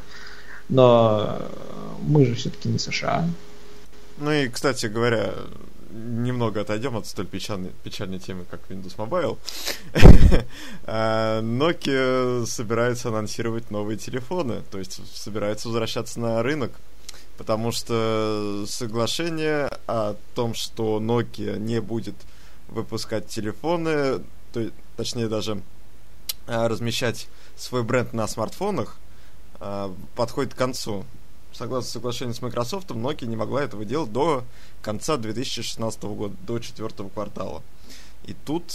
но 0.69 1.39
мы 2.03 2.25
же 2.25 2.35
все-таки 2.35 2.69
не 2.69 2.79
США. 2.79 3.29
Ну 4.19 4.33
и, 4.33 4.49
кстати 4.49 4.87
говоря, 4.87 5.35
немного 5.97 6.61
отойдем 6.61 6.97
от 6.97 7.07
столь 7.07 7.27
печальной, 7.27 7.71
печальной 7.83 8.19
темы, 8.19 8.45
как 8.51 8.61
Windows 8.69 8.97
Mobile. 8.97 9.39
А, 10.89 11.41
Nokia 11.43 12.47
собирается 12.47 13.09
анонсировать 13.09 13.71
новые 13.71 13.97
телефоны, 13.97 14.63
то 14.71 14.79
есть 14.79 15.01
собирается 15.17 15.69
возвращаться 15.69 16.21
на 16.21 16.43
рынок, 16.43 16.73
потому 17.39 17.73
что 17.73 18.65
соглашение 18.69 19.71
о 19.87 20.17
том, 20.35 20.55
что 20.55 21.01
Nokia 21.01 21.59
не 21.59 21.81
будет 21.81 22.15
выпускать 22.69 23.29
телефоны, 23.29 24.21
то, 24.53 24.71
точнее 24.97 25.29
даже 25.29 25.61
а, 26.47 26.69
размещать 26.69 27.29
свой 27.57 27.83
бренд 27.83 28.13
на 28.13 28.27
смартфонах, 28.29 28.97
э, 29.61 29.95
подходит 30.15 30.55
к 30.55 30.57
концу. 30.57 31.05
Согласно 31.53 31.91
соглашению 31.91 32.35
с 32.35 32.43
Microsoft, 32.43 32.91
Nokia 32.91 33.27
не 33.27 33.37
могла 33.37 33.63
этого 33.63 33.85
делать 33.85 34.13
до 34.13 34.45
конца 34.83 35.17
2016 35.17 36.03
года, 36.03 36.35
до 36.47 36.59
четвертого 36.59 37.09
квартала. 37.09 37.63
И 38.25 38.35
тут 38.35 38.73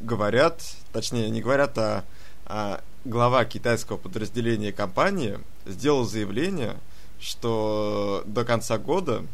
говорят, 0.00 0.62
точнее 0.92 1.28
не 1.30 1.40
говорят, 1.40 1.76
а, 1.78 2.04
а 2.46 2.82
глава 3.04 3.44
китайского 3.44 3.96
подразделения 3.96 4.72
компании 4.72 5.40
сделал 5.66 6.04
заявление, 6.04 6.76
что 7.18 8.22
до 8.26 8.44
конца 8.44 8.78
года 8.78 9.24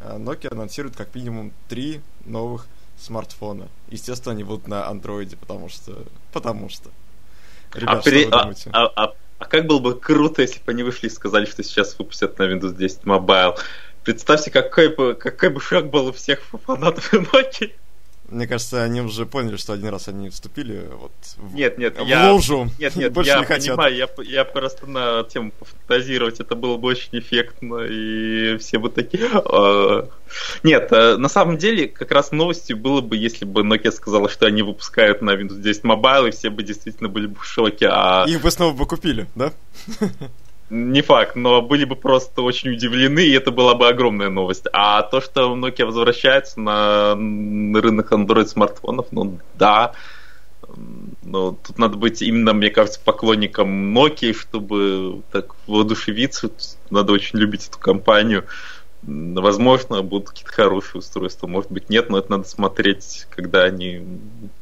Nokia 0.00 0.52
анонсирует 0.52 0.96
как 0.96 1.14
минимум 1.14 1.52
три 1.68 2.00
новых 2.24 2.66
смартфона. 2.98 3.68
Естественно, 3.88 4.32
они 4.32 4.44
будут 4.44 4.68
на 4.68 4.88
андроиде, 4.88 5.36
потому 5.36 5.68
что... 5.68 6.04
Потому 6.32 6.68
что. 6.68 6.90
Ребят, 7.74 7.98
а, 7.98 8.00
что 8.00 8.10
при... 8.10 8.24
вы 8.24 8.30
думаете? 8.30 8.70
А, 8.72 8.86
а, 8.86 9.04
а 9.04 9.14
а 9.42 9.44
как 9.44 9.66
было 9.66 9.80
бы 9.80 9.98
круто, 9.98 10.40
если 10.40 10.60
бы 10.60 10.70
они 10.70 10.84
вышли 10.84 11.08
и 11.08 11.10
сказали, 11.10 11.46
что 11.46 11.64
сейчас 11.64 11.98
выпустят 11.98 12.38
на 12.38 12.44
Windows 12.44 12.76
10 12.76 13.00
Mobile. 13.02 13.58
Представьте, 14.04 14.52
какой 14.52 14.94
бы, 14.94 15.14
какой 15.14 15.48
бы 15.48 15.60
шок 15.60 15.90
был 15.90 16.06
у 16.06 16.12
всех 16.12 16.44
фанатов 16.44 17.12
Nokia. 17.12 17.72
Мне 18.32 18.46
кажется, 18.46 18.82
они 18.82 19.02
уже 19.02 19.26
поняли, 19.26 19.56
что 19.56 19.74
один 19.74 19.88
раз 19.88 20.08
они 20.08 20.30
вступили 20.30 20.88
вот 20.92 21.12
в, 21.36 21.54
нет, 21.54 21.76
нет, 21.76 21.98
в 21.98 22.06
я, 22.06 22.32
лужу. 22.32 22.68
Нет, 22.78 22.96
нет, 22.96 23.12
Больше 23.12 23.30
я 23.30 23.38
не 23.40 23.44
понимаю, 23.44 23.94
я, 23.94 24.08
я 24.24 24.44
просто 24.44 24.86
на 24.86 25.22
тему 25.24 25.52
пофантазировать, 25.58 26.40
это 26.40 26.54
было 26.54 26.76
бы 26.76 26.88
очень 26.88 27.18
эффектно, 27.18 27.80
и 27.88 28.56
все 28.58 28.78
бы 28.78 28.88
такие... 28.88 29.28
«А». 29.32 30.08
Нет, 30.62 30.88
э, 30.92 31.16
на 31.18 31.28
самом 31.28 31.58
деле, 31.58 31.88
как 31.88 32.10
раз 32.10 32.32
новостью 32.32 32.78
было 32.78 33.02
бы, 33.02 33.16
если 33.16 33.44
бы 33.44 33.62
Nokia 33.62 33.90
сказала, 33.90 34.30
что 34.30 34.46
они 34.46 34.62
выпускают 34.62 35.20
на 35.20 35.34
Windows 35.34 35.60
10 35.60 35.84
Mobile, 35.84 36.28
и 36.28 36.32
все 36.32 36.48
бы 36.48 36.62
действительно 36.62 37.10
были 37.10 37.26
бы 37.26 37.36
в 37.38 37.44
шоке, 37.44 37.88
а... 37.90 38.24
Их 38.26 38.40
бы 38.40 38.50
снова 38.50 38.72
бы 38.72 38.86
купили, 38.86 39.26
да? 39.34 39.52
Не 40.72 41.02
факт, 41.02 41.36
но 41.36 41.60
были 41.60 41.84
бы 41.84 41.96
просто 41.96 42.40
очень 42.40 42.70
удивлены, 42.70 43.20
и 43.20 43.32
это 43.32 43.50
была 43.50 43.74
бы 43.74 43.88
огромная 43.88 44.30
новость. 44.30 44.64
А 44.72 45.02
то, 45.02 45.20
что 45.20 45.54
Nokia 45.54 45.84
возвращается 45.84 46.58
на 46.60 47.12
рынок 47.12 48.10
Android 48.10 48.46
смартфонов, 48.46 49.08
ну 49.10 49.38
да, 49.52 49.92
но 51.22 51.52
тут 51.52 51.76
надо 51.76 51.98
быть 51.98 52.22
именно, 52.22 52.54
мне 52.54 52.70
кажется, 52.70 52.98
поклонником 53.04 53.94
Nokia, 53.94 54.32
чтобы 54.32 55.20
так 55.30 55.54
воодушевиться. 55.66 56.50
Надо 56.88 57.12
очень 57.12 57.38
любить 57.38 57.68
эту 57.68 57.78
компанию. 57.78 58.46
Возможно, 59.02 60.00
будут 60.00 60.30
какие-то 60.30 60.52
хорошие 60.52 61.00
устройства, 61.00 61.46
может 61.48 61.70
быть, 61.70 61.90
нет, 61.90 62.08
но 62.08 62.16
это 62.16 62.30
надо 62.30 62.48
смотреть, 62.48 63.26
когда 63.28 63.64
они 63.64 64.06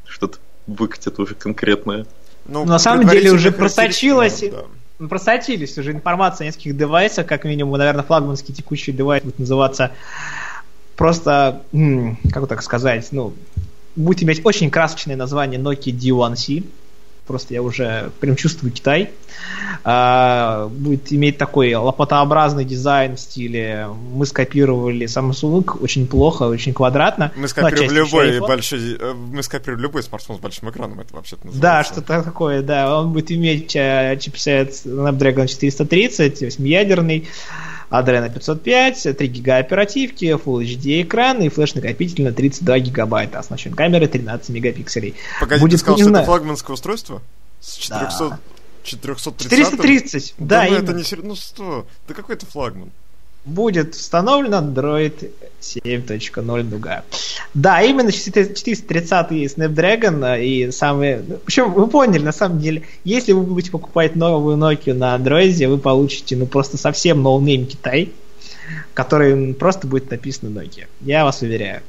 что-то 0.09 0.39
выкатят 0.67 1.21
уже 1.21 1.37
конкретное. 1.37 2.05
Ну, 2.47 2.65
на 2.65 2.81
самом 2.81 3.07
деле 3.07 3.31
уже 3.31 3.53
просочилось, 3.53 4.41
да 4.51 4.65
просочились 5.09 5.77
уже 5.79 5.93
информация 5.93 6.45
о 6.45 6.49
нескольких 6.49 6.77
девайсах, 6.77 7.27
как 7.27 7.45
минимум, 7.45 7.79
наверное, 7.79 8.05
флагманский 8.05 8.55
текущий 8.55 8.93
девайс 8.93 9.23
будет 9.23 9.39
называться. 9.39 9.93
Просто, 10.97 11.63
как 12.33 12.47
так 12.47 12.63
сказать, 12.63 13.09
ну, 13.11 13.33
будет 13.97 14.23
иметь 14.23 14.45
очень 14.45 14.71
красочное 14.71 15.17
название 15.17 15.59
Nokia 15.59 15.93
D1C, 15.93 16.65
просто 17.31 17.55
я 17.55 17.63
уже 17.63 18.11
прям 18.19 18.35
чувствую 18.35 18.73
Китай. 18.73 19.11
А, 19.85 20.67
будет 20.69 21.13
иметь 21.13 21.39
такой 21.39 21.73
лопатообразный 21.75 22.65
дизайн 22.65 23.15
в 23.15 23.21
стиле 23.21 23.87
мы 24.13 24.27
скопировали 24.27 25.07
Samsung 25.07 25.79
очень 25.81 26.09
плохо, 26.09 26.43
очень 26.43 26.75
квадратно. 26.75 27.33
Мы 27.37 27.47
скопировали 27.47 27.87
ну, 27.87 27.95
любой 27.95 28.41
большой, 28.41 28.97
э, 28.99 29.13
мы 29.15 29.45
скопировали 29.45 29.83
любой 29.83 30.03
смартфон 30.03 30.39
с 30.39 30.41
большим 30.41 30.71
экраном, 30.71 30.99
это 30.99 31.15
вообще-то 31.15 31.47
называется. 31.47 31.63
Да, 31.63 31.85
что-то 31.85 32.23
такое, 32.25 32.63
да. 32.63 32.99
Он 32.99 33.13
будет 33.13 33.31
иметь 33.31 33.77
э, 33.77 34.19
чипсет 34.21 34.73
Snapdragon 34.73 35.47
430, 35.47 36.43
8-ядерный. 36.43 37.29
Adreno 37.91 38.33
505, 38.33 39.17
3 39.17 39.29
гига 39.29 39.57
оперативки, 39.59 40.25
Full 40.25 40.63
HD 40.63 41.03
экран 41.03 41.41
и 41.43 41.49
флеш-накопитель 41.49 42.25
на 42.25 42.33
32 42.33 42.79
гигабайта, 42.79 43.39
оснащен 43.41 43.75
камерой 43.75 44.07
13 44.07 44.51
мегапикселей. 44.51 45.17
Погоди, 45.41 45.61
Будет, 45.61 45.73
ты 45.73 45.79
сказал, 45.79 45.99
что 45.99 46.09
знаю... 46.09 46.23
это 46.23 46.33
флагманское 46.33 46.75
устройство? 46.75 47.23
С 47.61 47.75
400... 47.77 48.29
Да. 48.31 48.39
430? 48.83 49.51
430, 49.51 50.35
да, 50.39 50.47
да 50.47 50.71
ну, 50.71 50.77
это 50.77 50.93
не. 50.95 51.05
Ну 51.23 51.35
что? 51.35 51.87
Да 52.09 52.15
какой 52.15 52.37
это 52.37 52.47
флагман? 52.47 52.91
Будет 53.45 53.95
установлен 53.95 54.55
Android 54.55 55.31
7.0 55.61 56.71
Nougat. 56.71 57.03
Да, 57.55 57.83
именно 57.83 58.13
430 58.13 59.57
Snapdragon 59.57 60.43
и 60.43 60.71
самые... 60.71 61.23
Причем 61.45 61.73
вы 61.73 61.87
поняли, 61.87 62.23
на 62.23 62.33
самом 62.33 62.61
деле, 62.61 62.83
если 63.05 63.33
вы 63.33 63.43
будете 63.43 63.71
покупать 63.71 64.17
новую 64.17 64.57
Nokia 64.57 64.95
на 64.95 65.17
Android, 65.17 65.67
вы 65.67 65.79
получите 65.79 66.37
ну 66.37 66.47
просто 66.47 66.77
совсем 66.77 67.23
no-name 67.23 67.67
Китай, 67.67 68.13
который 68.95 69.55
просто 69.55 69.87
будет 69.87 70.11
написан 70.11 70.57
Nokia. 70.57 70.87
Я 71.01 71.25
вас 71.25 71.43
уверяю. 71.43 71.83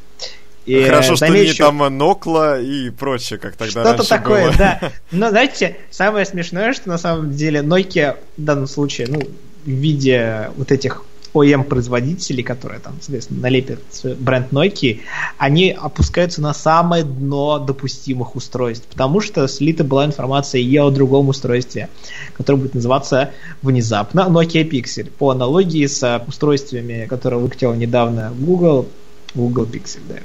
И, 0.65 0.83
Хорошо, 0.83 1.15
что 1.15 1.27
замечу, 1.27 1.51
не 1.51 1.57
там 1.57 1.97
Нокла 1.97 2.61
и 2.61 2.91
прочее, 2.91 3.39
как 3.39 3.55
тогда 3.55 3.83
Что-то 3.83 4.07
такое, 4.07 4.45
было. 4.45 4.57
да. 4.57 4.91
Но 5.11 5.29
знаете, 5.29 5.77
самое 5.89 6.25
смешное, 6.25 6.73
что 6.73 6.87
на 6.89 6.99
самом 6.99 7.31
деле 7.31 7.61
Nokia 7.61 8.17
в 8.37 8.43
данном 8.43 8.67
случае, 8.67 9.07
ну, 9.09 9.21
в 9.21 9.69
виде 9.69 10.51
вот 10.57 10.71
этих 10.71 11.03
OEM-производителей, 11.33 12.43
которые 12.43 12.79
там, 12.79 12.95
соответственно, 13.01 13.41
налепят 13.41 13.79
бренд 14.19 14.51
Nokia, 14.51 14.99
они 15.37 15.71
опускаются 15.71 16.41
на 16.41 16.53
самое 16.53 17.03
дно 17.03 17.59
допустимых 17.59 18.35
устройств, 18.35 18.85
потому 18.87 19.21
что 19.21 19.47
слита 19.47 19.83
была 19.83 20.05
информация 20.05 20.61
и 20.61 20.77
о 20.77 20.89
другом 20.89 21.29
устройстве, 21.29 21.89
которое 22.33 22.59
будет 22.59 22.75
называться 22.75 23.31
внезапно 23.61 24.27
Nokia 24.29 24.69
Pixel, 24.69 25.09
по 25.09 25.31
аналогии 25.31 25.85
с 25.85 26.23
устройствами, 26.27 27.05
которые 27.07 27.39
выкатил 27.39 27.73
недавно 27.73 28.33
Google, 28.37 28.87
Google 29.33 29.65
Pixel, 29.65 29.99
да. 30.07 30.15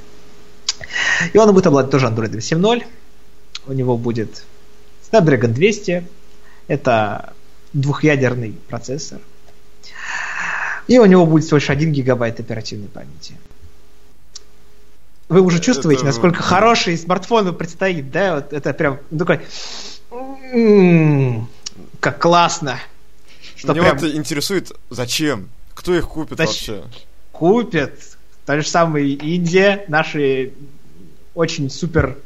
И 1.33 1.39
он 1.39 1.53
будет 1.55 1.67
обладать 1.67 1.91
тоже 1.91 2.07
Android 2.07 2.33
7.0, 2.33 2.83
у 3.69 3.73
него 3.73 3.97
будет 3.97 4.45
Snapdragon 5.11 5.49
200, 5.49 6.05
это 6.69 7.33
двухъядерный 7.73 8.55
процессор, 8.69 9.21
и 10.89 10.99
у 10.99 11.07
него 11.07 11.27
будет 11.27 11.45
всего 11.45 11.59
лишь 11.59 11.71
1 11.71 11.93
гигабайт 11.93 12.41
оперативной 12.41 12.89
памяти. 12.89 13.35
Вы 15.29 15.41
уже 15.41 15.61
чувствуете, 15.61 16.01
это... 16.01 16.07
насколько 16.07 16.43
хороший 16.43 16.97
смартфон 16.97 17.55
предстоит, 17.55 18.11
да? 18.11 18.37
Вот 18.37 18.53
это 18.53 18.73
прям 18.73 19.01
такой... 19.17 19.41
М-м-м, 20.13 21.49
как 21.99 22.21
классно. 22.21 22.79
Что 23.57 23.73
Меня 23.73 23.95
прям... 23.95 23.99
вот 23.99 24.15
интересует, 24.15 24.73
зачем? 24.91 25.49
Кто 25.75 25.95
их 25.95 26.09
купит 26.09 26.39
Зач... 26.39 26.49
вообще? 26.49 26.85
Купят. 27.33 27.93
Та 28.45 28.61
же 28.61 28.69
самая 28.69 29.03
Индия, 29.03 29.85
наши 29.89 30.53
очень 31.35 31.69
супер 31.69 32.17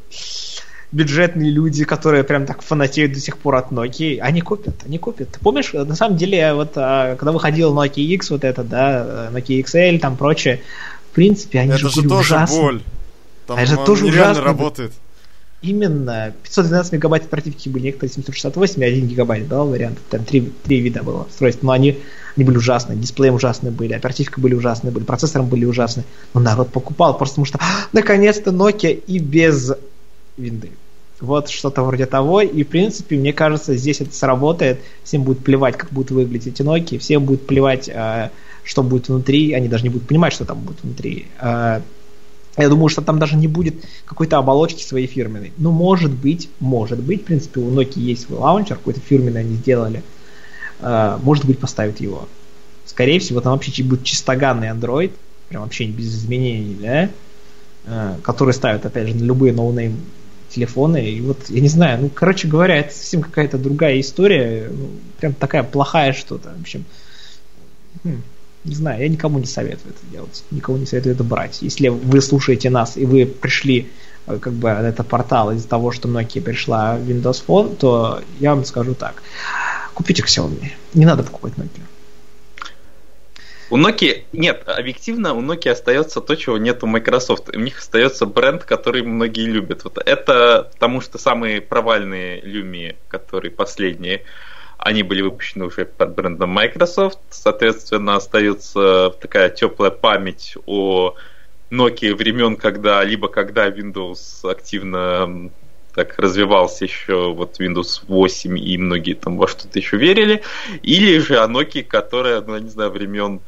бюджетные 0.91 1.49
люди, 1.49 1.85
которые 1.85 2.23
прям 2.23 2.45
так 2.45 2.61
фанатеют 2.61 3.13
до 3.13 3.19
сих 3.19 3.37
пор 3.37 3.55
от 3.55 3.71
Nokia, 3.71 4.19
они 4.19 4.41
купят, 4.41 4.75
они 4.85 4.97
купят. 4.97 5.39
Помнишь, 5.41 5.73
на 5.73 5.95
самом 5.95 6.17
деле, 6.17 6.53
вот 6.53 6.73
а, 6.75 7.15
когда 7.15 7.31
выходил 7.31 7.73
Nokia 7.73 8.03
X, 8.03 8.29
вот 8.31 8.43
это, 8.43 8.63
да, 8.63 9.29
Nokia 9.31 9.63
XL, 9.63 9.99
там 9.99 10.17
прочее, 10.17 10.61
в 11.11 11.15
принципе, 11.15 11.59
они 11.59 11.71
это 11.71 11.79
же, 11.79 11.89
же 11.89 12.01
тоже 12.03 12.33
ужасно. 12.33 12.61
боль. 12.61 12.81
Там 13.47 13.57
это 13.57 13.67
же 13.67 13.77
тоже 13.77 14.05
ужасно. 14.05 14.43
работает. 14.43 14.91
именно 15.61 16.33
512 16.43 16.93
мегабайт 16.93 17.25
оперативки 17.25 17.69
были, 17.69 17.83
некоторые 17.83 18.11
768 18.13 18.81
и 18.81 18.85
1 18.85 19.07
гигабайт, 19.07 19.47
да, 19.47 19.63
вариант, 19.63 19.99
там 20.09 20.25
три, 20.25 20.51
три 20.63 20.81
вида 20.81 21.03
было 21.03 21.23
устройств, 21.23 21.63
но 21.63 21.71
они, 21.71 21.99
они 22.35 22.45
были 22.45 22.57
ужасные, 22.57 22.97
дисплеем 22.97 23.35
ужасные 23.35 23.71
были, 23.71 23.93
оперативка 23.93 24.41
были 24.41 24.55
ужасные, 24.55 24.91
были, 24.91 25.05
процессором 25.05 25.47
были 25.47 25.65
ужасные, 25.65 26.03
но 26.33 26.41
народ 26.41 26.69
покупал, 26.69 27.17
просто 27.17 27.35
потому 27.35 27.45
что 27.45 27.59
«А, 27.61 27.87
наконец-то 27.93 28.51
Nokia 28.51 28.91
и 28.91 29.19
без 29.19 29.71
винды. 30.37 30.71
Вот 31.21 31.49
что-то 31.49 31.83
вроде 31.83 32.07
того, 32.07 32.41
и 32.41 32.63
в 32.63 32.67
принципе, 32.67 33.15
мне 33.15 33.31
кажется, 33.31 33.75
здесь 33.75 34.01
это 34.01 34.13
сработает, 34.13 34.79
всем 35.03 35.23
будет 35.23 35.39
плевать, 35.43 35.77
как 35.77 35.91
будут 35.91 36.09
выглядеть 36.09 36.47
эти 36.47 36.63
Nokia, 36.63 36.97
всем 36.97 37.25
будет 37.25 37.45
плевать, 37.45 37.89
а, 37.93 38.31
что 38.63 38.81
будет 38.81 39.07
внутри, 39.07 39.53
они 39.53 39.67
даже 39.67 39.83
не 39.83 39.89
будут 39.89 40.07
понимать, 40.07 40.33
что 40.33 40.45
там 40.45 40.59
будет 40.61 40.81
внутри. 40.81 41.27
А, 41.37 41.83
я 42.57 42.69
думаю, 42.69 42.89
что 42.89 43.03
там 43.03 43.19
даже 43.19 43.35
не 43.35 43.47
будет 43.47 43.75
какой-то 44.05 44.39
оболочки 44.39 44.81
своей 44.81 45.05
фирменной. 45.05 45.53
Ну, 45.57 45.71
может 45.71 46.11
быть, 46.11 46.49
может 46.59 46.99
быть, 46.99 47.21
в 47.21 47.25
принципе, 47.25 47.61
у 47.61 47.69
Nokia 47.69 47.99
есть 47.99 48.23
свой 48.23 48.39
лаунчер, 48.39 48.77
какой-то 48.77 48.99
фирменный 48.99 49.41
они 49.41 49.55
сделали. 49.57 50.03
Э, 50.81 51.19
может 51.21 51.45
быть, 51.45 51.59
поставят 51.59 52.01
его. 52.01 52.27
Скорее 52.87 53.19
всего, 53.19 53.39
там 53.39 53.53
вообще 53.53 53.83
будет 53.83 54.03
чистоганный 54.03 54.69
Android, 54.69 55.11
прям 55.47 55.61
вообще 55.61 55.85
без 55.85 56.07
изменений, 56.07 56.75
да, 56.81 58.17
который 58.23 58.53
ставят, 58.55 58.85
опять 58.85 59.07
же, 59.07 59.15
на 59.15 59.23
любые 59.23 59.53
no-name 59.53 59.97
телефоны. 60.53 61.09
И 61.09 61.21
вот, 61.21 61.49
я 61.49 61.61
не 61.61 61.67
знаю, 61.67 62.01
ну, 62.01 62.09
короче 62.09 62.47
говоря, 62.47 62.77
это 62.77 62.93
совсем 62.93 63.21
какая-то 63.21 63.57
другая 63.57 63.99
история, 63.99 64.69
ну, 64.71 64.89
прям 65.19 65.33
такая 65.33 65.63
плохая 65.63 66.13
что-то. 66.13 66.53
В 66.57 66.61
общем, 66.61 66.85
хм. 68.03 68.21
Не 68.63 68.75
знаю, 68.75 69.01
я 69.01 69.09
никому 69.09 69.39
не 69.39 69.47
советую 69.47 69.95
это 69.95 70.11
делать, 70.11 70.43
никому 70.51 70.77
не 70.77 70.85
советую 70.85 71.15
это 71.15 71.23
брать. 71.23 71.63
Если 71.63 71.87
вы 71.87 72.21
слушаете 72.21 72.69
нас 72.69 72.95
и 72.95 73.07
вы 73.07 73.25
пришли 73.25 73.89
э, 74.27 74.37
как 74.37 74.53
бы 74.53 74.69
на 74.69 74.87
этот 74.87 75.07
портал 75.07 75.51
из-за 75.51 75.67
того, 75.67 75.91
что 75.91 76.07
Nokia 76.07 76.41
пришла 76.41 76.95
в 76.95 77.09
Windows 77.09 77.43
Phone, 77.45 77.75
то 77.75 78.21
я 78.39 78.53
вам 78.53 78.63
скажу 78.63 78.93
так. 78.93 79.23
Купите 79.95 80.21
Xiaomi. 80.21 80.69
Не 80.93 81.05
надо 81.05 81.23
покупать 81.23 81.53
Nokia. 81.53 81.81
У 83.71 83.77
Nokia, 83.77 84.25
нет, 84.33 84.67
объективно 84.67 85.33
у 85.33 85.41
Nokia 85.41 85.71
остается 85.71 86.19
то, 86.19 86.35
чего 86.35 86.57
нет 86.57 86.83
у 86.83 86.87
Microsoft. 86.87 87.55
У 87.55 87.59
них 87.59 87.79
остается 87.79 88.25
бренд, 88.25 88.65
который 88.65 89.01
многие 89.01 89.45
любят. 89.45 89.85
Вот 89.85 89.97
это 89.97 90.69
потому 90.73 90.99
что 90.99 91.17
самые 91.17 91.61
провальные 91.61 92.41
Lumia, 92.41 92.97
которые 93.07 93.49
последние, 93.49 94.23
они 94.77 95.03
были 95.03 95.21
выпущены 95.21 95.67
уже 95.67 95.85
под 95.85 96.15
брендом 96.15 96.49
Microsoft. 96.49 97.19
Соответственно, 97.29 98.17
остается 98.17 99.11
такая 99.21 99.49
теплая 99.49 99.91
память 99.91 100.57
о 100.65 101.15
Nokia 101.69 102.13
времен, 102.13 102.57
когда 102.57 103.01
либо 103.05 103.29
когда 103.29 103.69
Windows 103.69 104.41
активно 104.43 105.49
так 105.95 106.19
развивался 106.19 106.83
еще 106.83 107.31
вот 107.31 107.61
Windows 107.61 108.01
8 108.05 108.59
и 108.59 108.77
многие 108.77 109.13
там 109.13 109.37
во 109.37 109.47
что-то 109.47 109.79
еще 109.79 109.95
верили, 109.95 110.41
или 110.83 111.19
же 111.19 111.37
о 111.37 111.47
Nokia, 111.47 111.83
которая, 111.83 112.41
ну, 112.41 112.55
я 112.55 112.59
не 112.59 112.69
знаю, 112.69 112.91
времен 112.91 113.39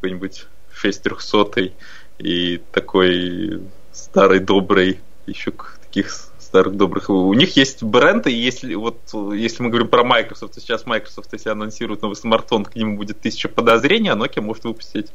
какой-нибудь 0.00 0.46
6300 0.72 1.72
и 2.18 2.60
такой 2.72 3.60
старой 3.92 4.40
доброй 4.40 5.00
еще 5.26 5.52
таких 5.82 6.10
старых 6.38 6.76
добрых. 6.76 7.10
У 7.10 7.32
них 7.34 7.56
есть 7.56 7.82
бренды, 7.82 8.32
и 8.32 8.34
если 8.34 8.74
вот 8.74 8.98
если 9.34 9.62
мы 9.62 9.68
говорим 9.68 9.88
про 9.88 10.02
Microsoft, 10.02 10.54
то 10.54 10.60
сейчас 10.60 10.86
Microsoft, 10.86 11.32
если 11.32 11.50
анонсирует 11.50 12.02
новый 12.02 12.16
смартфон, 12.16 12.64
к 12.64 12.74
нему 12.74 12.96
будет 12.96 13.20
тысяча 13.20 13.48
подозрений, 13.48 14.08
а 14.08 14.16
Nokia 14.16 14.40
может 14.40 14.64
выпустить 14.64 15.08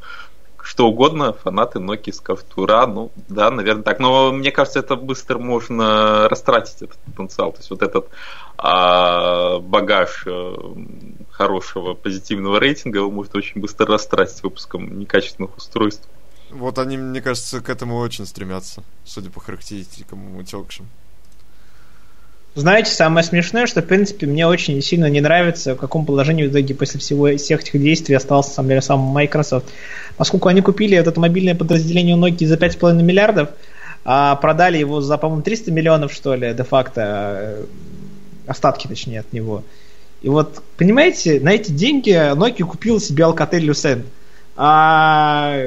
что 0.66 0.88
угодно, 0.88 1.34
фанаты 1.34 1.78
Nokia 1.80 2.12
скажут, 2.12 2.48
ура, 2.56 2.88
ну 2.88 3.12
да, 3.30 3.52
наверное 3.52 3.84
так. 3.84 4.00
Но 4.00 4.32
мне 4.32 4.52
кажется, 4.52 4.80
это 4.80 4.96
быстро 4.96 5.38
можно 5.38 6.28
растратить 6.28 6.82
этот 6.82 6.98
потенциал. 6.98 7.52
То 7.52 7.60
есть 7.60 7.70
вот 7.70 7.84
этот 7.84 8.10
а, 8.58 9.60
багаж 9.60 10.26
а, 10.26 10.76
хорошего 11.30 11.94
позитивного 11.94 12.58
рейтинга 12.58 13.00
его 13.00 13.12
может 13.12 13.36
очень 13.36 13.62
быстро 13.62 13.86
растратить 13.86 14.42
выпуском 14.42 15.00
некачественных 15.00 15.56
устройств. 15.56 16.10
Вот 16.50 16.80
они, 16.80 16.98
мне 16.98 17.22
кажется, 17.22 17.62
к 17.62 17.70
этому 17.70 17.98
очень 17.98 18.26
стремятся, 18.26 18.84
судя 19.04 19.30
по 19.30 19.40
характеристикам 19.40 20.38
утекшим. 20.38 20.88
Знаете, 22.56 22.92
самое 22.92 23.26
смешное, 23.26 23.68
что, 23.68 23.82
в 23.82 23.86
принципе, 23.86 24.28
мне 24.28 24.48
очень 24.48 24.82
сильно 24.82 25.10
не 25.10 25.20
нравится, 25.20 25.76
в 25.76 25.78
каком 25.78 26.06
положении 26.06 26.48
в 26.48 26.52
итоге 26.52 26.74
после 26.74 27.02
всего 27.02 27.36
всех 27.36 27.62
этих 27.62 27.82
действий 27.82 28.16
остался, 28.16 28.52
самом 28.52 28.70
деле, 28.70 28.82
сам 28.82 29.00
Microsoft. 29.02 29.66
Поскольку 30.16 30.48
они 30.48 30.62
купили 30.62 30.98
это 30.98 31.20
мобильное 31.20 31.54
подразделение 31.54 32.16
у 32.16 32.20
Nokia 32.20 32.48
за 32.48 32.56
5,5 32.56 33.04
миллиардов, 33.04 33.50
а 34.06 34.38
продали 34.38 34.78
его 34.78 35.02
за, 35.02 35.18
по-моему, 35.18 35.44
300 35.44 35.72
миллионов, 35.72 36.14
что 36.14 36.34
ли, 36.34 36.54
де-факто, 36.54 37.02
э, 37.02 37.66
остатки, 38.48 38.88
точнее, 38.88 39.20
от 39.20 39.34
него. 39.34 39.64
И 40.22 40.30
вот, 40.30 40.64
понимаете, 40.78 41.42
на 41.42 41.50
эти 41.50 41.72
деньги 41.72 42.12
Nokia 42.12 42.64
купила 42.64 43.02
себе 43.02 43.26
Alcatel 43.26 43.66
Lucent. 43.66 44.06
А 44.56 45.60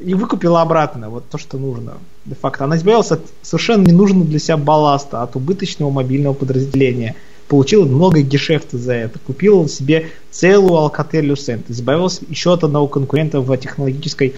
и 0.00 0.14
выкупила 0.14 0.62
обратно 0.62 1.10
вот 1.10 1.28
то, 1.28 1.38
что 1.38 1.58
нужно. 1.58 1.98
Де-факто. 2.24 2.64
Она 2.64 2.76
избавилась 2.76 3.10
от 3.12 3.22
совершенно 3.42 3.86
ненужного 3.86 4.26
для 4.26 4.38
себя 4.38 4.56
балласта, 4.56 5.22
от 5.22 5.36
убыточного 5.36 5.90
мобильного 5.90 6.34
подразделения. 6.34 7.16
Получила 7.48 7.84
много 7.84 8.20
гешефта 8.20 8.78
за 8.78 8.92
это. 8.94 9.18
Купила 9.18 9.68
себе 9.68 10.10
целую 10.30 10.72
Alcatel 10.72 11.22
Lucent. 11.22 11.64
Избавилась 11.68 12.20
еще 12.28 12.52
от 12.52 12.62
одного 12.62 12.86
конкурента 12.86 13.40
в 13.40 13.56
технологической 13.56 14.34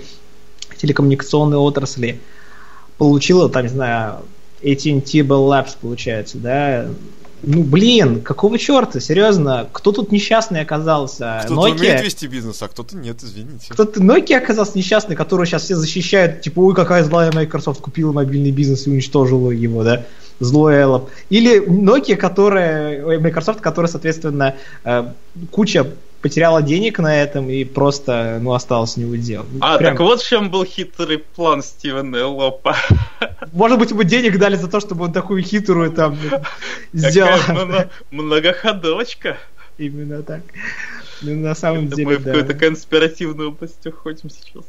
телекоммуникационной 0.78 1.59
отрасли. 1.59 2.20
Получила, 2.99 3.49
там, 3.49 3.64
не 3.64 3.68
знаю, 3.68 4.20
AT&T 4.62 5.18
Bell 5.18 5.49
Labs, 5.49 5.76
получается, 5.80 6.39
да, 6.39 6.87
ну, 7.43 7.62
блин, 7.64 8.20
какого 8.22 8.59
черта, 8.59 9.01
серьезно, 9.01 9.68
кто 9.72 9.93
тут 9.93 10.12
несчастный 10.12 10.61
оказался? 10.61 11.40
Кто-то 11.45 11.68
Nokia... 11.68 11.78
умеет 11.78 12.03
вести 12.03 12.26
бизнес, 12.26 12.62
а 12.62 12.68
кто-то 12.68 12.97
нет, 12.97 13.22
извините. 13.22 13.66
Кто-то 13.70 14.01
Nokia 14.01 14.38
оказался 14.38 14.78
несчастный, 14.78 15.16
которого 15.16 15.45
сейчас 15.45 15.64
все 15.64 15.76
защищают, 15.76 16.40
типа, 16.43 16.61
ой, 16.61 16.74
какая 16.74 17.03
злая 17.05 17.32
Microsoft 17.32 17.80
купила 17.80 18.12
мобильный 18.12 18.53
бизнес 18.53 18.86
и 18.86 18.90
уничтожила 18.90 19.51
его, 19.51 19.82
да, 19.82 20.05
злой 20.38 20.74
Эллоп. 20.76 21.11
Или 21.30 21.66
Nokia, 21.66 22.16
которая, 22.16 23.18
Microsoft, 23.18 23.61
которая, 23.61 23.90
соответственно, 23.90 24.55
э, 24.84 25.12
куча 25.51 25.86
потеряла 26.22 26.62
денег 26.62 26.98
на 27.00 27.14
этом 27.14 27.50
и 27.50 27.64
просто, 27.64 28.38
ну, 28.40 28.54
осталось 28.54 28.96
не 28.96 29.04
удел. 29.04 29.44
А, 29.60 29.76
Прям... 29.76 29.92
так 29.92 30.00
вот 30.00 30.22
в 30.22 30.26
чем 30.28 30.50
был 30.50 30.64
хитрый 30.64 31.18
план 31.18 31.62
Стивена 31.62 32.18
Эллопа. 32.18 32.76
Может 33.52 33.78
быть, 33.78 33.90
ему 33.90 34.04
денег 34.04 34.38
дали 34.38 34.56
за 34.56 34.68
то, 34.68 34.80
чтобы 34.80 35.04
он 35.04 35.12
такую 35.12 35.42
хитрую 35.42 35.90
там 35.90 36.16
сделал. 36.92 37.38
многоходовочка. 38.10 39.36
Именно 39.78 40.22
так. 40.22 40.42
Ну, 41.22 41.34
на 41.34 41.54
самом 41.54 41.88
деле, 41.88 42.06
Мы 42.06 42.16
в 42.16 42.24
какую-то 42.24 42.54
конспиративную 42.54 43.50
область 43.50 43.84
уходим 43.86 44.30
сейчас. 44.30 44.64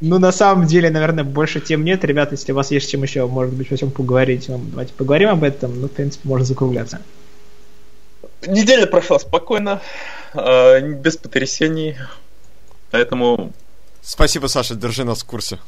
Ну, 0.00 0.18
на 0.18 0.32
самом 0.32 0.66
деле, 0.66 0.90
наверное, 0.90 1.24
больше 1.24 1.60
тем 1.60 1.84
нет. 1.84 2.04
Ребята, 2.04 2.34
если 2.34 2.52
у 2.52 2.54
вас 2.54 2.70
есть 2.70 2.90
чем 2.90 3.02
еще, 3.02 3.26
может 3.26 3.54
быть, 3.54 3.70
о 3.72 3.76
чем 3.76 3.90
поговорить, 3.90 4.46
давайте 4.48 4.92
поговорим 4.92 5.30
об 5.30 5.42
этом. 5.42 5.80
Ну, 5.80 5.88
в 5.88 5.92
принципе, 5.92 6.28
можно 6.28 6.44
закругляться. 6.44 7.00
Неделя 8.46 8.86
прошла 8.86 9.18
спокойно, 9.18 9.80
а, 10.34 10.80
без 10.80 11.16
потрясений. 11.16 11.96
Поэтому... 12.90 13.52
Спасибо, 14.02 14.46
Саша, 14.46 14.74
держи 14.74 15.04
нас 15.04 15.22
в 15.22 15.26
курсе. 15.26 15.58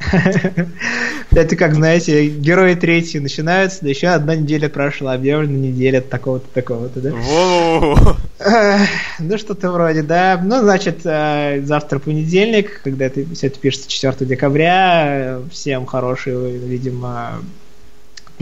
Это 1.30 1.56
как, 1.56 1.74
знаете, 1.74 2.26
герои 2.26 2.74
третьи 2.74 3.18
начинаются, 3.18 3.78
да 3.82 3.88
еще 3.88 4.08
одна 4.08 4.34
неделя 4.34 4.68
прошла, 4.68 5.12
объявлена 5.12 5.52
неделя 5.52 6.00
такого-то, 6.00 6.46
такого-то, 6.52 7.00
да? 7.00 7.10
Ну, 9.18 9.38
что-то 9.38 9.70
вроде, 9.70 10.02
да. 10.02 10.40
Ну, 10.42 10.60
значит, 10.60 11.00
э, 11.04 11.62
завтра 11.62 11.98
понедельник, 12.00 12.82
когда 12.82 13.06
это, 13.06 13.24
все 13.34 13.46
это 13.46 13.58
пишется 13.58 13.88
4 13.88 14.26
декабря. 14.26 15.38
Всем 15.50 15.86
хорошей, 15.86 16.58
видимо, 16.58 17.42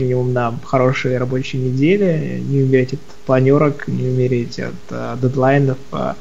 минимум 0.01 0.33
на 0.33 0.53
хорошие 0.65 1.17
рабочие 1.17 1.61
недели, 1.61 2.41
не 2.45 2.63
умереть 2.63 2.93
от 2.93 2.99
планерок, 3.25 3.87
не 3.87 4.07
умереть 4.07 4.59
от 4.59 4.73
э, 4.89 5.17
дедлайнов, 5.21 5.77
э, 5.91 6.13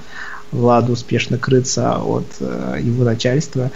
Влад 0.53 0.91
успешно 0.91 1.39
крыться 1.39 1.99
от 1.99 2.27
э, 2.41 2.79
его 2.81 3.05
начальства. 3.05 3.71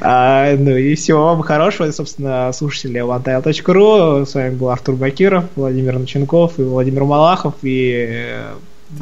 А, 0.00 0.54
ну 0.56 0.76
и 0.76 0.94
всего 0.94 1.26
вам 1.26 1.42
хорошего. 1.42 1.90
Собственно, 1.90 2.52
слушатели 2.52 3.00
OneTile.ru. 3.00 4.26
С 4.26 4.34
вами 4.34 4.50
был 4.54 4.68
Артур 4.68 4.96
Бакиров, 4.96 5.44
Владимир 5.56 5.98
Наченков 5.98 6.58
и 6.58 6.62
Владимир 6.62 7.04
Малахов. 7.04 7.54
И, 7.62 7.94
э, 8.08 8.54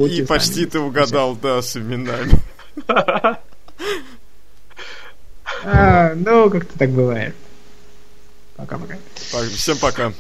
и 0.09 0.23
почти 0.23 0.67
ты 0.67 0.79
угадал, 0.79 1.33
Все. 1.33 1.43
да, 1.43 1.63
с 1.63 1.77
именами. 1.77 2.33
А, 5.63 6.15
ну, 6.15 6.49
как-то 6.49 6.79
так 6.79 6.89
бывает. 6.89 7.35
Пока-пока. 8.57 8.97
Всем 9.55 9.77
пока. 9.77 10.11